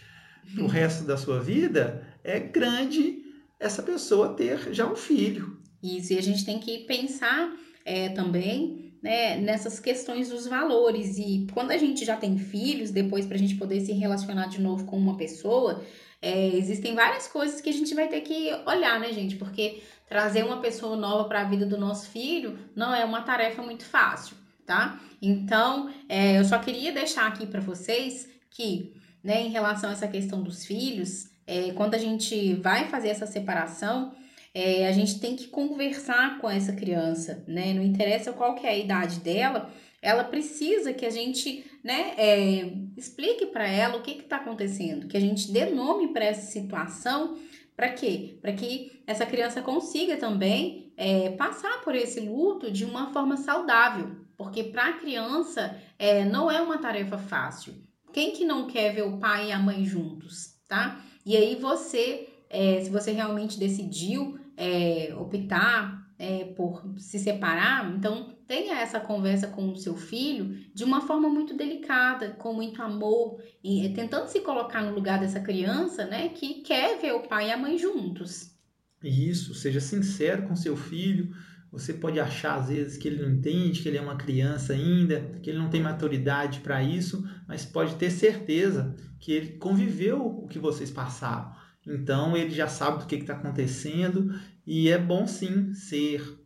o 0.57 0.66
resto 0.66 1.05
da 1.05 1.16
sua 1.16 1.40
vida, 1.40 2.07
é 2.24 2.38
grande 2.38 3.22
essa 3.61 3.82
pessoa 3.82 4.34
ter 4.34 4.72
já 4.72 4.90
um 4.90 4.96
filho. 4.96 5.59
Isso, 5.82 6.12
e 6.12 6.18
a 6.18 6.22
gente 6.22 6.44
tem 6.44 6.59
que 6.59 6.78
pensar 6.78 7.53
é, 7.84 8.09
também 8.11 8.94
né, 9.03 9.36
nessas 9.36 9.78
questões 9.78 10.28
dos 10.28 10.46
valores. 10.46 11.18
E 11.18 11.46
quando 11.53 11.70
a 11.70 11.76
gente 11.76 12.05
já 12.05 12.16
tem 12.16 12.38
filhos, 12.38 12.90
depois 12.90 13.26
para 13.26 13.36
a 13.36 13.38
gente 13.38 13.57
poder 13.57 13.80
se 13.80 13.92
relacionar 13.92 14.46
de 14.46 14.61
novo 14.61 14.84
com 14.86 14.96
uma 14.96 15.16
pessoa, 15.16 15.84
é, 16.20 16.49
existem 16.57 16.94
várias 16.94 17.28
coisas 17.28 17.61
que 17.61 17.70
a 17.70 17.72
gente 17.72 17.94
vai 17.94 18.09
ter 18.09 18.22
que 18.22 18.51
olhar, 18.66 18.99
né, 18.99 19.12
gente? 19.12 19.36
Porque 19.36 19.82
trazer 20.09 20.44
uma 20.44 20.61
pessoa 20.61 20.96
nova 20.96 21.28
para 21.28 21.42
a 21.42 21.44
vida 21.44 21.66
do 21.66 21.76
nosso 21.76 22.09
filho 22.09 22.59
não 22.74 22.94
é 22.94 23.04
uma 23.04 23.22
tarefa 23.22 23.62
muito 23.62 23.84
fácil, 23.84 24.36
tá? 24.66 25.00
Então, 25.20 25.90
é, 26.09 26.38
eu 26.38 26.44
só 26.44 26.59
queria 26.59 26.92
deixar 26.92 27.26
aqui 27.26 27.46
para 27.46 27.61
vocês 27.61 28.28
que, 28.50 28.94
né, 29.22 29.42
em 29.42 29.50
relação 29.50 29.90
a 29.90 29.92
essa 29.92 30.09
questão 30.09 30.42
dos 30.42 30.64
filhos, 30.64 31.28
é, 31.46 31.72
quando 31.72 31.94
a 31.94 31.98
gente 31.98 32.54
vai 32.54 32.88
fazer 32.88 33.09
essa 33.09 33.26
separação, 33.26 34.12
é, 34.54 34.88
a 34.88 34.92
gente 34.92 35.20
tem 35.20 35.36
que 35.36 35.48
conversar 35.48 36.38
com 36.38 36.48
essa 36.50 36.72
criança, 36.72 37.44
né? 37.46 37.72
Não 37.74 37.82
interessa 37.82 38.32
qual 38.32 38.54
que 38.54 38.66
é 38.66 38.70
a 38.70 38.76
idade 38.76 39.20
dela, 39.20 39.70
ela 40.00 40.24
precisa 40.24 40.92
que 40.92 41.04
a 41.04 41.11
gente 41.11 41.64
né, 41.82 42.14
é, 42.16 42.72
explique 42.96 43.46
para 43.46 43.66
ela 43.66 43.98
o 43.98 44.02
que 44.02 44.12
está 44.12 44.36
acontecendo, 44.36 45.06
que 45.06 45.16
a 45.16 45.20
gente 45.20 45.50
dê 45.50 45.66
nome 45.66 46.09
para 46.12 46.24
essa 46.24 46.50
situação 46.50 47.36
para 47.79 47.91
quê? 47.91 48.37
Para 48.43 48.53
que 48.53 49.01
essa 49.07 49.24
criança 49.24 49.62
consiga 49.62 50.16
também 50.16 50.93
é, 50.97 51.31
passar 51.31 51.81
por 51.85 51.95
esse 51.95 52.18
luto 52.18 52.72
de 52.72 52.85
uma 52.85 53.12
forma 53.12 53.37
saudável, 53.37 54.16
porque 54.37 54.64
para 54.64 54.89
a 54.89 54.93
criança 54.95 55.81
é, 55.97 56.24
não 56.24 56.51
é 56.51 56.61
uma 56.61 56.79
tarefa 56.79 57.16
fácil. 57.16 57.74
Quem 58.12 58.33
que 58.33 58.45
não 58.45 58.66
quer 58.66 58.93
ver 58.93 59.03
o 59.03 59.18
pai 59.18 59.51
e 59.51 59.53
a 59.53 59.61
mãe 59.61 59.85
juntos, 59.85 60.57
tá? 60.66 61.01
E 61.24 61.37
aí 61.37 61.55
você, 61.55 62.29
é, 62.51 62.81
se 62.81 62.91
você 62.91 63.12
realmente 63.12 63.61
decidiu 63.61 64.37
é, 64.57 65.14
optar 65.16 66.05
é, 66.18 66.47
por 66.57 66.83
se 66.97 67.16
separar, 67.16 67.95
então 67.95 68.37
tenha 68.49 68.80
essa 68.80 68.99
conversa 68.99 69.46
com 69.46 69.70
o 69.70 69.76
seu 69.76 69.94
filho 69.94 70.59
de 70.74 70.82
uma 70.82 71.03
forma 71.03 71.28
muito 71.28 71.55
delicada, 71.55 72.30
com 72.30 72.55
muito 72.55 72.80
amor, 72.82 73.42
e 73.62 73.84
é, 73.84 73.90
tentando 73.90 74.26
se 74.26 74.40
colocar 74.40 74.82
no 74.82 74.94
lugar 74.94 75.20
dessa 75.20 75.38
criança, 75.38 76.07
né, 76.07 76.30
que 76.30 76.62
quer 76.62 76.99
ver 76.99 77.12
o 77.12 77.28
pai 77.28 77.49
e 77.49 77.53
a 77.53 77.59
mãe 77.59 77.76
juntos. 77.76 78.57
Isso, 79.05 79.55
seja 79.55 79.80
sincero 79.80 80.49
com 80.49 80.57
seu 80.57 80.76
filho. 80.76 81.30
Você 81.70 81.92
pode 81.92 82.18
achar 82.18 82.59
às 82.59 82.68
vezes 82.68 82.96
que 82.96 83.07
ele 83.07 83.22
não 83.22 83.30
entende, 83.30 83.82
que 83.82 83.88
ele 83.88 83.99
é 83.99 84.01
uma 84.01 84.16
criança 84.16 84.72
ainda, 84.72 85.38
que 85.42 85.51
ele 85.51 85.59
não 85.59 85.68
tem 85.68 85.82
maturidade 85.82 86.61
para 86.61 86.82
isso, 86.82 87.28
mas 87.46 87.66
pode 87.66 87.96
ter 87.96 88.11
certeza 88.11 88.96
que 89.20 89.30
ele 89.30 89.59
conviveu 89.59 90.26
o 90.26 90.49
que 90.49 90.59
vocês 90.59 90.90
passaram. 90.90 91.53
Então 91.86 92.34
ele 92.34 92.51
já 92.51 92.66
sabe 92.66 93.01
do 93.01 93.07
que 93.07 93.16
está 93.16 93.34
acontecendo 93.34 94.34
e 94.66 94.88
é 94.88 94.99
bom 94.99 95.26
sim 95.26 95.74
ser 95.74 96.38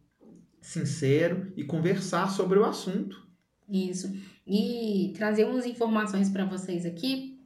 sincero 0.63 1.53
e 1.57 1.65
conversar 1.65 2.31
sobre 2.31 2.59
o 2.59 2.65
assunto. 2.65 3.21
Isso. 3.69 4.15
E 4.47 5.13
trazer 5.17 5.45
umas 5.45 5.67
informações 5.67 6.31
para 6.31 6.45
vocês 6.45 6.87
aqui, 6.87 7.41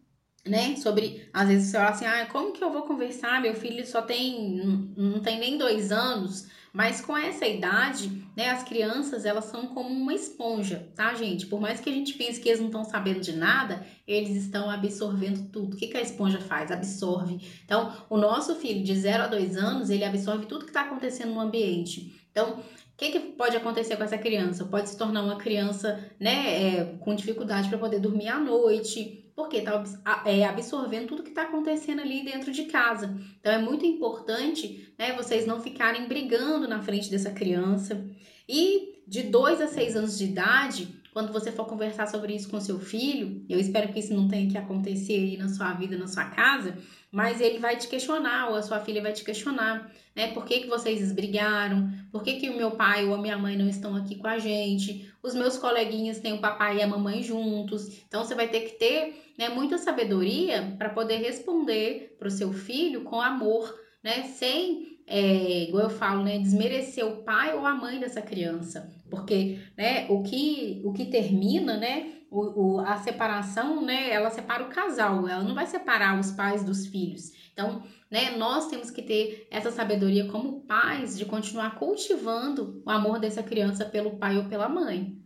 né? 0.44 0.76
Sobre, 0.76 1.28
às 1.32 1.48
vezes 1.48 1.68
você 1.68 1.76
fala 1.76 1.90
assim, 1.90 2.04
ah, 2.04 2.26
como 2.26 2.52
que 2.52 2.62
eu 2.62 2.72
vou 2.72 2.82
conversar? 2.82 3.40
Meu 3.40 3.54
filho 3.54 3.84
só 3.86 4.02
tem, 4.02 4.92
não, 4.96 5.20
tem 5.20 5.40
nem 5.40 5.58
dois 5.58 5.90
anos. 5.90 6.46
Mas 6.72 7.00
com 7.00 7.16
essa 7.16 7.46
idade, 7.46 8.22
né, 8.36 8.50
as 8.50 8.62
crianças, 8.62 9.24
elas 9.24 9.46
são 9.46 9.68
como 9.68 9.88
uma 9.88 10.12
esponja, 10.12 10.86
tá, 10.94 11.14
gente? 11.14 11.46
Por 11.46 11.58
mais 11.58 11.80
que 11.80 11.88
a 11.88 11.92
gente 11.92 12.12
pense 12.12 12.38
que 12.38 12.50
eles 12.50 12.60
não 12.60 12.66
estão 12.66 12.84
sabendo 12.84 13.20
de 13.20 13.32
nada, 13.32 13.86
eles 14.06 14.36
estão 14.36 14.68
absorvendo 14.68 15.48
tudo. 15.50 15.74
O 15.74 15.76
que, 15.78 15.86
que 15.86 15.96
a 15.96 16.02
esponja 16.02 16.38
faz? 16.38 16.70
Absorve. 16.70 17.40
Então, 17.64 17.94
o 18.10 18.18
nosso 18.18 18.54
filho 18.56 18.84
de 18.84 18.94
0 18.94 19.22
a 19.22 19.26
2 19.26 19.56
anos, 19.56 19.88
ele 19.88 20.04
absorve 20.04 20.44
tudo 20.44 20.66
que 20.66 20.70
está 20.70 20.82
acontecendo 20.82 21.32
no 21.32 21.40
ambiente. 21.40 22.14
Então, 22.30 22.62
o 22.96 22.98
que, 22.98 23.10
que 23.10 23.20
pode 23.20 23.54
acontecer 23.54 23.94
com 23.94 24.04
essa 24.04 24.16
criança? 24.16 24.64
Pode 24.64 24.88
se 24.88 24.96
tornar 24.96 25.22
uma 25.22 25.36
criança, 25.36 26.02
né, 26.18 26.78
é, 26.78 26.84
com 26.98 27.14
dificuldade 27.14 27.68
para 27.68 27.76
poder 27.76 28.00
dormir 28.00 28.28
à 28.28 28.40
noite, 28.40 29.30
porque 29.36 29.58
está 29.58 29.84
é, 30.24 30.46
absorvendo 30.46 31.08
tudo 31.08 31.22
que 31.22 31.28
está 31.28 31.42
acontecendo 31.42 32.00
ali 32.00 32.24
dentro 32.24 32.50
de 32.50 32.64
casa. 32.64 33.14
Então 33.38 33.52
é 33.52 33.58
muito 33.58 33.84
importante 33.84 34.90
né, 34.98 35.12
vocês 35.12 35.46
não 35.46 35.60
ficarem 35.60 36.08
brigando 36.08 36.66
na 36.66 36.80
frente 36.80 37.10
dessa 37.10 37.30
criança. 37.30 38.02
E 38.48 39.02
de 39.06 39.24
2 39.24 39.60
a 39.60 39.66
6 39.66 39.96
anos 39.96 40.16
de 40.16 40.24
idade, 40.24 40.88
quando 41.12 41.34
você 41.34 41.52
for 41.52 41.66
conversar 41.66 42.06
sobre 42.06 42.34
isso 42.34 42.48
com 42.48 42.58
seu 42.60 42.80
filho, 42.80 43.44
eu 43.46 43.60
espero 43.60 43.92
que 43.92 43.98
isso 43.98 44.14
não 44.14 44.26
tenha 44.26 44.50
que 44.50 44.56
acontecer 44.56 45.16
aí 45.16 45.36
na 45.36 45.50
sua 45.50 45.74
vida, 45.74 45.98
na 45.98 46.06
sua 46.06 46.24
casa, 46.24 46.78
mas 47.12 47.42
ele 47.42 47.58
vai 47.58 47.76
te 47.76 47.88
questionar, 47.88 48.48
ou 48.48 48.56
a 48.56 48.62
sua 48.62 48.80
filha 48.80 49.02
vai 49.02 49.12
te 49.12 49.22
questionar, 49.22 49.92
né? 50.16 50.28
Por 50.28 50.46
que, 50.46 50.60
que 50.60 50.66
vocês 50.66 51.12
brigaram? 51.12 51.90
Por 52.10 52.22
que, 52.22 52.40
que 52.40 52.48
o 52.48 52.56
meu 52.56 52.70
pai 52.70 53.04
ou 53.04 53.14
a 53.14 53.18
minha 53.18 53.36
mãe 53.36 53.54
não 53.54 53.68
estão 53.68 53.94
aqui 53.94 54.14
com 54.14 54.26
a 54.26 54.38
gente? 54.38 55.12
Os 55.22 55.34
meus 55.34 55.58
coleguinhas 55.58 56.18
têm 56.18 56.32
o 56.32 56.40
papai 56.40 56.78
e 56.78 56.82
a 56.82 56.86
mamãe 56.86 57.22
juntos. 57.22 58.02
Então 58.08 58.24
você 58.24 58.34
vai 58.34 58.48
ter 58.48 58.60
que 58.60 58.78
ter 58.78 59.34
né, 59.38 59.50
muita 59.50 59.76
sabedoria 59.76 60.74
para 60.78 60.88
poder 60.88 61.18
responder 61.18 62.16
para 62.18 62.28
o 62.28 62.30
seu 62.30 62.50
filho 62.54 63.02
com 63.02 63.20
amor, 63.20 63.78
né? 64.02 64.22
Sem, 64.22 65.00
é, 65.06 65.64
igual 65.64 65.84
eu 65.84 65.90
falo, 65.90 66.24
né, 66.24 66.38
desmerecer 66.38 67.06
o 67.06 67.22
pai 67.22 67.54
ou 67.54 67.66
a 67.66 67.74
mãe 67.74 68.00
dessa 68.00 68.22
criança. 68.22 68.90
Porque 69.10 69.58
né, 69.76 70.06
o, 70.08 70.22
que, 70.22 70.80
o 70.82 70.94
que 70.94 71.04
termina, 71.04 71.76
né? 71.76 72.12
O, 72.30 72.78
o, 72.78 72.80
a 72.80 72.96
separação, 72.98 73.84
né? 73.84 74.10
Ela 74.10 74.30
separa 74.30 74.64
o 74.64 74.68
casal, 74.68 75.28
ela 75.28 75.44
não 75.44 75.54
vai 75.54 75.66
separar 75.66 76.18
os 76.18 76.32
pais 76.32 76.64
dos 76.64 76.86
filhos. 76.86 77.30
Então, 77.52 77.84
né, 78.10 78.36
nós 78.36 78.68
temos 78.68 78.90
que 78.90 79.02
ter 79.02 79.46
essa 79.50 79.70
sabedoria 79.70 80.28
como 80.28 80.60
pais 80.66 81.16
de 81.16 81.24
continuar 81.24 81.78
cultivando 81.78 82.82
o 82.84 82.90
amor 82.90 83.18
dessa 83.18 83.42
criança 83.42 83.84
pelo 83.84 84.18
pai 84.18 84.36
ou 84.36 84.48
pela 84.48 84.68
mãe. 84.68 85.16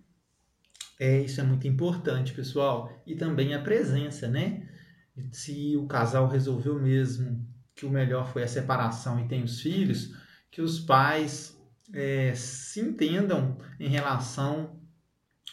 É, 0.99 1.23
isso 1.23 1.41
é 1.41 1.45
muito 1.45 1.67
importante, 1.67 2.35
pessoal. 2.35 2.93
E 3.07 3.17
também 3.17 3.55
a 3.55 3.63
presença, 3.63 4.29
né? 4.29 4.69
Se 5.33 5.77
o 5.77 5.87
casal 5.87 6.29
resolveu 6.29 6.79
mesmo 6.79 7.47
que 7.75 7.87
o 7.87 7.91
melhor 7.91 8.31
foi 8.31 8.43
a 8.43 8.49
separação 8.49 9.19
e 9.19 9.27
tem 9.27 9.43
os 9.43 9.61
filhos, 9.61 10.15
que 10.51 10.61
os 10.61 10.79
pais 10.79 11.59
é, 11.95 12.35
se 12.35 12.81
entendam 12.81 13.57
em 13.79 13.89
relação 13.89 14.80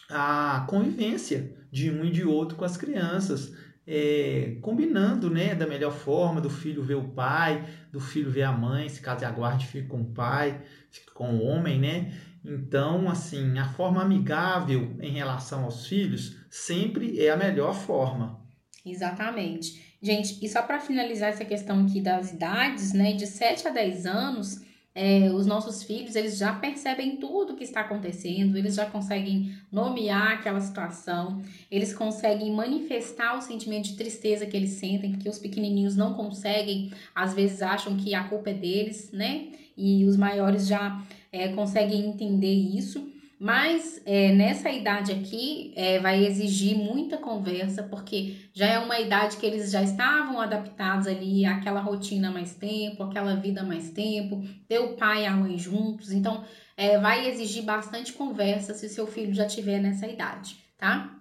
à 0.08 0.64
convivência 0.68 1.56
de 1.70 1.90
um 1.90 2.04
e 2.04 2.10
de 2.10 2.24
outro 2.24 2.56
com 2.56 2.64
as 2.64 2.76
crianças, 2.76 3.52
é, 3.86 4.56
combinando 4.60 5.30
né, 5.30 5.54
da 5.54 5.66
melhor 5.66 5.92
forma, 5.92 6.40
do 6.40 6.50
filho 6.50 6.82
ver 6.82 6.96
o 6.96 7.08
pai, 7.08 7.64
do 7.90 8.00
filho 8.00 8.30
ver 8.30 8.42
a 8.42 8.52
mãe, 8.52 8.88
se 8.88 9.00
caso 9.00 9.24
aguarde, 9.24 9.66
fique 9.66 9.88
com 9.88 10.02
o 10.02 10.12
pai, 10.12 10.60
fique 10.90 11.10
com 11.12 11.36
o 11.36 11.42
homem, 11.44 11.78
né? 11.78 12.12
Então, 12.44 13.08
assim, 13.08 13.58
a 13.58 13.66
forma 13.66 14.02
amigável 14.02 14.96
em 15.00 15.12
relação 15.12 15.64
aos 15.64 15.86
filhos 15.86 16.36
sempre 16.50 17.18
é 17.20 17.30
a 17.30 17.36
melhor 17.36 17.74
forma. 17.74 18.40
Exatamente. 18.84 19.96
Gente, 20.00 20.44
e 20.44 20.48
só 20.48 20.62
para 20.62 20.78
finalizar 20.78 21.30
essa 21.30 21.44
questão 21.44 21.84
aqui 21.84 22.00
das 22.00 22.32
idades, 22.32 22.92
né, 22.92 23.12
de 23.12 23.26
7 23.26 23.68
a 23.68 23.70
10 23.70 24.06
anos, 24.06 24.60
é, 25.00 25.30
os 25.30 25.46
nossos 25.46 25.84
filhos, 25.84 26.16
eles 26.16 26.36
já 26.36 26.52
percebem 26.52 27.18
tudo 27.18 27.54
que 27.54 27.62
está 27.62 27.82
acontecendo, 27.82 28.58
eles 28.58 28.74
já 28.74 28.84
conseguem 28.84 29.54
nomear 29.70 30.32
aquela 30.32 30.60
situação, 30.60 31.40
eles 31.70 31.94
conseguem 31.94 32.50
manifestar 32.50 33.38
o 33.38 33.40
sentimento 33.40 33.84
de 33.84 33.96
tristeza 33.96 34.44
que 34.44 34.56
eles 34.56 34.70
sentem, 34.70 35.12
porque 35.12 35.28
os 35.28 35.38
pequenininhos 35.38 35.94
não 35.94 36.14
conseguem, 36.14 36.90
às 37.14 37.32
vezes 37.32 37.62
acham 37.62 37.96
que 37.96 38.12
a 38.12 38.24
culpa 38.24 38.50
é 38.50 38.54
deles, 38.54 39.12
né? 39.12 39.46
E 39.76 40.04
os 40.04 40.16
maiores 40.16 40.66
já 40.66 41.00
é, 41.30 41.46
conseguem 41.46 42.04
entender 42.04 42.52
isso. 42.52 43.07
Mas 43.38 44.02
é, 44.04 44.32
nessa 44.32 44.68
idade 44.68 45.12
aqui 45.12 45.72
é, 45.76 46.00
vai 46.00 46.26
exigir 46.26 46.76
muita 46.76 47.16
conversa, 47.16 47.84
porque 47.84 48.34
já 48.52 48.66
é 48.66 48.78
uma 48.80 48.98
idade 48.98 49.36
que 49.36 49.46
eles 49.46 49.70
já 49.70 49.80
estavam 49.80 50.40
adaptados 50.40 51.06
ali 51.06 51.46
àquela 51.46 51.80
rotina 51.80 52.32
mais 52.32 52.56
tempo, 52.56 53.04
aquela 53.04 53.36
vida 53.36 53.62
mais 53.62 53.90
tempo, 53.90 54.42
ter 54.66 54.80
o 54.80 54.96
pai 54.96 55.22
e 55.22 55.26
a 55.26 55.30
mãe 55.30 55.56
juntos. 55.56 56.10
Então 56.10 56.44
é, 56.76 56.98
vai 56.98 57.28
exigir 57.28 57.62
bastante 57.62 58.12
conversa 58.12 58.74
se 58.74 58.86
o 58.86 58.90
seu 58.90 59.06
filho 59.06 59.32
já 59.32 59.46
tiver 59.46 59.78
nessa 59.78 60.08
idade, 60.08 60.56
tá? 60.76 61.14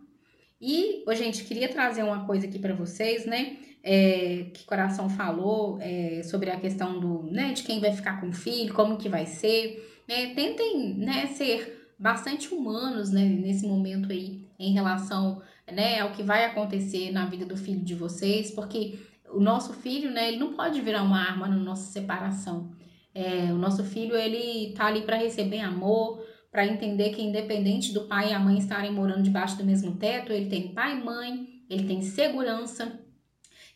E, 0.59 1.03
ô, 1.07 1.13
gente, 1.13 1.43
queria 1.43 1.69
trazer 1.69 2.01
uma 2.01 2.25
coisa 2.25 2.47
aqui 2.47 2.57
para 2.57 2.73
vocês, 2.73 3.27
né? 3.27 3.57
É, 3.83 4.47
que 4.55 4.65
coração 4.65 5.07
falou 5.07 5.77
é, 5.79 6.23
sobre 6.23 6.49
a 6.49 6.59
questão 6.59 6.99
do, 6.99 7.23
né, 7.31 7.53
de 7.53 7.63
quem 7.63 7.79
vai 7.79 7.93
ficar 7.93 8.19
com 8.19 8.29
o 8.29 8.33
filho, 8.33 8.73
como 8.73 8.97
que 8.97 9.07
vai 9.07 9.27
ser. 9.27 10.03
Né? 10.07 10.33
Tentem, 10.33 10.95
né, 10.95 11.27
ser 11.27 11.76
bastante 11.97 12.53
humanos 12.53 13.09
né, 13.11 13.25
nesse 13.25 13.65
momento 13.65 14.11
aí 14.11 14.45
em 14.59 14.73
relação 14.73 15.41
né, 15.71 15.99
ao 15.99 16.11
que 16.11 16.23
vai 16.23 16.45
acontecer 16.45 17.11
na 17.11 17.25
vida 17.25 17.45
do 17.45 17.57
filho 17.57 17.83
de 17.83 17.95
vocês, 17.95 18.51
porque 18.51 18.99
o 19.31 19.39
nosso 19.39 19.73
filho, 19.73 20.11
né, 20.11 20.29
ele 20.29 20.37
não 20.37 20.53
pode 20.53 20.79
virar 20.81 21.03
uma 21.03 21.19
arma 21.19 21.47
na 21.47 21.55
nossa 21.55 21.91
separação. 21.91 22.71
É, 23.13 23.51
o 23.51 23.57
nosso 23.57 23.83
filho, 23.83 24.15
ele 24.15 24.73
tá 24.73 24.85
ali 24.85 25.01
para 25.01 25.17
receber 25.17 25.59
amor, 25.59 26.23
para 26.51 26.65
entender 26.65 27.09
que 27.09 27.21
independente 27.21 27.93
do 27.93 28.05
pai 28.05 28.29
e 28.29 28.33
a 28.33 28.39
mãe 28.39 28.57
estarem 28.57 28.91
morando 28.91 29.23
debaixo 29.23 29.57
do 29.57 29.65
mesmo 29.65 29.95
teto, 29.95 30.31
ele 30.31 30.49
tem 30.49 30.73
pai 30.73 30.97
e 30.97 31.03
mãe, 31.03 31.47
ele 31.69 31.83
tem 31.85 32.01
segurança, 32.01 32.99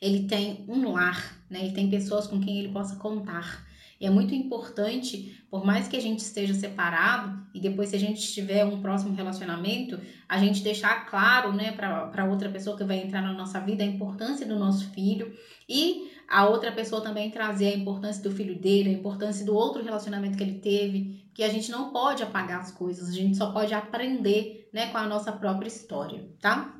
ele 0.01 0.27
tem 0.27 0.65
um 0.67 0.91
lar, 0.91 1.43
né? 1.49 1.65
Ele 1.65 1.73
tem 1.73 1.89
pessoas 1.89 2.25
com 2.27 2.39
quem 2.39 2.59
ele 2.59 2.71
possa 2.71 2.95
contar. 2.95 3.67
E 4.01 4.07
é 4.07 4.09
muito 4.09 4.33
importante, 4.33 5.39
por 5.47 5.63
mais 5.63 5.87
que 5.87 5.95
a 5.95 6.01
gente 6.01 6.21
esteja 6.21 6.55
separado 6.55 7.39
e 7.53 7.59
depois 7.59 7.89
se 7.89 7.95
a 7.95 7.99
gente 7.99 8.33
tiver 8.33 8.65
um 8.65 8.81
próximo 8.81 9.13
relacionamento, 9.13 9.99
a 10.27 10.39
gente 10.39 10.63
deixar 10.63 11.05
claro, 11.05 11.53
né, 11.53 11.71
para 11.71 12.25
outra 12.25 12.49
pessoa 12.49 12.75
que 12.75 12.83
vai 12.83 12.97
entrar 12.97 13.21
na 13.21 13.31
nossa 13.31 13.59
vida 13.59 13.83
a 13.83 13.85
importância 13.85 14.43
do 14.43 14.57
nosso 14.57 14.89
filho 14.89 15.31
e 15.69 16.09
a 16.27 16.47
outra 16.47 16.71
pessoa 16.71 17.03
também 17.03 17.29
trazer 17.29 17.67
a 17.67 17.77
importância 17.77 18.23
do 18.23 18.31
filho 18.31 18.57
dele, 18.57 18.89
a 18.89 18.93
importância 18.93 19.45
do 19.45 19.53
outro 19.53 19.83
relacionamento 19.83 20.35
que 20.35 20.43
ele 20.43 20.57
teve, 20.57 21.23
que 21.31 21.43
a 21.43 21.49
gente 21.49 21.69
não 21.69 21.91
pode 21.91 22.23
apagar 22.23 22.59
as 22.59 22.71
coisas, 22.71 23.07
a 23.07 23.13
gente 23.13 23.37
só 23.37 23.51
pode 23.51 23.71
aprender, 23.71 24.67
né, 24.73 24.87
com 24.87 24.97
a 24.97 25.05
nossa 25.05 25.31
própria 25.31 25.67
história, 25.67 26.27
tá? 26.41 26.75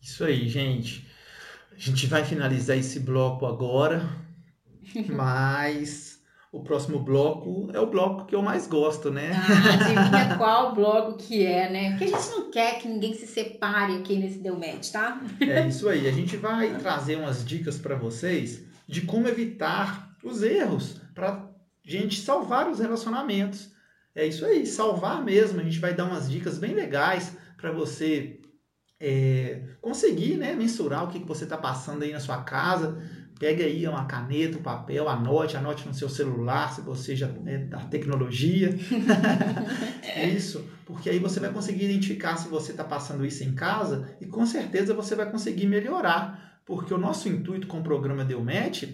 Isso 0.00 0.24
aí, 0.24 0.48
gente. 0.48 1.06
A 1.70 1.78
gente 1.78 2.08
vai 2.08 2.24
finalizar 2.24 2.76
esse 2.76 2.98
bloco 2.98 3.46
agora, 3.46 4.02
mas 5.14 6.09
o 6.52 6.62
próximo 6.64 6.98
bloco 6.98 7.70
é 7.72 7.78
o 7.78 7.86
bloco 7.86 8.26
que 8.26 8.34
eu 8.34 8.42
mais 8.42 8.66
gosto, 8.66 9.10
né? 9.10 9.30
Ah, 9.32 9.74
adivinha 9.74 10.34
qual 10.38 10.74
bloco 10.74 11.16
que 11.16 11.46
é, 11.46 11.70
né? 11.70 11.90
Porque 11.90 12.04
a 12.04 12.18
gente 12.18 12.30
não 12.30 12.50
quer 12.50 12.78
que 12.80 12.88
ninguém 12.88 13.14
se 13.14 13.26
separe 13.26 13.96
aqui 13.96 14.16
nesse 14.16 14.38
Deu 14.38 14.58
Match, 14.58 14.90
tá? 14.90 15.20
É 15.40 15.68
isso 15.68 15.88
aí. 15.88 16.08
A 16.08 16.12
gente 16.12 16.36
vai 16.36 16.76
trazer 16.78 17.16
umas 17.16 17.44
dicas 17.44 17.78
para 17.78 17.94
vocês 17.94 18.64
de 18.86 19.02
como 19.02 19.28
evitar 19.28 20.16
os 20.24 20.42
erros 20.42 21.00
para 21.14 21.48
gente 21.84 22.20
salvar 22.20 22.68
os 22.68 22.80
relacionamentos. 22.80 23.70
É 24.12 24.26
isso 24.26 24.44
aí, 24.44 24.66
salvar 24.66 25.24
mesmo. 25.24 25.60
A 25.60 25.62
gente 25.62 25.78
vai 25.78 25.94
dar 25.94 26.06
umas 26.06 26.28
dicas 26.28 26.58
bem 26.58 26.74
legais 26.74 27.36
para 27.56 27.70
você 27.70 28.40
é, 28.98 29.62
conseguir 29.80 30.36
né, 30.36 30.52
mensurar 30.54 31.04
o 31.04 31.08
que, 31.08 31.20
que 31.20 31.28
você 31.28 31.44
está 31.44 31.56
passando 31.56 32.02
aí 32.02 32.12
na 32.12 32.18
sua 32.18 32.42
casa 32.42 33.00
Pegue 33.40 33.62
aí 33.62 33.88
uma 33.88 34.04
caneta, 34.04 34.58
um 34.58 34.62
papel, 34.62 35.08
anote, 35.08 35.56
anote 35.56 35.88
no 35.88 35.94
seu 35.94 36.10
celular, 36.10 36.74
se 36.74 36.82
você 36.82 37.16
já 37.16 37.26
é 37.46 37.56
da 37.56 37.78
tecnologia. 37.78 38.68
isso, 40.36 40.68
porque 40.84 41.08
aí 41.08 41.18
você 41.18 41.40
vai 41.40 41.50
conseguir 41.50 41.86
identificar 41.86 42.36
se 42.36 42.48
você 42.48 42.72
está 42.72 42.84
passando 42.84 43.24
isso 43.24 43.42
em 43.42 43.54
casa 43.54 44.14
e 44.20 44.26
com 44.26 44.44
certeza 44.44 44.92
você 44.92 45.14
vai 45.14 45.30
conseguir 45.30 45.66
melhorar. 45.66 46.60
Porque 46.66 46.92
o 46.92 46.98
nosso 46.98 47.30
intuito 47.30 47.66
com 47.66 47.80
o 47.80 47.82
programa 47.82 48.26
Deu 48.26 48.44
Match 48.44 48.84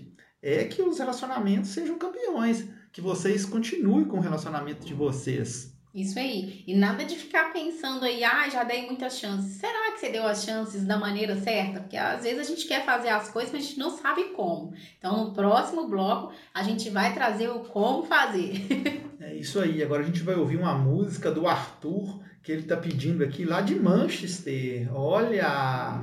é 0.41 0.63
que 0.63 0.81
os 0.81 1.01
relacionamentos 1.01 1.71
sejam 1.71 1.99
campeões, 1.99 2.69
que 2.93 3.01
vocês 3.01 3.45
continuem 3.45 4.05
com 4.05 4.19
o 4.19 4.23
relacionamento 4.23 4.87
de 4.87 4.95
vocês. 4.95 5.76
Isso 5.97 6.19
aí. 6.19 6.63
E 6.67 6.77
nada 6.77 7.07
de 7.07 7.17
ficar 7.17 7.55
pensando 7.55 8.05
aí, 8.05 8.23
ah, 8.23 8.47
já 8.51 8.63
dei 8.63 8.85
muitas 8.85 9.19
chances. 9.19 9.57
Será 9.57 9.93
que 9.93 10.01
você 10.01 10.11
deu 10.11 10.27
as 10.27 10.45
chances 10.45 10.85
da 10.85 10.99
maneira 10.99 11.35
certa? 11.37 11.81
Porque 11.81 11.97
às 11.97 12.23
vezes 12.23 12.41
a 12.41 12.43
gente 12.43 12.69
quer 12.69 12.85
fazer 12.85 13.09
as 13.09 13.31
coisas, 13.31 13.51
mas 13.51 13.65
a 13.65 13.67
gente 13.67 13.79
não 13.79 13.91
sabe 13.97 14.25
como. 14.35 14.75
Então, 14.99 15.25
no 15.25 15.33
próximo 15.33 15.89
bloco, 15.89 16.35
a 16.53 16.63
gente 16.63 16.91
vai 16.91 17.15
trazer 17.15 17.49
o 17.49 17.61
como 17.61 18.03
fazer. 18.03 18.67
é 19.19 19.37
isso 19.37 19.59
aí. 19.59 19.83
Agora 19.83 20.03
a 20.03 20.07
gente 20.07 20.23
vai 20.23 20.35
ouvir 20.35 20.59
uma 20.59 20.77
música 20.77 21.31
do 21.31 21.49
Arthur, 21.49 22.21
que 22.43 22.53
ele 22.53 22.65
tá 22.65 22.77
pedindo 22.77 23.25
aqui 23.25 23.47
lá 23.47 23.63
de 23.63 23.75
Manchester. 23.75 24.95
Olha! 24.95 26.03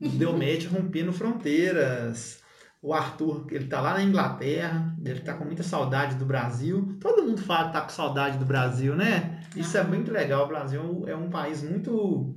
Deu 0.00 0.32
match 0.32 0.64
rompendo 0.66 1.12
fronteiras 1.12 2.42
o 2.82 2.92
Arthur, 2.92 3.46
ele 3.50 3.66
tá 3.66 3.80
lá 3.80 3.94
na 3.94 4.02
Inglaterra, 4.02 4.94
ele 5.04 5.20
tá 5.20 5.34
com 5.34 5.44
muita 5.44 5.62
saudade 5.62 6.16
do 6.16 6.24
Brasil. 6.24 6.96
Todo 7.00 7.22
mundo 7.24 7.40
fala 7.40 7.68
que 7.68 7.72
tá 7.72 7.80
com 7.80 7.88
saudade 7.88 8.38
do 8.38 8.44
Brasil, 8.44 8.94
né? 8.94 9.40
Isso 9.56 9.76
é 9.76 9.82
muito 9.82 10.12
legal. 10.12 10.44
O 10.44 10.48
Brasil 10.48 11.04
é 11.06 11.16
um 11.16 11.30
país 11.30 11.62
muito 11.62 12.36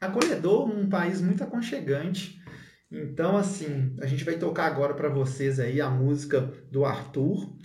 acolhedor, 0.00 0.68
um 0.68 0.88
país 0.88 1.20
muito 1.20 1.42
aconchegante. 1.44 2.40
Então, 2.90 3.36
assim, 3.36 3.96
a 4.00 4.06
gente 4.06 4.24
vai 4.24 4.34
tocar 4.34 4.66
agora 4.66 4.94
para 4.94 5.08
vocês 5.08 5.58
aí 5.58 5.80
a 5.80 5.88
música 5.88 6.52
do 6.70 6.84
Arthur, 6.84 7.56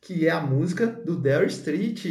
que 0.00 0.26
é 0.26 0.30
a 0.30 0.40
música 0.40 0.86
do 0.86 1.16
Dare 1.16 1.46
Street. 1.46 2.04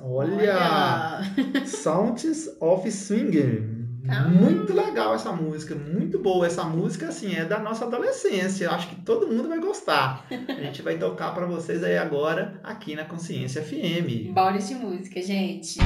Olha! 0.00 0.36
Olha. 0.36 1.66
Sounds 1.66 2.48
of 2.60 2.90
Swinger. 2.90 3.83
Tá. 4.06 4.24
Muito 4.28 4.74
legal 4.74 5.14
essa 5.14 5.32
música, 5.32 5.74
muito 5.74 6.18
boa. 6.18 6.46
Essa 6.46 6.64
música, 6.64 7.08
assim, 7.08 7.34
é 7.34 7.44
da 7.44 7.58
nossa 7.58 7.84
adolescência. 7.86 8.70
Acho 8.70 8.88
que 8.88 8.96
todo 8.96 9.26
mundo 9.26 9.48
vai 9.48 9.58
gostar. 9.58 10.26
A 10.48 10.60
gente 10.60 10.82
vai 10.82 10.98
tocar 10.98 11.34
para 11.34 11.46
vocês 11.46 11.82
aí 11.82 11.96
agora, 11.96 12.60
aqui 12.62 12.94
na 12.94 13.04
Consciência 13.04 13.62
FM. 13.62 14.32
Bora 14.34 14.58
de 14.58 14.74
música, 14.74 15.22
gente. 15.22 15.78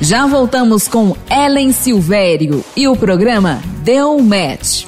Já 0.00 0.26
voltamos 0.26 0.86
com 0.86 1.16
Ellen 1.30 1.72
Silvério 1.72 2.64
e 2.76 2.86
o 2.88 2.96
programa 2.96 3.60
Deu 3.84 4.18
Match. 4.20 4.86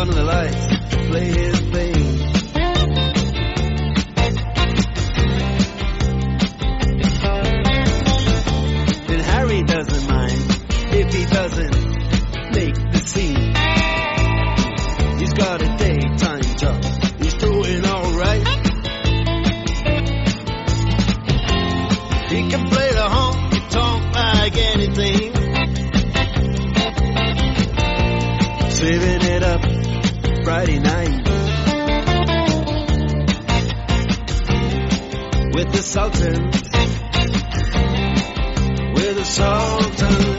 Under 0.00 0.14
the 0.14 0.24
lights. 0.24 1.08
Play 1.08 1.26
his 1.26 1.69
Sultan. 39.40 40.29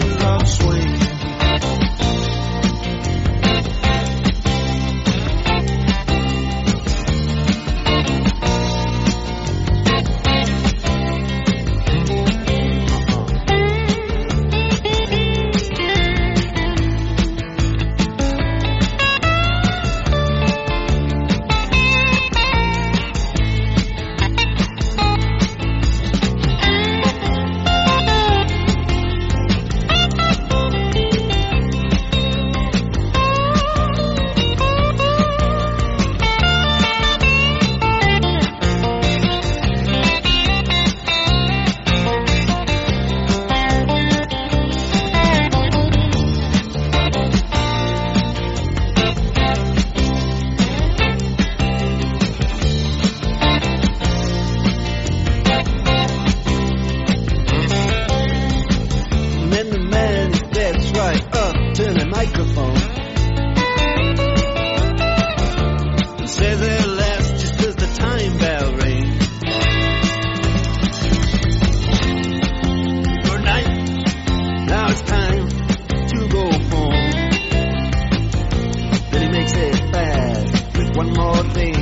One 81.03 81.13
more 81.13 81.43
thing. 81.53 81.73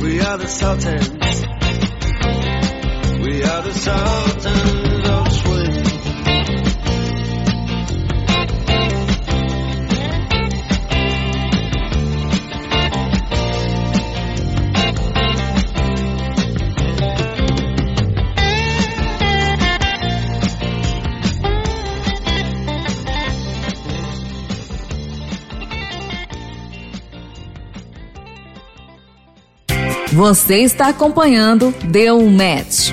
We 0.00 0.20
are 0.20 0.36
the 0.36 0.46
Sultans. 0.46 1.08
We 3.24 3.42
are 3.44 3.62
the 3.62 3.72
Sultans 3.72 4.29
Você 30.20 30.56
está 30.56 30.90
acompanhando 30.90 31.72
Deu 31.90 32.20
Match. 32.28 32.90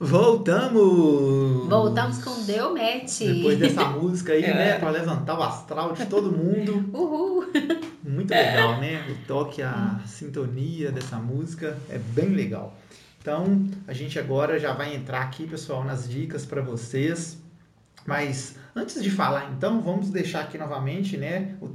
Voltamos! 0.00 1.68
Voltamos 1.68 2.24
com 2.24 2.42
Deu 2.44 2.72
Match. 2.72 3.18
Depois 3.18 3.58
dessa 3.58 3.84
música 3.92 4.32
aí, 4.32 4.40
né? 4.40 4.78
Pra 4.78 4.88
levantar 4.88 5.38
o 5.38 5.42
astral 5.42 5.92
de 5.92 6.06
todo 6.06 6.32
mundo. 6.32 6.88
Uhul. 6.94 7.44
Muito 8.02 8.30
legal, 8.30 8.80
né? 8.80 9.06
O 9.10 9.26
toque, 9.26 9.60
a 9.60 10.00
sintonia 10.06 10.90
dessa 10.90 11.18
música 11.18 11.76
é 11.90 11.98
bem 11.98 12.30
legal. 12.30 12.74
Então, 13.20 13.68
a 13.86 13.92
gente 13.92 14.18
agora 14.18 14.58
já 14.58 14.72
vai 14.72 14.96
entrar 14.96 15.20
aqui, 15.20 15.46
pessoal, 15.46 15.84
nas 15.84 16.08
dicas 16.08 16.46
para 16.46 16.62
vocês. 16.62 17.36
Mas 18.06 18.56
antes 18.74 19.02
de 19.02 19.10
falar, 19.10 19.52
então, 19.54 19.82
vamos 19.82 20.08
deixar 20.08 20.40
aqui 20.40 20.56
novamente, 20.56 21.18
né, 21.18 21.56
o 21.60 21.68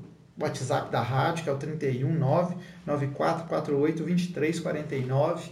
WhatsApp 0.44 0.92
da 0.92 1.02
rádio, 1.02 1.44
que 1.44 1.50
é 1.50 1.54
o 1.54 1.58
319 1.58 2.56
9448 2.86 4.04
2349, 4.04 5.52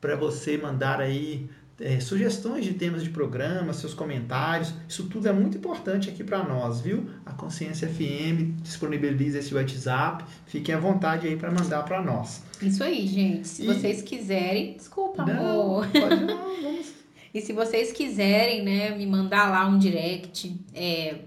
para 0.00 0.16
você 0.16 0.56
mandar 0.56 1.00
aí 1.00 1.48
é, 1.80 1.98
sugestões 1.98 2.64
de 2.64 2.74
temas 2.74 3.02
de 3.02 3.10
programa, 3.10 3.72
seus 3.72 3.94
comentários. 3.94 4.72
Isso 4.86 5.08
tudo 5.08 5.28
é 5.28 5.32
muito 5.32 5.56
importante 5.56 6.10
aqui 6.10 6.22
para 6.22 6.42
nós, 6.42 6.80
viu? 6.80 7.08
A 7.24 7.32
Consciência 7.32 7.88
FM 7.88 8.60
disponibiliza 8.62 9.38
esse 9.38 9.54
WhatsApp. 9.54 10.24
Fiquem 10.46 10.74
à 10.74 10.78
vontade 10.78 11.26
aí 11.26 11.36
para 11.36 11.50
mandar 11.50 11.82
para 11.84 12.02
nós. 12.02 12.42
Isso 12.60 12.84
aí, 12.84 13.06
gente. 13.06 13.48
Se 13.48 13.62
e... 13.62 13.66
vocês 13.66 14.02
quiserem. 14.02 14.74
Desculpa, 14.76 15.24
não, 15.24 15.34
amor. 15.34 15.88
Pode 15.88 16.24
não, 16.24 16.62
vamos. 16.62 17.00
E 17.32 17.40
se 17.40 17.52
vocês 17.52 17.92
quiserem, 17.92 18.64
né, 18.64 18.90
me 18.90 19.06
mandar 19.06 19.48
lá 19.50 19.64
um 19.64 19.78
direct, 19.78 20.60
é, 20.74 21.18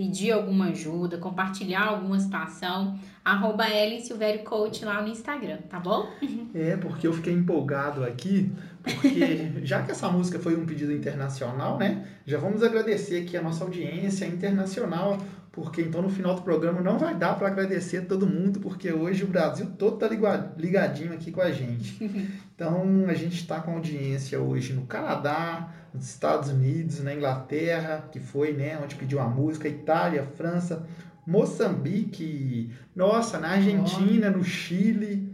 pedir 0.00 0.32
alguma 0.32 0.68
ajuda, 0.68 1.18
compartilhar 1.18 1.88
alguma 1.88 2.18
situação, 2.18 2.98
arroba 3.22 3.68
Ellen 3.68 4.00
Silvério 4.00 4.42
Coach 4.44 4.82
lá 4.82 5.02
no 5.02 5.08
Instagram, 5.08 5.58
tá 5.68 5.78
bom? 5.78 6.08
É, 6.54 6.74
porque 6.78 7.06
eu 7.06 7.12
fiquei 7.12 7.34
empolgado 7.34 8.02
aqui, 8.02 8.50
porque 8.82 9.60
já 9.62 9.82
que 9.82 9.90
essa 9.90 10.08
música 10.08 10.38
foi 10.38 10.56
um 10.56 10.64
pedido 10.64 10.90
internacional, 10.90 11.76
né? 11.76 12.08
Já 12.24 12.38
vamos 12.38 12.62
agradecer 12.62 13.24
aqui 13.24 13.36
a 13.36 13.42
nossa 13.42 13.62
audiência 13.62 14.24
internacional, 14.24 15.18
porque 15.52 15.82
então 15.82 16.00
no 16.00 16.08
final 16.08 16.34
do 16.34 16.40
programa 16.40 16.80
não 16.80 16.98
vai 16.98 17.14
dar 17.14 17.34
para 17.34 17.48
agradecer 17.48 18.06
todo 18.06 18.26
mundo, 18.26 18.58
porque 18.58 18.90
hoje 18.90 19.24
o 19.24 19.28
Brasil 19.28 19.66
todo 19.78 19.98
tá 19.98 20.08
ligadinho 20.56 21.12
aqui 21.12 21.30
com 21.30 21.42
a 21.42 21.52
gente. 21.52 22.00
Então 22.60 23.06
a 23.08 23.14
gente 23.14 23.36
está 23.36 23.58
com 23.58 23.72
audiência 23.72 24.38
hoje 24.38 24.74
no 24.74 24.82
Canadá, 24.82 25.72
nos 25.92 26.08
Estados 26.08 26.48
Unidos, 26.48 27.00
na 27.02 27.14
Inglaterra, 27.14 28.08
que 28.10 28.20
foi, 28.20 28.52
né, 28.52 28.78
onde 28.82 28.94
pediu 28.94 29.20
a 29.20 29.28
música, 29.28 29.68
Itália, 29.68 30.24
França, 30.36 30.86
Moçambique, 31.26 32.72
nossa, 32.94 33.38
na 33.38 33.50
Argentina, 33.50 34.30
no 34.30 34.44
Chile. 34.44 35.32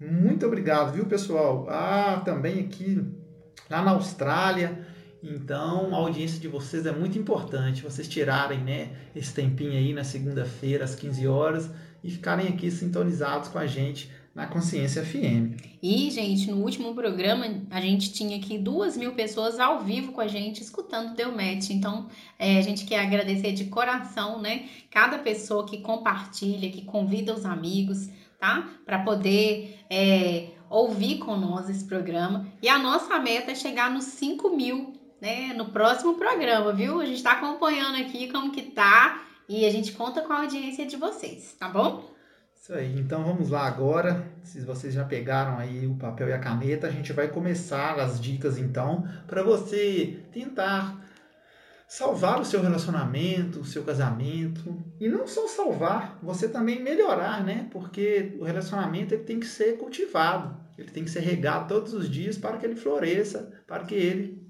Muito 0.00 0.46
obrigado, 0.46 0.92
viu, 0.92 1.06
pessoal? 1.06 1.66
Ah, 1.68 2.22
também 2.24 2.60
aqui 2.60 3.04
lá 3.68 3.82
na 3.82 3.92
Austrália. 3.92 4.86
Então, 5.22 5.94
a 5.94 5.98
audiência 5.98 6.40
de 6.40 6.46
vocês 6.46 6.86
é 6.86 6.92
muito 6.92 7.18
importante. 7.18 7.82
Vocês 7.82 8.08
tirarem, 8.08 8.60
né, 8.60 8.92
esse 9.14 9.34
tempinho 9.34 9.72
aí 9.72 9.92
na 9.92 10.04
segunda-feira 10.04 10.84
às 10.84 10.94
15 10.94 11.26
horas 11.26 11.70
e 12.02 12.10
ficarem 12.10 12.48
aqui 12.48 12.70
sintonizados 12.70 13.48
com 13.48 13.58
a 13.58 13.66
gente 13.66 14.10
na 14.38 14.46
Consciência 14.46 15.04
FM. 15.04 15.60
E, 15.82 16.08
gente, 16.12 16.48
no 16.48 16.58
último 16.58 16.94
programa 16.94 17.44
a 17.72 17.80
gente 17.80 18.12
tinha 18.12 18.36
aqui 18.36 18.56
duas 18.56 18.96
mil 18.96 19.12
pessoas 19.12 19.58
ao 19.58 19.80
vivo 19.80 20.12
com 20.12 20.20
a 20.20 20.28
gente 20.28 20.62
escutando 20.62 21.16
Deu 21.16 21.32
Match. 21.32 21.70
Então, 21.70 22.08
é, 22.38 22.56
a 22.56 22.60
gente 22.60 22.86
quer 22.86 23.00
agradecer 23.00 23.50
de 23.50 23.64
coração, 23.64 24.40
né? 24.40 24.68
Cada 24.92 25.18
pessoa 25.18 25.66
que 25.66 25.78
compartilha, 25.78 26.70
que 26.70 26.84
convida 26.84 27.34
os 27.34 27.44
amigos, 27.44 28.08
tá? 28.38 28.68
Para 28.86 29.00
poder 29.00 29.80
é, 29.90 30.50
ouvir 30.70 31.18
com 31.18 31.36
nós 31.36 31.68
esse 31.68 31.84
programa. 31.84 32.46
E 32.62 32.68
a 32.68 32.78
nossa 32.78 33.18
meta 33.18 33.50
é 33.50 33.56
chegar 33.56 33.90
nos 33.90 34.04
5 34.04 34.54
mil, 34.54 34.92
né? 35.20 35.52
No 35.52 35.64
próximo 35.70 36.14
programa, 36.14 36.72
viu? 36.72 37.00
A 37.00 37.04
gente 37.04 37.16
está 37.16 37.32
acompanhando 37.32 37.96
aqui 37.96 38.30
como 38.30 38.52
que 38.52 38.62
tá. 38.62 39.20
E 39.48 39.66
a 39.66 39.70
gente 39.70 39.90
conta 39.90 40.20
com 40.22 40.32
a 40.32 40.42
audiência 40.42 40.86
de 40.86 40.96
vocês, 40.96 41.56
tá 41.58 41.68
bom? 41.68 42.17
Isso 42.60 42.74
aí, 42.74 42.98
então 42.98 43.22
vamos 43.22 43.50
lá 43.50 43.66
agora. 43.66 44.26
Se 44.42 44.60
vocês 44.60 44.92
já 44.92 45.04
pegaram 45.04 45.58
aí 45.58 45.86
o 45.86 45.94
papel 45.94 46.28
e 46.28 46.32
a 46.32 46.40
caneta, 46.40 46.88
a 46.88 46.90
gente 46.90 47.12
vai 47.12 47.28
começar 47.28 47.98
as 48.00 48.20
dicas 48.20 48.58
então 48.58 49.08
para 49.28 49.44
você 49.44 50.24
tentar 50.32 51.00
salvar 51.86 52.40
o 52.40 52.44
seu 52.44 52.60
relacionamento, 52.60 53.60
o 53.60 53.64
seu 53.64 53.84
casamento 53.84 54.76
e 55.00 55.08
não 55.08 55.26
só 55.26 55.46
salvar, 55.46 56.18
você 56.20 56.48
também 56.48 56.82
melhorar, 56.82 57.44
né? 57.44 57.68
Porque 57.70 58.36
o 58.40 58.44
relacionamento 58.44 59.14
ele 59.14 59.22
tem 59.22 59.38
que 59.38 59.46
ser 59.46 59.78
cultivado, 59.78 60.54
ele 60.76 60.90
tem 60.90 61.04
que 61.04 61.10
ser 61.10 61.20
regado 61.20 61.68
todos 61.68 61.94
os 61.94 62.10
dias 62.10 62.36
para 62.36 62.58
que 62.58 62.66
ele 62.66 62.76
floresça, 62.76 63.52
para 63.66 63.84
que 63.84 63.94
ele 63.94 64.46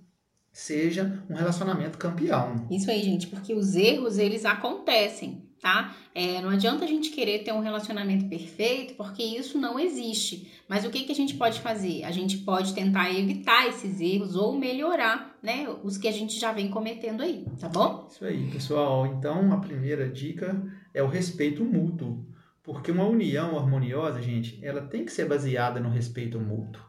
seja 0.50 1.22
um 1.28 1.34
relacionamento 1.34 1.98
campeão. 1.98 2.66
Isso 2.70 2.90
aí, 2.90 3.02
gente, 3.02 3.28
porque 3.28 3.54
os 3.54 3.76
erros 3.76 4.18
eles 4.18 4.46
acontecem 4.46 5.47
tá? 5.61 5.94
É, 6.14 6.40
não 6.40 6.50
adianta 6.50 6.84
a 6.84 6.88
gente 6.88 7.11
querer 7.11 7.40
ter 7.40 7.52
um 7.52 7.61
relacionamento 7.61 8.26
perfeito, 8.26 8.94
porque 8.94 9.22
isso 9.22 9.59
não 9.59 9.78
existe. 9.78 10.50
Mas 10.68 10.84
o 10.84 10.90
que, 10.90 11.04
que 11.04 11.12
a 11.12 11.14
gente 11.14 11.34
pode 11.34 11.61
fazer? 11.61 12.04
A 12.04 12.11
gente 12.11 12.38
pode 12.38 12.74
tentar 12.74 13.12
evitar 13.12 13.66
esses 13.66 14.00
erros 14.00 14.36
ou 14.36 14.56
melhorar, 14.56 15.36
né? 15.42 15.66
Os 15.82 15.96
que 15.96 16.09
a 16.09 16.12
gente 16.12 16.38
já 16.38 16.52
vem 16.52 16.68
cometendo 16.68 17.22
aí, 17.22 17.44
tá 17.61 17.68
bom? 17.68 18.06
Isso 18.11 18.24
aí, 18.24 18.50
pessoal. 18.50 19.06
Então, 19.06 19.52
a 19.52 19.59
primeira 19.59 20.09
dica 20.09 20.61
é 20.94 21.02
o 21.02 21.09
respeito 21.09 21.64
mútuo. 21.64 22.24
Porque 22.62 22.90
uma 22.90 23.06
união 23.06 23.56
harmoniosa, 23.56 24.20
gente, 24.20 24.59
ela 24.62 24.82
tem 24.82 25.04
que 25.04 25.12
ser 25.12 25.26
baseada 25.26 25.80
no 25.80 25.88
respeito 25.88 26.38
mútuo. 26.38 26.82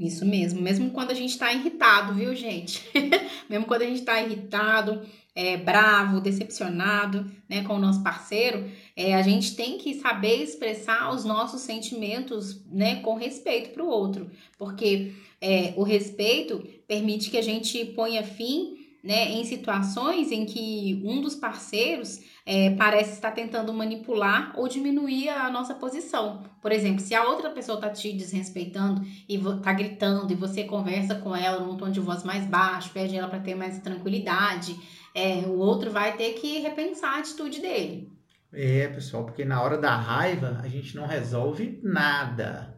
Isso 0.00 0.24
mesmo, 0.24 0.62
mesmo 0.62 0.92
quando 0.92 1.10
a 1.10 1.14
gente 1.14 1.32
está 1.32 1.52
irritado, 1.52 2.14
viu, 2.14 2.34
gente? 2.34 2.82
mesmo 3.46 3.66
quando 3.66 3.82
a 3.82 3.84
gente 3.84 3.98
está 3.98 4.18
irritado, 4.18 5.02
é, 5.34 5.56
bravo, 5.56 6.20
decepcionado 6.20 7.30
né, 7.48 7.62
com 7.62 7.74
o 7.74 7.78
nosso 7.78 8.02
parceiro, 8.02 8.70
é, 8.96 9.14
a 9.14 9.22
gente 9.22 9.54
tem 9.54 9.78
que 9.78 9.94
saber 9.94 10.42
expressar 10.42 11.14
os 11.14 11.24
nossos 11.24 11.62
sentimentos 11.62 12.64
né, 12.66 12.96
com 12.96 13.14
respeito 13.14 13.70
para 13.70 13.82
o 13.82 13.88
outro, 13.88 14.30
porque 14.58 15.12
é, 15.40 15.72
o 15.76 15.82
respeito 15.82 16.66
permite 16.86 17.30
que 17.30 17.38
a 17.38 17.42
gente 17.42 17.84
ponha 17.86 18.22
fim 18.22 18.80
né, 19.02 19.30
em 19.32 19.44
situações 19.44 20.30
em 20.30 20.44
que 20.44 21.00
um 21.04 21.20
dos 21.20 21.34
parceiros 21.34 22.20
é, 22.44 22.70
parece 22.70 23.12
estar 23.12 23.30
tentando 23.30 23.72
manipular 23.72 24.52
ou 24.56 24.68
diminuir 24.68 25.28
a 25.30 25.50
nossa 25.50 25.74
posição. 25.74 26.42
Por 26.60 26.70
exemplo, 26.70 27.00
se 27.00 27.14
a 27.14 27.24
outra 27.24 27.50
pessoa 27.50 27.76
está 27.76 27.88
te 27.88 28.12
desrespeitando 28.12 29.02
e 29.28 29.36
está 29.36 29.72
gritando 29.72 30.32
e 30.32 30.36
você 30.36 30.64
conversa 30.64 31.14
com 31.14 31.34
ela 31.34 31.64
num 31.64 31.76
tom 31.76 31.90
de 31.90 32.00
voz 32.00 32.24
mais 32.24 32.44
baixo, 32.46 32.90
pede 32.92 33.16
ela 33.16 33.28
para 33.28 33.40
ter 33.40 33.54
mais 33.54 33.78
tranquilidade, 33.78 34.76
é, 35.14 35.36
o 35.46 35.58
outro 35.58 35.90
vai 35.90 36.16
ter 36.16 36.34
que 36.34 36.58
repensar 36.60 37.16
a 37.16 37.18
atitude 37.18 37.60
dele. 37.60 38.08
É, 38.52 38.88
pessoal, 38.88 39.24
porque 39.24 39.44
na 39.44 39.62
hora 39.62 39.78
da 39.78 39.96
raiva 39.96 40.60
a 40.62 40.68
gente 40.68 40.96
não 40.96 41.06
resolve 41.06 41.80
nada. 41.82 42.76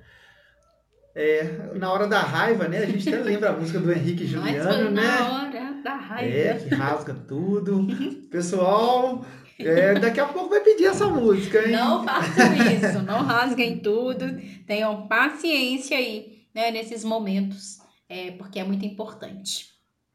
É, 1.15 1.71
na 1.75 1.93
hora 1.93 2.07
da 2.07 2.21
raiva, 2.21 2.69
né? 2.69 2.79
A 2.79 2.87
gente 2.87 3.09
até 3.09 3.23
lembra 3.23 3.51
a 3.51 3.57
música 3.57 3.79
do 3.79 3.93
Henrique 3.93 4.25
Juliano, 4.27 4.65
Mas 4.65 4.77
foi 4.77 4.91
né? 4.91 5.03
Na 5.03 5.43
hora 5.43 5.83
da 5.83 5.95
raiva. 5.95 6.37
É, 6.37 6.55
que 6.55 6.75
rasga 6.75 7.15
tudo. 7.15 7.87
Pessoal, 8.31 9.25
é, 9.59 9.95
daqui 9.95 10.21
a 10.21 10.27
pouco 10.27 10.51
vai 10.51 10.61
pedir 10.61 10.87
essa 10.87 11.07
música, 11.09 11.65
hein? 11.65 11.73
Não 11.73 12.05
façam 12.05 12.55
isso, 12.55 13.03
não 13.03 13.23
rasguem 13.23 13.79
tudo. 13.79 14.25
Tenham 14.67 15.07
paciência 15.07 15.97
aí, 15.97 16.45
né, 16.55 16.71
nesses 16.71 17.05
momentos, 17.05 17.79
é, 18.09 18.31
porque 18.33 18.59
é 18.59 18.65
muito 18.65 18.85
importante. 18.85 19.72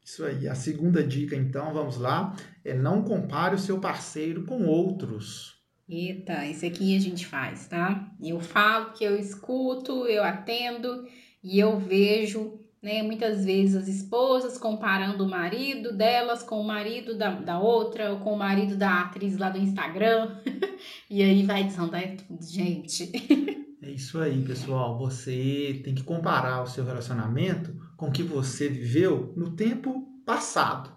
Isso 0.08 0.24
aí. 0.24 0.48
A 0.48 0.54
segunda 0.54 1.04
dica, 1.04 1.36
então, 1.36 1.70
vamos 1.74 1.98
lá, 1.98 2.34
é 2.64 2.72
não 2.72 3.02
compare 3.02 3.54
o 3.54 3.58
seu 3.58 3.78
parceiro 3.78 4.46
com 4.46 4.64
outros. 4.64 5.58
Eita, 5.86 6.46
isso 6.46 6.64
aqui 6.64 6.96
a 6.96 6.98
gente 6.98 7.26
faz, 7.26 7.68
tá? 7.68 8.10
Eu 8.18 8.40
falo 8.40 8.92
que 8.94 9.04
eu 9.04 9.18
escuto, 9.18 10.06
eu 10.06 10.24
atendo 10.24 11.06
e 11.44 11.58
eu 11.58 11.78
vejo, 11.78 12.58
né, 12.82 13.02
muitas 13.02 13.44
vezes 13.44 13.76
as 13.76 13.86
esposas 13.86 14.56
comparando 14.56 15.24
o 15.24 15.28
marido 15.28 15.94
delas 15.94 16.42
com 16.42 16.58
o 16.58 16.66
marido 16.66 17.14
da, 17.14 17.34
da 17.34 17.60
outra 17.60 18.10
ou 18.10 18.20
com 18.20 18.32
o 18.32 18.38
marido 18.38 18.78
da 18.78 19.02
atriz 19.02 19.36
lá 19.36 19.50
do 19.50 19.58
Instagram. 19.58 20.38
e 21.10 21.22
aí 21.22 21.42
vai 21.44 21.64
desandar 21.64 22.16
tudo, 22.16 22.42
gente. 22.42 23.12
é 23.82 23.90
isso 23.90 24.18
aí, 24.18 24.42
pessoal. 24.42 24.96
Você 25.00 25.82
tem 25.84 25.94
que 25.94 26.02
comparar 26.02 26.62
o 26.62 26.66
seu 26.66 26.82
relacionamento 26.82 27.87
com 27.98 28.12
que 28.12 28.22
você 28.22 28.68
viveu 28.68 29.34
no 29.36 29.56
tempo 29.56 30.08
passado. 30.24 30.96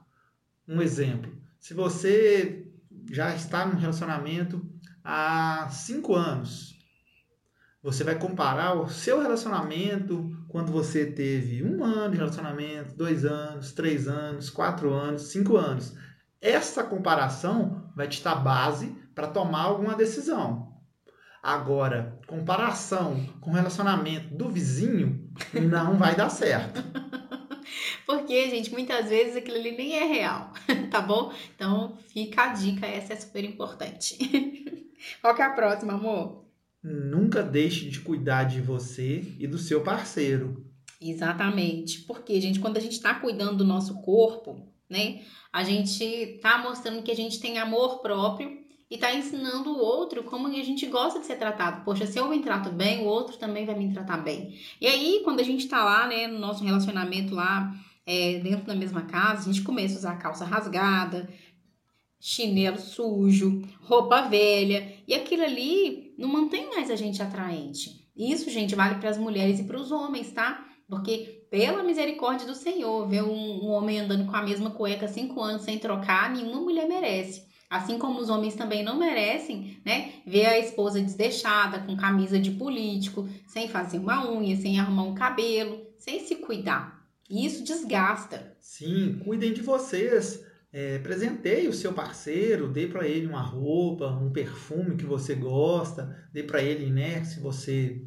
Um 0.68 0.82
exemplo: 0.82 1.36
se 1.60 1.74
você 1.74 2.72
já 3.12 3.36
está 3.36 3.66
num 3.66 3.78
relacionamento 3.78 4.64
há 5.04 5.68
cinco 5.72 6.16
anos, 6.16 6.80
você 7.82 8.04
vai 8.04 8.18
comparar 8.20 8.76
o 8.76 8.88
seu 8.88 9.20
relacionamento 9.20 10.30
quando 10.48 10.72
você 10.72 11.08
teve 11.08 11.64
um 11.64 11.84
ano 11.84 12.12
de 12.12 12.18
relacionamento, 12.18 12.96
dois 12.96 13.26
anos, 13.26 13.72
três 13.72 14.08
anos, 14.08 14.52
quatro 14.52 14.94
anos, 14.94 15.24
cinco 15.24 15.58
anos. 15.58 15.98
Essa 16.40 16.84
comparação 16.84 17.92
vai 17.96 18.08
te 18.08 18.24
dar 18.24 18.36
base 18.36 18.96
para 19.16 19.28
tomar 19.28 19.64
alguma 19.64 19.96
decisão. 19.96 20.72
Agora, 21.42 22.20
comparação 22.28 23.26
com 23.42 23.50
o 23.50 23.54
relacionamento 23.56 24.36
do 24.36 24.48
vizinho 24.48 25.21
não 25.54 25.98
vai 25.98 26.16
dar 26.16 26.30
certo. 26.30 26.82
Porque, 28.06 28.50
gente, 28.50 28.72
muitas 28.72 29.10
vezes 29.10 29.36
aquilo 29.36 29.58
ali 29.58 29.72
nem 29.72 29.96
é 29.96 30.06
real, 30.06 30.52
tá 30.92 31.02
bom? 31.02 31.32
Então, 31.56 31.98
fica 32.10 32.44
a 32.44 32.54
dica, 32.54 32.86
essa 32.86 33.14
é 33.14 33.16
super 33.16 33.44
importante. 33.44 34.18
Qual 35.22 35.34
que 35.34 35.42
é 35.42 35.46
a 35.46 35.54
próxima, 35.54 35.94
amor? 35.94 36.46
Nunca 36.84 37.44
deixe 37.44 37.90
de 37.90 38.00
cuidar 38.00 38.44
de 38.46 38.60
você 38.60 39.36
e 39.40 39.48
do 39.48 39.58
seu 39.58 39.82
parceiro. 39.82 40.66
Exatamente. 41.00 42.02
Porque, 42.02 42.40
gente, 42.42 42.60
quando 42.60 42.78
a 42.78 42.82
gente 42.82 42.94
está 42.94 43.14
cuidando 43.14 43.58
do 43.58 43.64
nosso 43.64 44.02
corpo, 44.02 44.72
né? 44.90 45.22
A 45.54 45.64
gente 45.64 46.04
está 46.04 46.58
mostrando 46.58 47.02
que 47.02 47.12
a 47.12 47.16
gente 47.16 47.40
tem 47.40 47.58
amor 47.58 48.02
próprio 48.02 48.61
e 48.92 48.96
está 48.96 49.16
ensinando 49.16 49.72
o 49.72 49.80
outro 49.80 50.22
como 50.22 50.50
a 50.50 50.52
gente 50.52 50.86
gosta 50.88 51.18
de 51.18 51.26
ser 51.26 51.38
tratado. 51.38 51.86
Poxa, 51.86 52.06
se 52.06 52.20
eu 52.20 52.28
me 52.28 52.40
trato 52.40 52.70
bem, 52.70 53.00
o 53.00 53.06
outro 53.06 53.38
também 53.38 53.66
vai 53.66 53.74
me 53.74 53.94
tratar 53.94 54.18
bem. 54.18 54.60
E 54.82 54.86
aí, 54.86 55.22
quando 55.24 55.40
a 55.40 55.44
gente 55.44 55.62
está 55.64 55.82
lá, 55.82 56.06
né, 56.08 56.28
no 56.28 56.38
nosso 56.38 56.62
relacionamento 56.62 57.34
lá, 57.34 57.74
é, 58.06 58.40
dentro 58.40 58.66
da 58.66 58.76
mesma 58.76 59.04
casa, 59.04 59.50
a 59.50 59.54
gente 59.54 59.64
começa 59.64 59.96
a 59.96 59.98
usar 60.00 60.18
calça 60.18 60.44
rasgada, 60.44 61.30
chinelo 62.20 62.78
sujo, 62.78 63.62
roupa 63.80 64.24
velha, 64.24 64.94
e 65.08 65.14
aquilo 65.14 65.44
ali 65.44 66.14
não 66.18 66.28
mantém 66.28 66.70
mais 66.70 66.92
a 66.92 66.96
gente 66.98 67.24
atraente. 67.24 68.10
Isso, 68.14 68.50
gente, 68.50 68.76
vale 68.76 68.96
para 68.96 69.10
as 69.10 69.18
mulheres 69.18 69.62
e 69.62 69.64
para 69.64 69.80
os 69.80 69.90
homens, 69.90 70.34
tá? 70.34 70.66
Porque, 70.90 71.48
pela 71.50 71.82
misericórdia 71.82 72.46
do 72.46 72.54
Senhor, 72.54 73.08
ver 73.08 73.24
um, 73.24 73.64
um, 73.64 73.70
homem 73.70 74.02
andando 74.02 74.30
com 74.30 74.36
a 74.36 74.42
mesma 74.42 74.72
cueca 74.72 75.08
cinco 75.08 75.40
anos 75.42 75.62
sem 75.62 75.80
trocar, 75.80 76.30
nenhuma 76.30 76.60
mulher 76.60 76.90
merece. 76.90 77.50
Assim 77.72 77.98
como 77.98 78.20
os 78.20 78.30
homens 78.30 78.54
também 78.54 78.84
não 78.84 79.00
merecem, 79.00 79.78
né? 79.86 80.16
Ver 80.28 80.46
a 80.46 80.60
esposa 80.60 81.00
desdeixada, 81.00 81.80
com 81.80 81.96
camisa 81.96 82.38
de 82.38 82.52
político, 82.52 83.30
sem 83.48 83.70
fazer 83.70 83.98
uma 83.98 84.30
unha, 84.30 84.58
sem 84.58 84.78
arrumar 84.78 85.04
um 85.04 85.16
cabelo, 85.16 85.82
sem 85.98 86.20
se 86.20 86.36
cuidar. 86.36 87.02
E 87.30 87.46
isso 87.46 87.64
desgasta. 87.64 88.58
Sim, 88.60 89.22
cuidem 89.24 89.54
de 89.54 89.62
vocês. 89.62 90.44
É, 90.74 91.00
presenteie 91.00 91.70
o 91.70 91.74
seu 91.74 91.94
parceiro, 91.94 92.68
dê 92.68 92.88
para 92.88 93.08
ele 93.08 93.26
uma 93.26 93.42
roupa, 93.42 94.08
um 94.08 94.34
perfume 94.34 94.98
que 94.98 95.06
você 95.06 95.34
gosta, 95.34 96.14
dê 96.34 96.44
para 96.44 96.62
ele, 96.62 96.92
né? 96.92 97.24
Se 97.24 97.40
você 97.40 98.02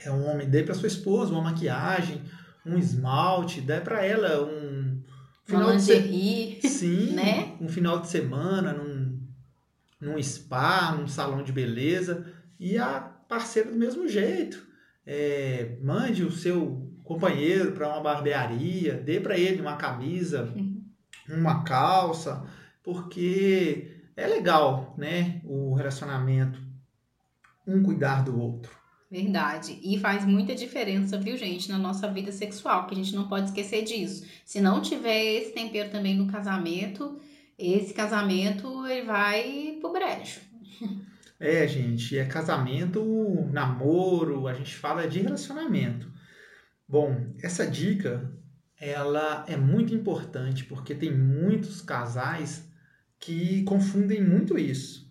é 0.00 0.10
um 0.10 0.26
homem, 0.26 0.50
dê 0.50 0.64
para 0.64 0.74
sua 0.74 0.88
esposa 0.88 1.32
uma 1.32 1.42
maquiagem, 1.42 2.22
um 2.66 2.76
esmalte, 2.76 3.60
dê 3.60 3.80
para 3.80 4.04
ela 4.04 4.44
um 4.44 4.79
final 5.50 5.76
de 5.76 5.82
se... 5.82 6.68
sim, 6.68 7.12
né? 7.12 7.56
um 7.60 7.68
final 7.68 8.00
de 8.00 8.08
semana 8.08 8.72
num, 8.72 9.20
num 10.00 10.22
spa, 10.22 10.92
num 10.92 11.06
salão 11.06 11.42
de 11.42 11.52
beleza 11.52 12.26
e 12.58 12.78
a 12.78 13.00
parceira 13.00 13.70
do 13.70 13.76
mesmo 13.76 14.08
jeito. 14.08 14.68
É, 15.06 15.76
mande 15.82 16.22
o 16.22 16.30
seu 16.30 16.90
companheiro 17.02 17.72
para 17.72 17.88
uma 17.88 18.00
barbearia, 18.00 18.94
dê 18.94 19.18
para 19.18 19.36
ele 19.36 19.60
uma 19.60 19.76
camisa, 19.76 20.44
uhum. 20.54 20.84
uma 21.28 21.64
calça, 21.64 22.46
porque 22.82 24.02
é 24.16 24.26
legal, 24.26 24.94
né? 24.96 25.40
O 25.44 25.74
relacionamento, 25.74 26.60
um 27.66 27.82
cuidar 27.82 28.22
do 28.22 28.38
outro. 28.38 28.79
Verdade. 29.10 29.80
E 29.82 29.98
faz 29.98 30.24
muita 30.24 30.54
diferença, 30.54 31.18
viu, 31.18 31.36
gente, 31.36 31.68
na 31.68 31.76
nossa 31.76 32.08
vida 32.08 32.30
sexual, 32.30 32.86
que 32.86 32.94
a 32.94 32.96
gente 32.96 33.16
não 33.16 33.26
pode 33.26 33.46
esquecer 33.46 33.82
disso. 33.82 34.24
Se 34.44 34.60
não 34.60 34.80
tiver 34.80 35.34
esse 35.34 35.52
tempero 35.52 35.90
também 35.90 36.16
no 36.16 36.28
casamento, 36.28 37.20
esse 37.58 37.92
casamento 37.92 38.86
ele 38.86 39.04
vai 39.04 39.78
pro 39.80 39.92
brejo. 39.92 40.40
É, 41.42 41.66
gente, 41.66 42.18
é 42.18 42.26
casamento, 42.26 43.48
namoro, 43.50 44.46
a 44.46 44.52
gente 44.52 44.76
fala 44.76 45.08
de 45.08 45.20
relacionamento. 45.20 46.12
Bom, 46.86 47.32
essa 47.42 47.66
dica 47.66 48.30
ela 48.78 49.46
é 49.48 49.56
muito 49.56 49.94
importante 49.94 50.64
porque 50.64 50.94
tem 50.94 51.10
muitos 51.16 51.80
casais 51.80 52.70
que 53.18 53.62
confundem 53.64 54.22
muito 54.22 54.58
isso, 54.58 55.10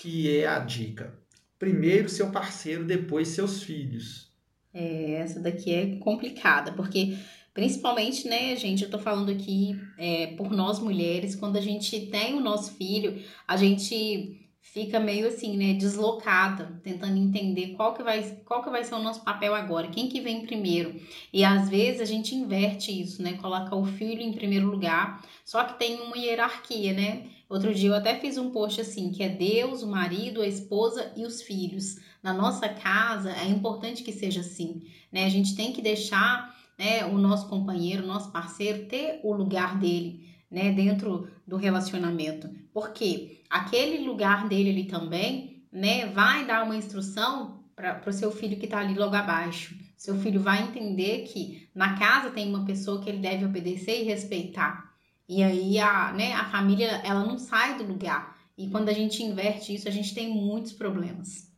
que 0.00 0.36
é 0.36 0.48
a 0.48 0.58
dica 0.58 1.16
primeiro 1.58 2.08
seu 2.08 2.30
parceiro, 2.30 2.84
depois 2.84 3.28
seus 3.28 3.62
filhos. 3.62 4.28
É, 4.72 5.14
essa 5.14 5.40
daqui 5.40 5.72
é 5.72 5.96
complicada, 5.96 6.72
porque 6.72 7.16
principalmente, 7.52 8.28
né, 8.28 8.54
gente, 8.54 8.84
eu 8.84 8.90
tô 8.90 8.98
falando 8.98 9.32
aqui 9.32 9.78
é, 9.98 10.28
por 10.36 10.50
nós 10.50 10.78
mulheres, 10.78 11.34
quando 11.34 11.56
a 11.56 11.60
gente 11.60 12.06
tem 12.06 12.34
o 12.34 12.40
nosso 12.40 12.74
filho, 12.74 13.20
a 13.46 13.56
gente 13.56 14.48
fica 14.60 15.00
meio 15.00 15.26
assim, 15.26 15.56
né, 15.56 15.72
deslocada, 15.74 16.80
tentando 16.84 17.16
entender 17.16 17.68
qual 17.68 17.94
que 17.94 18.02
vai, 18.02 18.22
qual 18.44 18.62
que 18.62 18.70
vai 18.70 18.84
ser 18.84 18.94
o 18.94 19.02
nosso 19.02 19.24
papel 19.24 19.54
agora, 19.54 19.88
quem 19.88 20.08
que 20.08 20.20
vem 20.20 20.46
primeiro. 20.46 21.00
E 21.32 21.42
às 21.42 21.68
vezes 21.68 22.00
a 22.00 22.04
gente 22.04 22.34
inverte 22.34 22.92
isso, 22.92 23.22
né, 23.22 23.32
coloca 23.34 23.74
o 23.74 23.84
filho 23.84 24.20
em 24.20 24.32
primeiro 24.32 24.66
lugar, 24.66 25.24
só 25.44 25.64
que 25.64 25.78
tem 25.78 26.00
uma 26.00 26.16
hierarquia, 26.16 26.92
né? 26.92 27.26
Outro 27.48 27.74
dia 27.74 27.88
eu 27.88 27.94
até 27.94 28.14
fiz 28.14 28.36
um 28.36 28.50
post 28.50 28.80
assim, 28.80 29.10
que 29.10 29.22
é 29.22 29.28
Deus, 29.28 29.82
o 29.82 29.88
marido, 29.88 30.42
a 30.42 30.46
esposa 30.46 31.12
e 31.16 31.24
os 31.24 31.40
filhos. 31.40 31.96
Na 32.22 32.34
nossa 32.34 32.68
casa 32.68 33.32
é 33.32 33.48
importante 33.48 34.02
que 34.02 34.12
seja 34.12 34.40
assim, 34.40 34.82
né? 35.10 35.24
A 35.24 35.30
gente 35.30 35.56
tem 35.56 35.72
que 35.72 35.80
deixar, 35.80 36.54
né, 36.78 37.06
o 37.06 37.16
nosso 37.16 37.48
companheiro, 37.48 38.04
o 38.04 38.06
nosso 38.06 38.30
parceiro 38.30 38.86
ter 38.86 39.20
o 39.22 39.32
lugar 39.32 39.78
dele, 39.78 40.28
né, 40.50 40.70
dentro 40.72 41.28
do 41.46 41.56
relacionamento. 41.56 42.50
Porque 42.72 43.40
aquele 43.48 44.06
lugar 44.06 44.46
dele 44.46 44.70
ali 44.70 44.84
também, 44.84 45.62
né, 45.72 46.06
vai 46.06 46.46
dar 46.46 46.64
uma 46.64 46.76
instrução 46.76 47.64
para 47.74 48.02
o 48.06 48.12
seu 48.12 48.30
filho 48.30 48.58
que 48.58 48.66
está 48.66 48.80
ali 48.80 48.94
logo 48.94 49.14
abaixo. 49.14 49.74
Seu 49.96 50.16
filho 50.18 50.40
vai 50.40 50.62
entender 50.62 51.24
que 51.24 51.68
na 51.74 51.98
casa 51.98 52.30
tem 52.30 52.48
uma 52.48 52.64
pessoa 52.64 53.00
que 53.00 53.08
ele 53.08 53.18
deve 53.18 53.44
obedecer 53.44 54.02
e 54.02 54.04
respeitar. 54.04 54.87
E 55.28 55.42
aí 55.42 55.78
a, 55.78 56.12
né, 56.12 56.32
a 56.32 56.48
família 56.50 57.02
ela 57.04 57.24
não 57.24 57.38
sai 57.38 57.76
do 57.76 57.84
lugar. 57.84 58.38
E 58.56 58.68
quando 58.68 58.88
a 58.88 58.92
gente 58.92 59.22
inverte 59.22 59.74
isso, 59.74 59.86
a 59.86 59.90
gente 59.90 60.14
tem 60.14 60.28
muitos 60.28 60.72
problemas. 60.72 61.52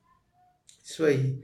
Isso 0.85 1.05
aí. 1.05 1.41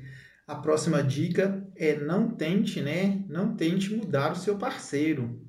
A 0.46 0.54
próxima 0.56 1.02
dica 1.02 1.66
é 1.76 1.96
não 1.96 2.28
tente, 2.28 2.80
né? 2.80 3.24
Não 3.28 3.56
tente 3.56 3.94
mudar 3.94 4.32
o 4.32 4.36
seu 4.36 4.58
parceiro. 4.58 5.40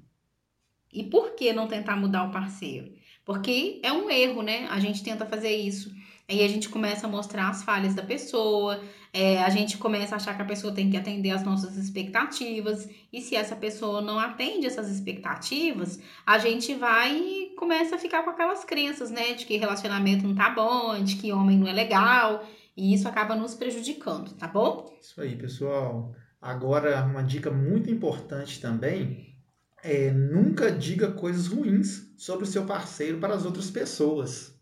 E 0.91 1.03
por 1.03 1.35
que 1.35 1.51
não 1.51 1.67
tentar 1.67 1.95
mudar 1.95 2.23
o 2.23 2.31
parceiro? 2.31 2.93
Porque 3.25 3.81
é 3.83 3.91
um 3.91 4.09
erro, 4.09 4.41
né? 4.41 4.67
A 4.67 4.79
gente 4.79 5.03
tenta 5.03 5.25
fazer 5.25 5.55
isso. 5.55 5.93
Aí 6.29 6.43
a 6.43 6.47
gente 6.47 6.67
começa 6.67 7.07
a 7.07 7.09
mostrar 7.09 7.49
as 7.49 7.63
falhas 7.63 7.95
da 7.95 8.03
pessoa, 8.03 8.81
é, 9.13 9.41
a 9.41 9.49
gente 9.49 9.77
começa 9.77 10.15
a 10.15 10.17
achar 10.17 10.35
que 10.35 10.41
a 10.41 10.45
pessoa 10.45 10.73
tem 10.73 10.89
que 10.89 10.97
atender 10.97 11.31
às 11.31 11.43
nossas 11.43 11.77
expectativas, 11.77 12.89
e 13.13 13.21
se 13.21 13.33
essa 13.33 13.55
pessoa 13.55 14.01
não 14.01 14.19
atende 14.19 14.67
essas 14.67 14.89
expectativas, 14.89 15.99
a 16.25 16.37
gente 16.37 16.73
vai 16.73 17.15
e 17.15 17.55
começa 17.55 17.95
a 17.95 17.97
ficar 17.97 18.23
com 18.23 18.31
aquelas 18.31 18.65
crenças, 18.65 19.09
né, 19.09 19.33
de 19.35 19.45
que 19.45 19.55
relacionamento 19.55 20.27
não 20.27 20.35
tá 20.35 20.49
bom, 20.49 21.01
de 21.01 21.15
que 21.15 21.31
homem 21.31 21.57
não 21.57 21.67
é 21.67 21.73
legal, 21.73 22.45
e 22.75 22.93
isso 22.93 23.07
acaba 23.07 23.33
nos 23.33 23.55
prejudicando, 23.55 24.33
tá 24.33 24.47
bom? 24.47 24.93
Isso 25.01 25.21
aí, 25.21 25.35
pessoal. 25.35 26.13
Agora, 26.41 27.03
uma 27.05 27.23
dica 27.23 27.49
muito 27.49 27.89
importante 27.89 28.59
também 28.59 29.33
é 29.81 30.11
nunca 30.11 30.71
diga 30.71 31.11
coisas 31.11 31.47
ruins 31.47 32.13
sobre 32.17 32.43
o 32.43 32.47
seu 32.47 32.65
parceiro 32.65 33.17
para 33.19 33.33
as 33.33 33.45
outras 33.45 33.71
pessoas. 33.71 34.56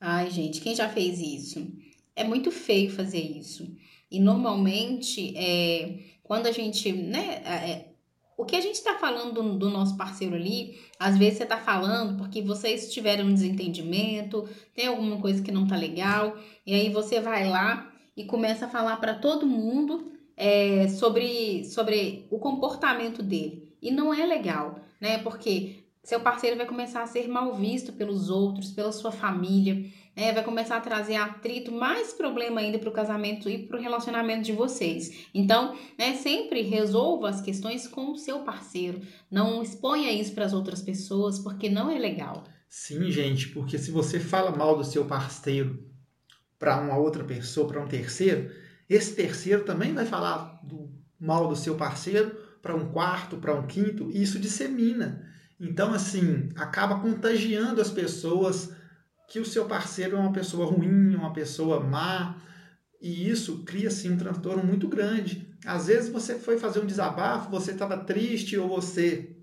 Ai, 0.00 0.30
gente, 0.30 0.60
quem 0.60 0.74
já 0.74 0.88
fez 0.88 1.20
isso? 1.20 1.66
É 2.16 2.24
muito 2.24 2.50
feio 2.50 2.90
fazer 2.90 3.20
isso. 3.20 3.70
E 4.10 4.18
normalmente, 4.18 5.36
é, 5.36 5.98
quando 6.22 6.46
a 6.46 6.52
gente, 6.52 6.90
né, 6.90 7.42
é, 7.44 7.70
é 7.70 7.90
o 8.36 8.44
que 8.46 8.56
a 8.56 8.60
gente 8.60 8.76
está 8.76 8.94
falando 8.94 9.34
do, 9.34 9.58
do, 9.58 9.68
nosso 9.68 9.98
parceiro 9.98 10.34
ali, 10.34 10.80
às 10.98 11.18
vezes 11.18 11.36
você 11.36 11.42
está 11.42 11.58
falando 11.58 12.16
porque 12.16 12.40
vocês 12.40 12.90
tiveram 12.90 13.26
um 13.26 13.34
desentendimento, 13.34 14.48
tem 14.74 14.86
alguma 14.86 15.20
coisa 15.20 15.42
que 15.42 15.52
não 15.52 15.66
tá 15.66 15.76
legal, 15.76 16.38
e 16.66 16.72
aí 16.72 16.88
você 16.88 17.20
vai 17.20 17.46
lá 17.46 17.92
e 18.16 18.24
começa 18.24 18.64
a 18.64 18.70
falar 18.70 18.96
para 18.96 19.14
todo 19.14 19.46
mundo 19.46 20.10
é, 20.34 20.88
sobre, 20.88 21.66
sobre 21.66 22.26
o 22.30 22.38
comportamento 22.38 23.22
dele. 23.22 23.74
E 23.82 23.90
não 23.90 24.12
é 24.12 24.24
legal, 24.24 24.80
né? 24.98 25.18
Porque 25.18 25.84
seu 26.10 26.20
parceiro 26.20 26.56
vai 26.56 26.66
começar 26.66 27.04
a 27.04 27.06
ser 27.06 27.28
mal 27.28 27.54
visto 27.54 27.92
pelos 27.92 28.30
outros, 28.30 28.72
pela 28.72 28.90
sua 28.90 29.12
família, 29.12 29.88
né? 30.16 30.32
vai 30.32 30.42
começar 30.42 30.76
a 30.76 30.80
trazer 30.80 31.14
atrito, 31.14 31.70
mais 31.70 32.12
problema 32.12 32.60
ainda 32.60 32.80
para 32.80 32.88
o 32.88 32.92
casamento 32.92 33.48
e 33.48 33.68
para 33.68 33.78
o 33.78 33.80
relacionamento 33.80 34.42
de 34.42 34.52
vocês. 34.52 35.28
Então, 35.32 35.78
né, 35.96 36.14
sempre 36.14 36.62
resolva 36.62 37.28
as 37.28 37.40
questões 37.40 37.86
com 37.86 38.10
o 38.10 38.16
seu 38.16 38.40
parceiro, 38.40 39.00
não 39.30 39.62
exponha 39.62 40.10
isso 40.10 40.34
para 40.34 40.44
as 40.44 40.52
outras 40.52 40.82
pessoas, 40.82 41.38
porque 41.38 41.70
não 41.70 41.88
é 41.88 41.96
legal. 41.96 42.42
Sim, 42.68 43.08
gente, 43.12 43.48
porque 43.50 43.78
se 43.78 43.92
você 43.92 44.18
fala 44.18 44.50
mal 44.50 44.76
do 44.76 44.84
seu 44.84 45.04
parceiro 45.04 45.88
para 46.58 46.80
uma 46.80 46.98
outra 46.98 47.22
pessoa, 47.22 47.68
para 47.68 47.80
um 47.80 47.86
terceiro, 47.86 48.50
esse 48.88 49.14
terceiro 49.14 49.64
também 49.64 49.94
vai 49.94 50.06
falar 50.06 50.58
do 50.64 50.90
mal 51.20 51.46
do 51.46 51.54
seu 51.54 51.76
parceiro 51.76 52.34
para 52.60 52.74
um 52.74 52.90
quarto, 52.90 53.36
para 53.36 53.54
um 53.54 53.64
quinto, 53.64 54.10
e 54.10 54.20
isso 54.20 54.40
dissemina. 54.40 55.30
Então, 55.60 55.92
assim, 55.92 56.48
acaba 56.56 57.00
contagiando 57.00 57.80
as 57.80 57.90
pessoas 57.90 58.72
que 59.28 59.38
o 59.38 59.44
seu 59.44 59.66
parceiro 59.66 60.16
é 60.16 60.20
uma 60.20 60.32
pessoa 60.32 60.66
ruim, 60.66 61.14
uma 61.14 61.32
pessoa 61.32 61.80
má, 61.80 62.36
e 63.00 63.28
isso 63.28 63.62
cria, 63.64 63.88
assim, 63.88 64.12
um 64.12 64.16
transtorno 64.16 64.64
muito 64.64 64.88
grande. 64.88 65.54
Às 65.64 65.86
vezes 65.86 66.10
você 66.10 66.38
foi 66.38 66.58
fazer 66.58 66.80
um 66.80 66.86
desabafo, 66.86 67.50
você 67.50 67.72
estava 67.72 67.98
triste 67.98 68.56
ou 68.56 68.68
você 68.68 69.36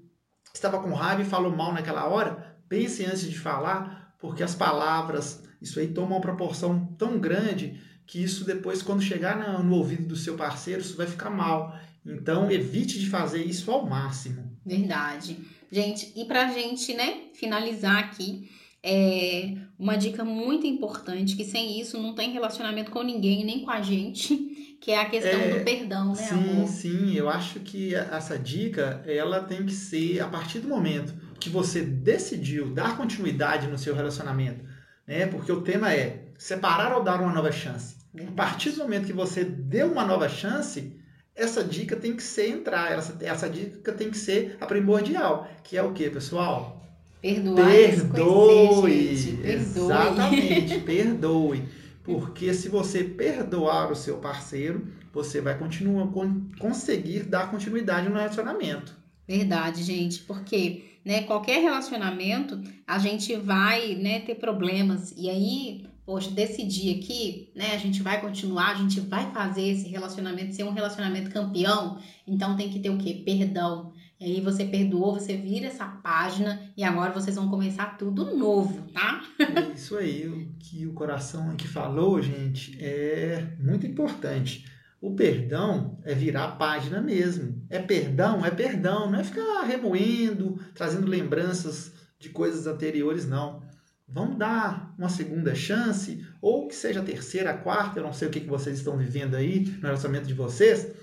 estava 0.53 0.79
com 0.79 0.93
raiva 0.93 1.21
e 1.21 1.25
falou 1.25 1.55
mal 1.55 1.71
naquela 1.71 2.05
hora, 2.07 2.57
pense 2.67 3.05
antes 3.05 3.29
de 3.29 3.37
falar, 3.37 4.15
porque 4.19 4.41
as 4.41 4.55
palavras, 4.55 5.43
isso 5.61 5.79
aí 5.79 5.87
toma 5.87 6.15
uma 6.15 6.21
proporção 6.21 6.87
tão 6.97 7.19
grande 7.19 7.79
que 8.07 8.23
isso 8.23 8.43
depois, 8.43 8.81
quando 8.81 9.01
chegar 9.01 9.63
no 9.63 9.75
ouvido 9.75 10.07
do 10.07 10.15
seu 10.15 10.35
parceiro, 10.35 10.81
isso 10.81 10.97
vai 10.97 11.05
ficar 11.05 11.29
mal. 11.29 11.77
Então, 12.05 12.49
evite 12.49 12.99
de 12.99 13.09
fazer 13.09 13.43
isso 13.43 13.69
ao 13.69 13.85
máximo. 13.85 14.57
Verdade. 14.65 15.37
Gente, 15.71 16.13
e 16.15 16.25
pra 16.25 16.47
gente, 16.51 16.93
né, 16.93 17.21
finalizar 17.33 17.97
aqui, 17.97 18.49
é 18.83 19.53
uma 19.77 19.97
dica 19.97 20.23
muito 20.23 20.65
importante, 20.65 21.35
que 21.35 21.43
sem 21.43 21.79
isso 21.79 22.01
não 22.01 22.15
tem 22.15 22.31
relacionamento 22.31 22.89
com 22.91 23.03
ninguém, 23.03 23.43
nem 23.43 23.59
com 23.61 23.69
a 23.71 23.81
gente, 23.81 24.35
que 24.79 24.91
é 24.91 24.99
a 25.01 25.09
questão 25.09 25.39
É, 25.39 25.57
do 25.59 25.65
perdão, 25.65 26.09
né, 26.09 26.15
sim, 26.15 26.35
amor? 26.35 26.67
sim, 26.67 27.13
eu 27.13 27.29
acho 27.29 27.59
que 27.59 27.93
essa 27.95 28.37
dica, 28.37 29.03
ela 29.05 29.41
tem 29.43 29.65
que 29.65 29.73
ser 29.73 30.19
a 30.21 30.27
partir 30.27 30.59
do 30.59 30.67
momento 30.69 31.13
que 31.39 31.49
você 31.49 31.81
decidiu 31.81 32.69
dar 32.73 32.95
continuidade 32.97 33.67
no 33.67 33.77
seu 33.77 33.93
relacionamento, 33.93 34.63
né? 35.05 35.27
Porque 35.27 35.51
o 35.51 35.61
tema 35.61 35.93
é 35.93 36.29
separar 36.37 36.95
ou 36.95 37.03
dar 37.03 37.21
uma 37.21 37.33
nova 37.33 37.51
chance. 37.51 37.95
A 38.27 38.31
partir 38.31 38.71
do 38.71 38.79
momento 38.79 39.05
que 39.05 39.13
você 39.13 39.43
deu 39.43 39.91
uma 39.91 40.05
nova 40.05 40.27
chance, 40.27 40.95
essa 41.37 41.63
dica 41.63 41.95
tem 41.95 42.15
que 42.15 42.23
ser 42.23 42.49
entrar, 42.49 42.91
essa, 42.91 43.15
essa 43.21 43.47
dica 43.49 43.93
tem 43.93 44.09
que 44.09 44.17
ser 44.17 44.57
a 44.59 44.65
primordial, 44.65 45.47
que 45.63 45.77
é 45.77 45.83
o 45.83 45.93
que, 45.93 46.09
pessoal? 46.09 46.83
Perdoar 47.21 47.67
Perdoe! 47.67 49.15
gente. 49.15 49.37
Perdoe. 49.37 49.53
Exatamente, 49.53 50.79
perdoe. 50.85 51.63
Porque 52.03 52.53
se 52.53 52.69
você 52.69 53.03
perdoar 53.03 53.91
o 53.91 53.95
seu 53.95 54.17
parceiro, 54.17 54.87
você 55.13 55.41
vai 55.41 55.57
continuar 55.57 56.07
con- 56.07 56.47
conseguir 56.59 57.23
dar 57.23 57.51
continuidade 57.51 58.07
no 58.07 58.15
relacionamento. 58.15 58.95
Verdade, 59.27 59.83
gente, 59.83 60.19
porque 60.19 60.83
né, 61.03 61.23
qualquer 61.23 61.61
relacionamento 61.61 62.61
a 62.85 62.97
gente 62.97 63.35
vai 63.35 63.95
né, 63.95 64.21
ter 64.21 64.35
problemas 64.35 65.13
e 65.17 65.29
aí, 65.29 65.85
poxa, 66.07 66.31
decidir 66.31 66.97
aqui, 66.97 67.51
né, 67.53 67.75
a 67.75 67.77
gente 67.77 68.01
vai 68.01 68.21
continuar, 68.21 68.71
a 68.71 68.75
gente 68.75 69.01
vai 69.01 69.29
fazer 69.33 69.63
esse 69.67 69.89
relacionamento 69.89 70.55
ser 70.55 70.63
um 70.63 70.71
relacionamento 70.71 71.29
campeão, 71.29 71.99
então 72.25 72.55
tem 72.55 72.69
que 72.69 72.79
ter 72.79 72.89
o 72.89 72.97
quê? 72.97 73.21
Perdão. 73.25 73.91
E 74.17 74.23
aí 74.23 74.41
você 74.41 74.63
perdoou, 74.63 75.15
você 75.15 75.35
vira 75.35 75.67
essa 75.67 75.85
página 75.85 76.61
e 76.77 76.83
agora 76.83 77.11
vocês 77.11 77.35
vão 77.35 77.49
começar 77.49 77.97
tudo 77.97 78.33
novo, 78.37 78.87
tá? 78.93 79.21
É 79.37 79.73
isso 79.75 79.97
aí, 79.97 80.25
o 80.29 80.47
que 80.57 80.87
o 80.87 80.93
coração 80.93 81.51
aqui 81.51 81.67
falou, 81.67 82.21
gente, 82.21 82.81
é 82.81 83.45
muito 83.59 83.85
importante. 83.85 84.65
O 85.01 85.13
perdão 85.13 85.99
é 86.05 86.15
virar 86.15 86.45
a 86.45 86.51
página 86.51 87.01
mesmo. 87.01 87.61
É 87.69 87.79
perdão, 87.79 88.45
é 88.45 88.49
perdão, 88.49 89.11
não 89.11 89.19
é 89.19 89.25
ficar 89.25 89.61
remoendo, 89.63 90.57
trazendo 90.73 91.05
lembranças 91.05 91.91
de 92.17 92.29
coisas 92.29 92.65
anteriores, 92.65 93.27
não. 93.27 93.66
Vamos 94.07 94.37
dar 94.37 94.95
uma 94.97 95.09
segunda 95.09 95.53
chance, 95.53 96.25
ou 96.41 96.67
que 96.67 96.75
seja 96.75 97.01
a 97.01 97.03
terceira, 97.03 97.51
a 97.51 97.57
quarta, 97.57 97.99
eu 97.99 98.03
não 98.03 98.13
sei 98.13 98.29
o 98.29 98.31
que 98.31 98.39
vocês 98.39 98.77
estão 98.77 98.97
vivendo 98.97 99.35
aí 99.35 99.65
no 99.65 99.81
relacionamento 99.81 100.27
de 100.27 100.33
vocês. 100.33 100.93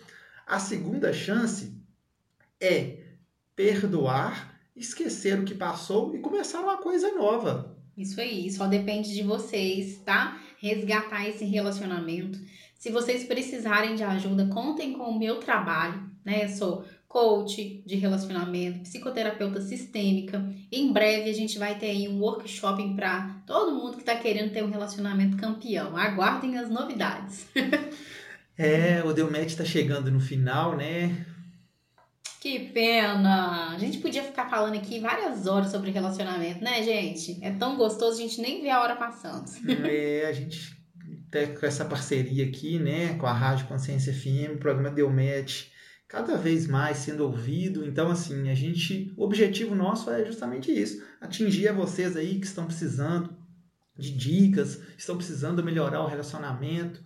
A 0.46 0.58
segunda 0.58 1.12
chance 1.12 1.76
é 2.58 2.98
perdoar, 3.54 4.58
esquecer 4.74 5.38
o 5.38 5.44
que 5.44 5.54
passou 5.54 6.14
e 6.16 6.18
começar 6.20 6.60
uma 6.60 6.78
coisa 6.78 7.14
nova. 7.14 7.76
Isso 7.96 8.20
aí, 8.20 8.50
só 8.50 8.66
depende 8.66 9.14
de 9.14 9.22
vocês, 9.22 9.98
tá? 9.98 10.40
Resgatar 10.58 11.28
esse 11.28 11.44
relacionamento. 11.44 12.40
Se 12.74 12.90
vocês 12.90 13.24
precisarem 13.24 13.94
de 13.94 14.02
ajuda, 14.02 14.48
contem 14.48 14.94
com 14.94 15.04
o 15.04 15.18
meu 15.18 15.36
trabalho, 15.36 16.10
né? 16.24 16.48
Sou 16.48 16.84
coach 17.14 17.80
de 17.86 17.94
relacionamento, 17.94 18.80
psicoterapeuta 18.80 19.60
sistêmica. 19.60 20.44
Em 20.72 20.92
breve 20.92 21.30
a 21.30 21.32
gente 21.32 21.60
vai 21.60 21.78
ter 21.78 21.90
aí 21.90 22.08
um 22.08 22.18
workshop 22.18 22.92
para 22.96 23.40
todo 23.46 23.76
mundo 23.76 23.98
que 23.98 24.02
tá 24.02 24.16
querendo 24.16 24.52
ter 24.52 24.64
um 24.64 24.68
relacionamento 24.68 25.36
campeão. 25.36 25.96
Aguardem 25.96 26.58
as 26.58 26.68
novidades. 26.68 27.46
É, 28.56 29.02
o 29.02 29.12
Delmet 29.12 29.46
está 29.46 29.64
chegando 29.64 30.12
no 30.12 30.20
final, 30.20 30.76
né? 30.76 31.26
Que 32.40 32.60
pena! 32.68 33.70
A 33.70 33.78
gente 33.80 33.98
podia 33.98 34.22
ficar 34.22 34.48
falando 34.48 34.76
aqui 34.76 35.00
várias 35.00 35.48
horas 35.48 35.72
sobre 35.72 35.90
relacionamento, 35.90 36.62
né, 36.62 36.80
gente? 36.84 37.36
É 37.42 37.50
tão 37.50 37.76
gostoso, 37.76 38.20
a 38.20 38.22
gente 38.22 38.40
nem 38.40 38.62
vê 38.62 38.70
a 38.70 38.80
hora 38.80 38.94
passando. 38.94 39.50
É, 39.84 40.26
a 40.28 40.32
gente 40.32 40.72
até 41.26 41.48
com 41.48 41.66
essa 41.66 41.84
parceria 41.84 42.46
aqui, 42.46 42.78
né, 42.78 43.14
com 43.14 43.26
a 43.26 43.32
Rádio 43.32 43.66
Consciência 43.66 44.14
FM, 44.14 44.54
o 44.54 44.58
programa 44.58 44.88
Delmet, 44.88 45.73
cada 46.08 46.36
vez 46.36 46.66
mais 46.66 46.98
sendo 46.98 47.24
ouvido. 47.24 47.84
Então, 47.84 48.10
assim, 48.10 48.50
a 48.50 48.54
gente, 48.54 49.12
o 49.16 49.24
objetivo 49.24 49.74
nosso 49.74 50.10
é 50.10 50.24
justamente 50.24 50.70
isso, 50.70 51.02
atingir 51.20 51.68
a 51.68 51.72
vocês 51.72 52.16
aí 52.16 52.38
que 52.38 52.46
estão 52.46 52.66
precisando 52.66 53.36
de 53.96 54.10
dicas, 54.10 54.80
estão 54.98 55.16
precisando 55.16 55.62
melhorar 55.62 56.02
o 56.02 56.08
relacionamento. 56.08 57.02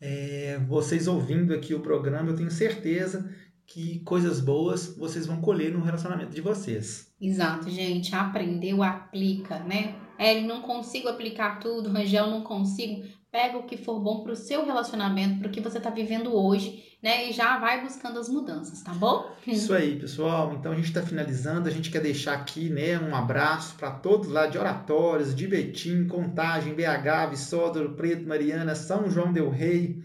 É, 0.00 0.60
vocês 0.68 1.06
ouvindo 1.08 1.54
aqui 1.54 1.74
o 1.74 1.80
programa, 1.80 2.30
eu 2.30 2.36
tenho 2.36 2.50
certeza 2.50 3.30
que 3.66 3.98
coisas 4.00 4.40
boas 4.40 4.94
vocês 4.96 5.26
vão 5.26 5.40
colher 5.40 5.72
no 5.72 5.82
relacionamento 5.82 6.32
de 6.32 6.40
vocês. 6.40 7.12
Exato, 7.20 7.68
gente. 7.68 8.14
Aprendeu, 8.14 8.82
aplica, 8.82 9.58
né? 9.60 9.96
É, 10.18 10.40
não 10.40 10.62
consigo 10.62 11.08
aplicar 11.08 11.58
tudo, 11.58 11.90
Rangel, 11.90 12.30
não 12.30 12.42
consigo. 12.42 13.04
Pega 13.30 13.58
o 13.58 13.64
que 13.64 13.76
for 13.76 14.00
bom 14.00 14.22
pro 14.22 14.36
seu 14.36 14.64
relacionamento, 14.64 15.40
pro 15.40 15.50
que 15.50 15.60
você 15.60 15.80
tá 15.80 15.90
vivendo 15.90 16.34
hoje, 16.34 16.95
né? 17.06 17.30
E 17.30 17.32
já 17.32 17.56
vai 17.60 17.82
buscando 17.82 18.18
as 18.18 18.28
mudanças, 18.28 18.82
tá 18.82 18.92
bom? 18.92 19.30
Isso 19.46 19.72
aí, 19.72 19.94
pessoal. 19.94 20.56
Então 20.58 20.72
a 20.72 20.74
gente 20.74 20.86
está 20.88 21.00
finalizando. 21.00 21.68
A 21.68 21.70
gente 21.70 21.88
quer 21.88 22.00
deixar 22.00 22.32
aqui, 22.32 22.68
né, 22.68 22.98
um 22.98 23.14
abraço 23.14 23.76
para 23.76 23.92
todos 23.92 24.26
lá 24.26 24.48
de 24.48 24.58
Oratórios, 24.58 25.32
de 25.32 25.46
Betim, 25.46 26.08
Contagem, 26.08 26.74
BH, 26.74 27.30
Viçosa, 27.30 27.78
Ouro 27.78 27.94
Preto, 27.94 28.26
Mariana, 28.26 28.74
São 28.74 29.08
João 29.08 29.32
del 29.32 29.48
Rei, 29.48 30.02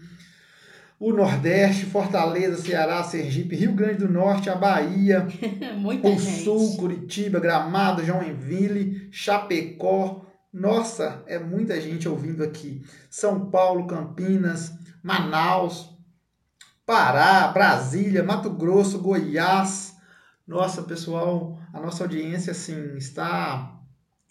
o 1.00 1.12
Nordeste, 1.12 1.86
Fortaleza, 1.86 2.62
Ceará, 2.62 3.02
Sergipe, 3.02 3.56
Rio 3.56 3.72
Grande 3.72 3.98
do 3.98 4.08
Norte, 4.08 4.48
a 4.48 4.54
Bahia, 4.54 5.26
Muita 5.76 6.06
o 6.06 6.16
gente. 6.16 6.44
Sul, 6.44 6.76
Curitiba, 6.76 7.40
Gramado, 7.40 8.04
Joinville, 8.04 9.08
Chapecó. 9.10 10.24
Nossa, 10.52 11.24
é 11.26 11.36
muita 11.36 11.80
gente 11.80 12.08
ouvindo 12.08 12.44
aqui. 12.44 12.80
São 13.10 13.50
Paulo, 13.50 13.88
Campinas, 13.88 14.72
Manaus, 15.02 15.91
Pará, 16.84 17.48
Brasília, 17.48 18.22
Mato 18.22 18.50
Grosso, 18.50 18.98
Goiás. 18.98 19.96
Nossa, 20.46 20.82
pessoal, 20.82 21.58
a 21.72 21.80
nossa 21.80 22.04
audiência 22.04 22.50
assim 22.50 22.96
está 22.96 23.80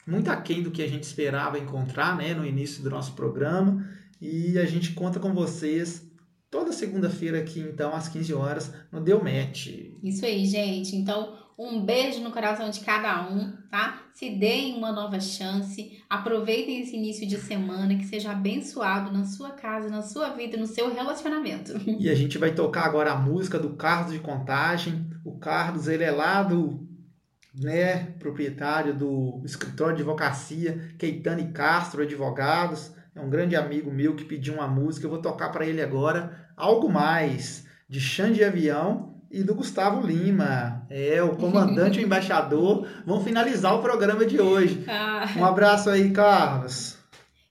muito 0.05 0.29
aquém 0.29 0.61
do 0.61 0.71
que 0.71 0.81
a 0.81 0.87
gente 0.87 1.03
esperava 1.03 1.57
encontrar, 1.57 2.17
né, 2.17 2.33
no 2.33 2.45
início 2.45 2.83
do 2.83 2.89
nosso 2.89 3.13
programa, 3.13 3.87
e 4.19 4.57
a 4.59 4.65
gente 4.65 4.91
conta 4.91 5.19
com 5.19 5.33
vocês 5.33 6.11
toda 6.49 6.73
segunda-feira 6.73 7.39
aqui, 7.39 7.61
então, 7.61 7.95
às 7.95 8.09
15 8.09 8.33
horas, 8.33 8.73
no 8.91 8.99
Deu 8.99 9.23
Match. 9.23 9.67
Isso 10.03 10.25
aí, 10.25 10.45
gente. 10.45 10.95
Então, 10.95 11.37
um 11.61 11.85
beijo 11.85 12.21
no 12.21 12.31
coração 12.31 12.71
de 12.71 12.79
cada 12.79 13.29
um, 13.29 13.51
tá? 13.69 14.01
Se 14.15 14.31
deem 14.31 14.75
uma 14.75 14.91
nova 14.91 15.19
chance. 15.19 16.01
Aproveitem 16.09 16.81
esse 16.81 16.95
início 16.95 17.27
de 17.27 17.37
semana, 17.37 17.95
que 17.95 18.05
seja 18.05 18.31
abençoado 18.31 19.11
na 19.11 19.25
sua 19.25 19.51
casa, 19.51 19.87
na 19.87 20.01
sua 20.01 20.29
vida, 20.29 20.57
no 20.57 20.65
seu 20.65 20.91
relacionamento. 20.91 21.73
E 22.01 22.09
a 22.09 22.15
gente 22.15 22.37
vai 22.39 22.55
tocar 22.55 22.85
agora 22.85 23.11
a 23.11 23.15
música 23.15 23.59
do 23.59 23.75
Carlos 23.75 24.11
de 24.11 24.19
Contagem. 24.19 25.07
O 25.23 25.37
Carlos, 25.37 25.87
ele 25.87 26.03
é 26.03 26.09
lá 26.09 26.41
do, 26.41 26.87
né, 27.53 28.05
proprietário 28.17 28.95
do 28.95 29.41
escritório 29.45 29.95
de 29.95 30.01
advocacia 30.01 30.95
Keitane 30.97 31.51
Castro 31.51 32.01
Advogados. 32.01 32.91
É 33.13 33.21
um 33.21 33.29
grande 33.29 33.55
amigo 33.55 33.91
meu 33.91 34.15
que 34.15 34.25
pediu 34.25 34.55
uma 34.55 34.67
música. 34.67 35.05
Eu 35.05 35.11
vou 35.11 35.21
tocar 35.21 35.49
para 35.49 35.65
ele 35.65 35.81
agora 35.81 36.49
Algo 36.57 36.89
Mais, 36.89 37.67
de 37.87 37.99
Xande 37.99 38.43
Avião 38.43 39.10
e 39.31 39.43
do 39.43 39.55
Gustavo 39.55 40.05
Lima. 40.05 40.83
É, 40.89 41.21
o 41.23 41.35
comandante 41.37 41.99
e 41.99 42.03
o 42.03 42.05
embaixador 42.05 42.87
vão 43.05 43.23
finalizar 43.23 43.73
o 43.75 43.81
programa 43.81 44.25
de 44.25 44.39
hoje. 44.41 44.83
Ah, 44.87 45.25
Um 45.37 45.45
abraço 45.45 45.89
aí, 45.89 46.11
Carlos. 46.11 46.97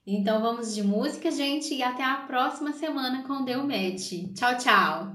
então 0.05 0.41
vamos 0.41 0.73
de 0.75 0.83
música, 0.83 1.31
gente, 1.31 1.73
e 1.73 1.83
até 1.83 2.03
a 2.03 2.15
próxima 2.27 2.71
semana 2.73 3.23
com 3.27 3.43
Deu 3.43 3.63
Match. 3.63 4.11
Tchau, 4.35 4.55
tchau. 4.57 5.07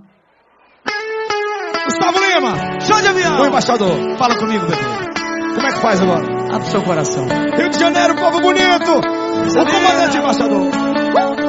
Gustavo 1.84 2.18
Lima, 2.18 2.80
chão 2.80 3.00
de 3.00 3.08
avião. 3.08 3.40
O 3.42 3.46
embaixador, 3.46 4.18
fala 4.18 4.36
comigo, 4.38 4.64
bebê. 4.66 5.16
Como 5.54 5.66
é 5.66 5.72
que 5.72 5.80
faz 5.80 6.00
agora? 6.00 6.54
Abre 6.54 6.68
seu 6.68 6.82
coração. 6.82 7.26
Rio 7.56 7.70
de 7.70 7.78
Janeiro, 7.78 8.14
povo 8.16 8.40
bonito. 8.40 8.92
O 8.92 9.64
comandante 9.64 10.16
embaixador. 10.18 10.70
Qualquer 11.12 11.45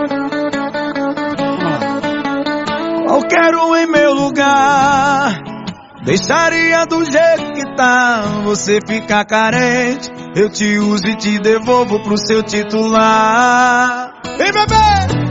um 3.35 3.75
em 3.75 3.87
meu 3.87 4.13
lugar. 4.13 5.57
Deixaria 6.03 6.85
do 6.85 7.03
jeito 7.03 7.51
que 7.53 7.75
tá 7.75 8.21
Você 8.45 8.79
fica 8.87 9.25
carente. 9.25 10.09
Eu 10.35 10.49
te 10.49 10.77
uso 10.77 11.05
e 11.05 11.15
te 11.15 11.37
devolvo 11.39 12.01
pro 12.01 12.17
seu 12.17 12.41
titular. 12.43 14.13
E 14.25 14.51
bebê, 14.51 15.27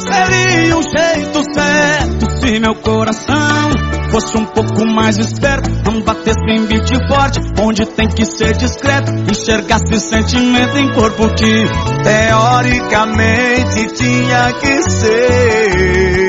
Seria 0.00 0.76
um 0.76 0.82
jeito 0.82 1.42
certo 1.54 2.30
Se 2.40 2.58
meu 2.58 2.74
coração 2.74 3.70
fosse 4.10 4.36
um 4.36 4.44
pouco 4.44 4.84
mais 4.86 5.18
esperto. 5.18 5.70
Não 5.84 6.00
batesse 6.02 6.50
em 6.50 6.66
beat 6.66 6.90
forte 7.08 7.40
Onde 7.60 7.86
tem 7.86 8.08
que 8.08 8.24
ser 8.24 8.56
discreto. 8.56 9.12
Enxergasse 9.30 10.00
sentimento 10.00 10.76
em 10.78 10.92
corpo 10.94 11.28
que 11.34 11.64
Teoricamente 12.02 13.86
tinha 13.94 14.52
que 14.54 14.82
ser 14.90 16.23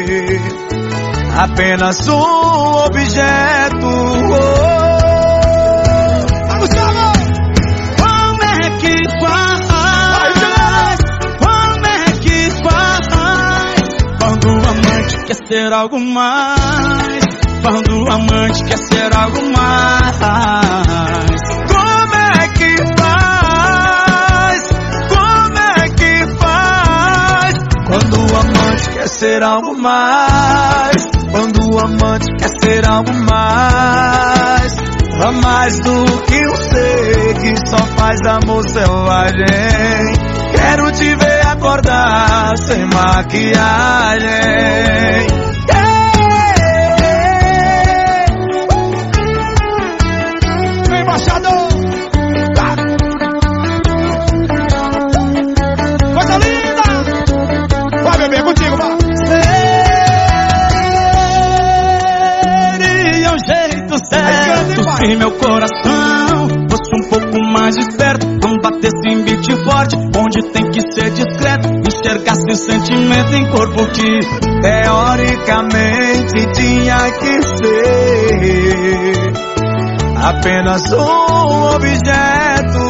apenas 1.35 2.07
um 2.07 2.85
objeto. 2.85 3.87
Vamos, 6.47 6.69
Como 7.99 8.43
é 8.43 8.69
que 8.79 8.95
faz? 9.19 10.99
Como 11.39 11.85
é 11.85 12.05
que 12.21 12.49
faz? 12.63 13.81
Quando 14.19 14.47
o 14.47 14.69
amante 14.69 15.25
quer 15.25 15.35
ser 15.47 15.73
algo 15.73 15.99
mais. 15.99 17.25
Quando 17.61 18.03
o 18.03 18.11
amante 18.11 18.63
quer 18.63 18.77
ser 18.77 19.15
algo 19.15 19.41
mais. 19.51 20.19
Como 21.67 22.15
é 22.15 22.47
que 22.49 22.77
faz? 22.97 24.61
Como 25.09 25.59
é 25.59 25.89
que 25.89 26.27
faz? 26.37 27.55
Quando 27.87 28.19
o 28.19 28.37
amante 28.37 28.89
quer 28.93 29.09
ser 29.09 29.43
algo 29.43 29.75
mais. 29.77 31.14
Quando 31.35 31.69
o 31.69 31.77
amante 31.77 32.27
quer 32.39 32.47
ser 32.61 32.87
algo 32.87 33.11
mais. 33.13 34.73
A 35.21 35.31
mais 35.33 35.77
do 35.81 36.05
que 36.21 36.47
um 36.47 36.55
ser 36.55 37.33
que 37.41 37.69
só 37.69 37.77
faz 37.97 38.21
amor 38.25 38.63
selvagem. 38.69 39.43
Quero 40.55 40.91
te 40.93 41.13
ver 41.13 41.45
acordar 41.45 42.57
sem 42.57 42.85
maquiagem. 42.85 44.25
Se 65.05 65.15
meu 65.17 65.31
coração 65.33 66.47
fosse 66.67 66.95
um 66.95 67.07
pouco 67.07 67.39
mais 67.53 67.77
esperto, 67.77 68.25
não 68.25 68.57
batesse 68.57 69.07
em 69.07 69.21
beat 69.21 69.45
forte, 69.63 69.95
onde 69.95 70.41
tem 70.51 70.71
que 70.71 70.81
ser 70.91 71.11
discreto, 71.11 71.69
enxergasse 71.69 72.55
sentimento 72.55 73.35
em 73.35 73.47
corpo 73.51 73.85
que 73.85 74.19
teoricamente 74.61 76.47
tinha 76.55 77.11
que 77.19 77.39
ser 77.43 77.85
apenas 80.23 80.91
um 80.91 81.75
objeto. 81.75 82.84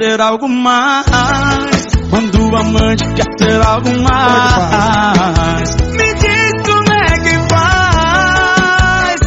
Ser 0.00 0.18
algo 0.18 0.48
mais. 0.48 1.86
Quando 2.08 2.50
o 2.50 2.56
amante 2.56 3.04
quer 3.14 3.26
ser 3.38 3.60
algo 3.62 3.90
mais. 3.98 5.76
Me 5.92 6.14
diz 6.14 6.52
como 6.64 6.92
é 6.94 7.18
que 7.18 7.34
faz. 7.50 9.20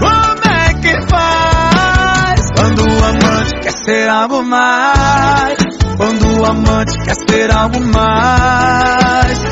Como 0.00 0.54
é 0.54 0.74
que 0.80 0.94
faz? 1.10 2.40
Quando 2.56 2.80
o 2.80 3.04
amante 3.04 3.60
quer 3.60 3.72
ser 3.72 4.08
algo 4.08 4.42
mais. 4.42 5.58
Quando 5.98 6.40
o 6.40 6.46
amante 6.46 6.98
quer 7.04 7.16
ser 7.28 7.50
algo 7.50 7.80
mais. 7.80 9.44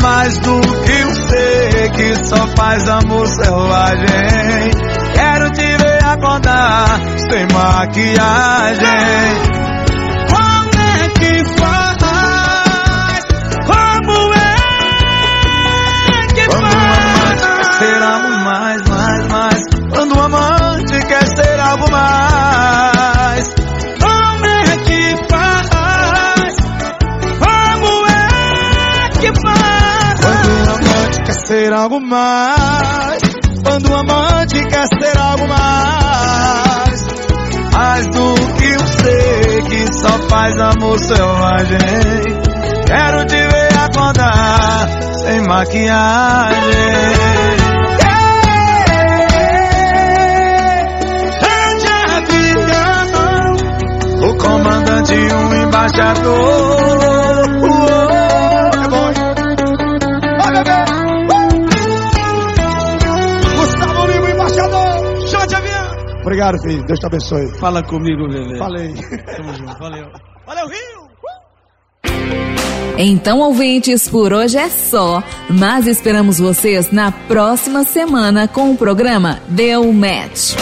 Mais 0.00 0.38
do 0.40 0.60
que 0.60 1.04
um 1.04 1.14
ser 1.28 1.90
que 1.92 2.24
só 2.24 2.46
faz 2.56 2.88
amor 2.88 3.26
selvagem. 3.26 4.70
Quero 5.14 5.50
te 5.50 5.76
ver 5.76 6.04
acordar 6.04 7.00
sem 7.30 7.46
maquiagem. 7.52 8.18
Mais. 32.00 33.38
Quando 33.62 33.90
o 33.90 33.94
amante 33.96 34.64
quer 34.66 34.86
ser 34.86 35.18
algo 35.18 35.46
mais 35.46 37.06
Mais 37.72 38.06
do 38.06 38.34
que 38.56 38.76
um 38.76 38.86
ser 38.86 39.62
que 39.64 39.94
só 39.94 40.18
faz 40.28 40.58
amor 40.58 40.98
selvagem 40.98 41.78
Quero 42.86 43.26
te 43.26 43.36
ver 43.36 43.78
acordar 43.78 44.88
sem 45.22 45.42
maquiagem 45.42 46.58
O 54.20 54.34
comandante 54.36 55.14
e 55.14 55.32
um 55.32 55.62
embaixador 55.62 57.07
Obrigado, 66.28 66.60
filho. 66.60 66.84
Deus 66.84 67.00
te 67.00 67.06
abençoe. 67.06 67.58
Fala 67.58 67.82
comigo, 67.82 68.28
bebê. 68.28 68.58
Falei. 68.58 68.92
Tamo 68.92 69.54
junto. 69.54 69.78
Valeu. 69.78 70.06
Valeu, 70.46 70.66
Rio! 70.68 71.08
Então, 72.98 73.38
ouvintes, 73.38 74.10
por 74.10 74.34
hoje 74.34 74.58
é 74.58 74.68
só, 74.68 75.22
mas 75.48 75.86
esperamos 75.86 76.38
vocês 76.38 76.90
na 76.90 77.10
próxima 77.10 77.82
semana 77.84 78.46
com 78.46 78.72
o 78.72 78.76
programa 78.76 79.40
Deu 79.48 79.90
Match. 79.90 80.54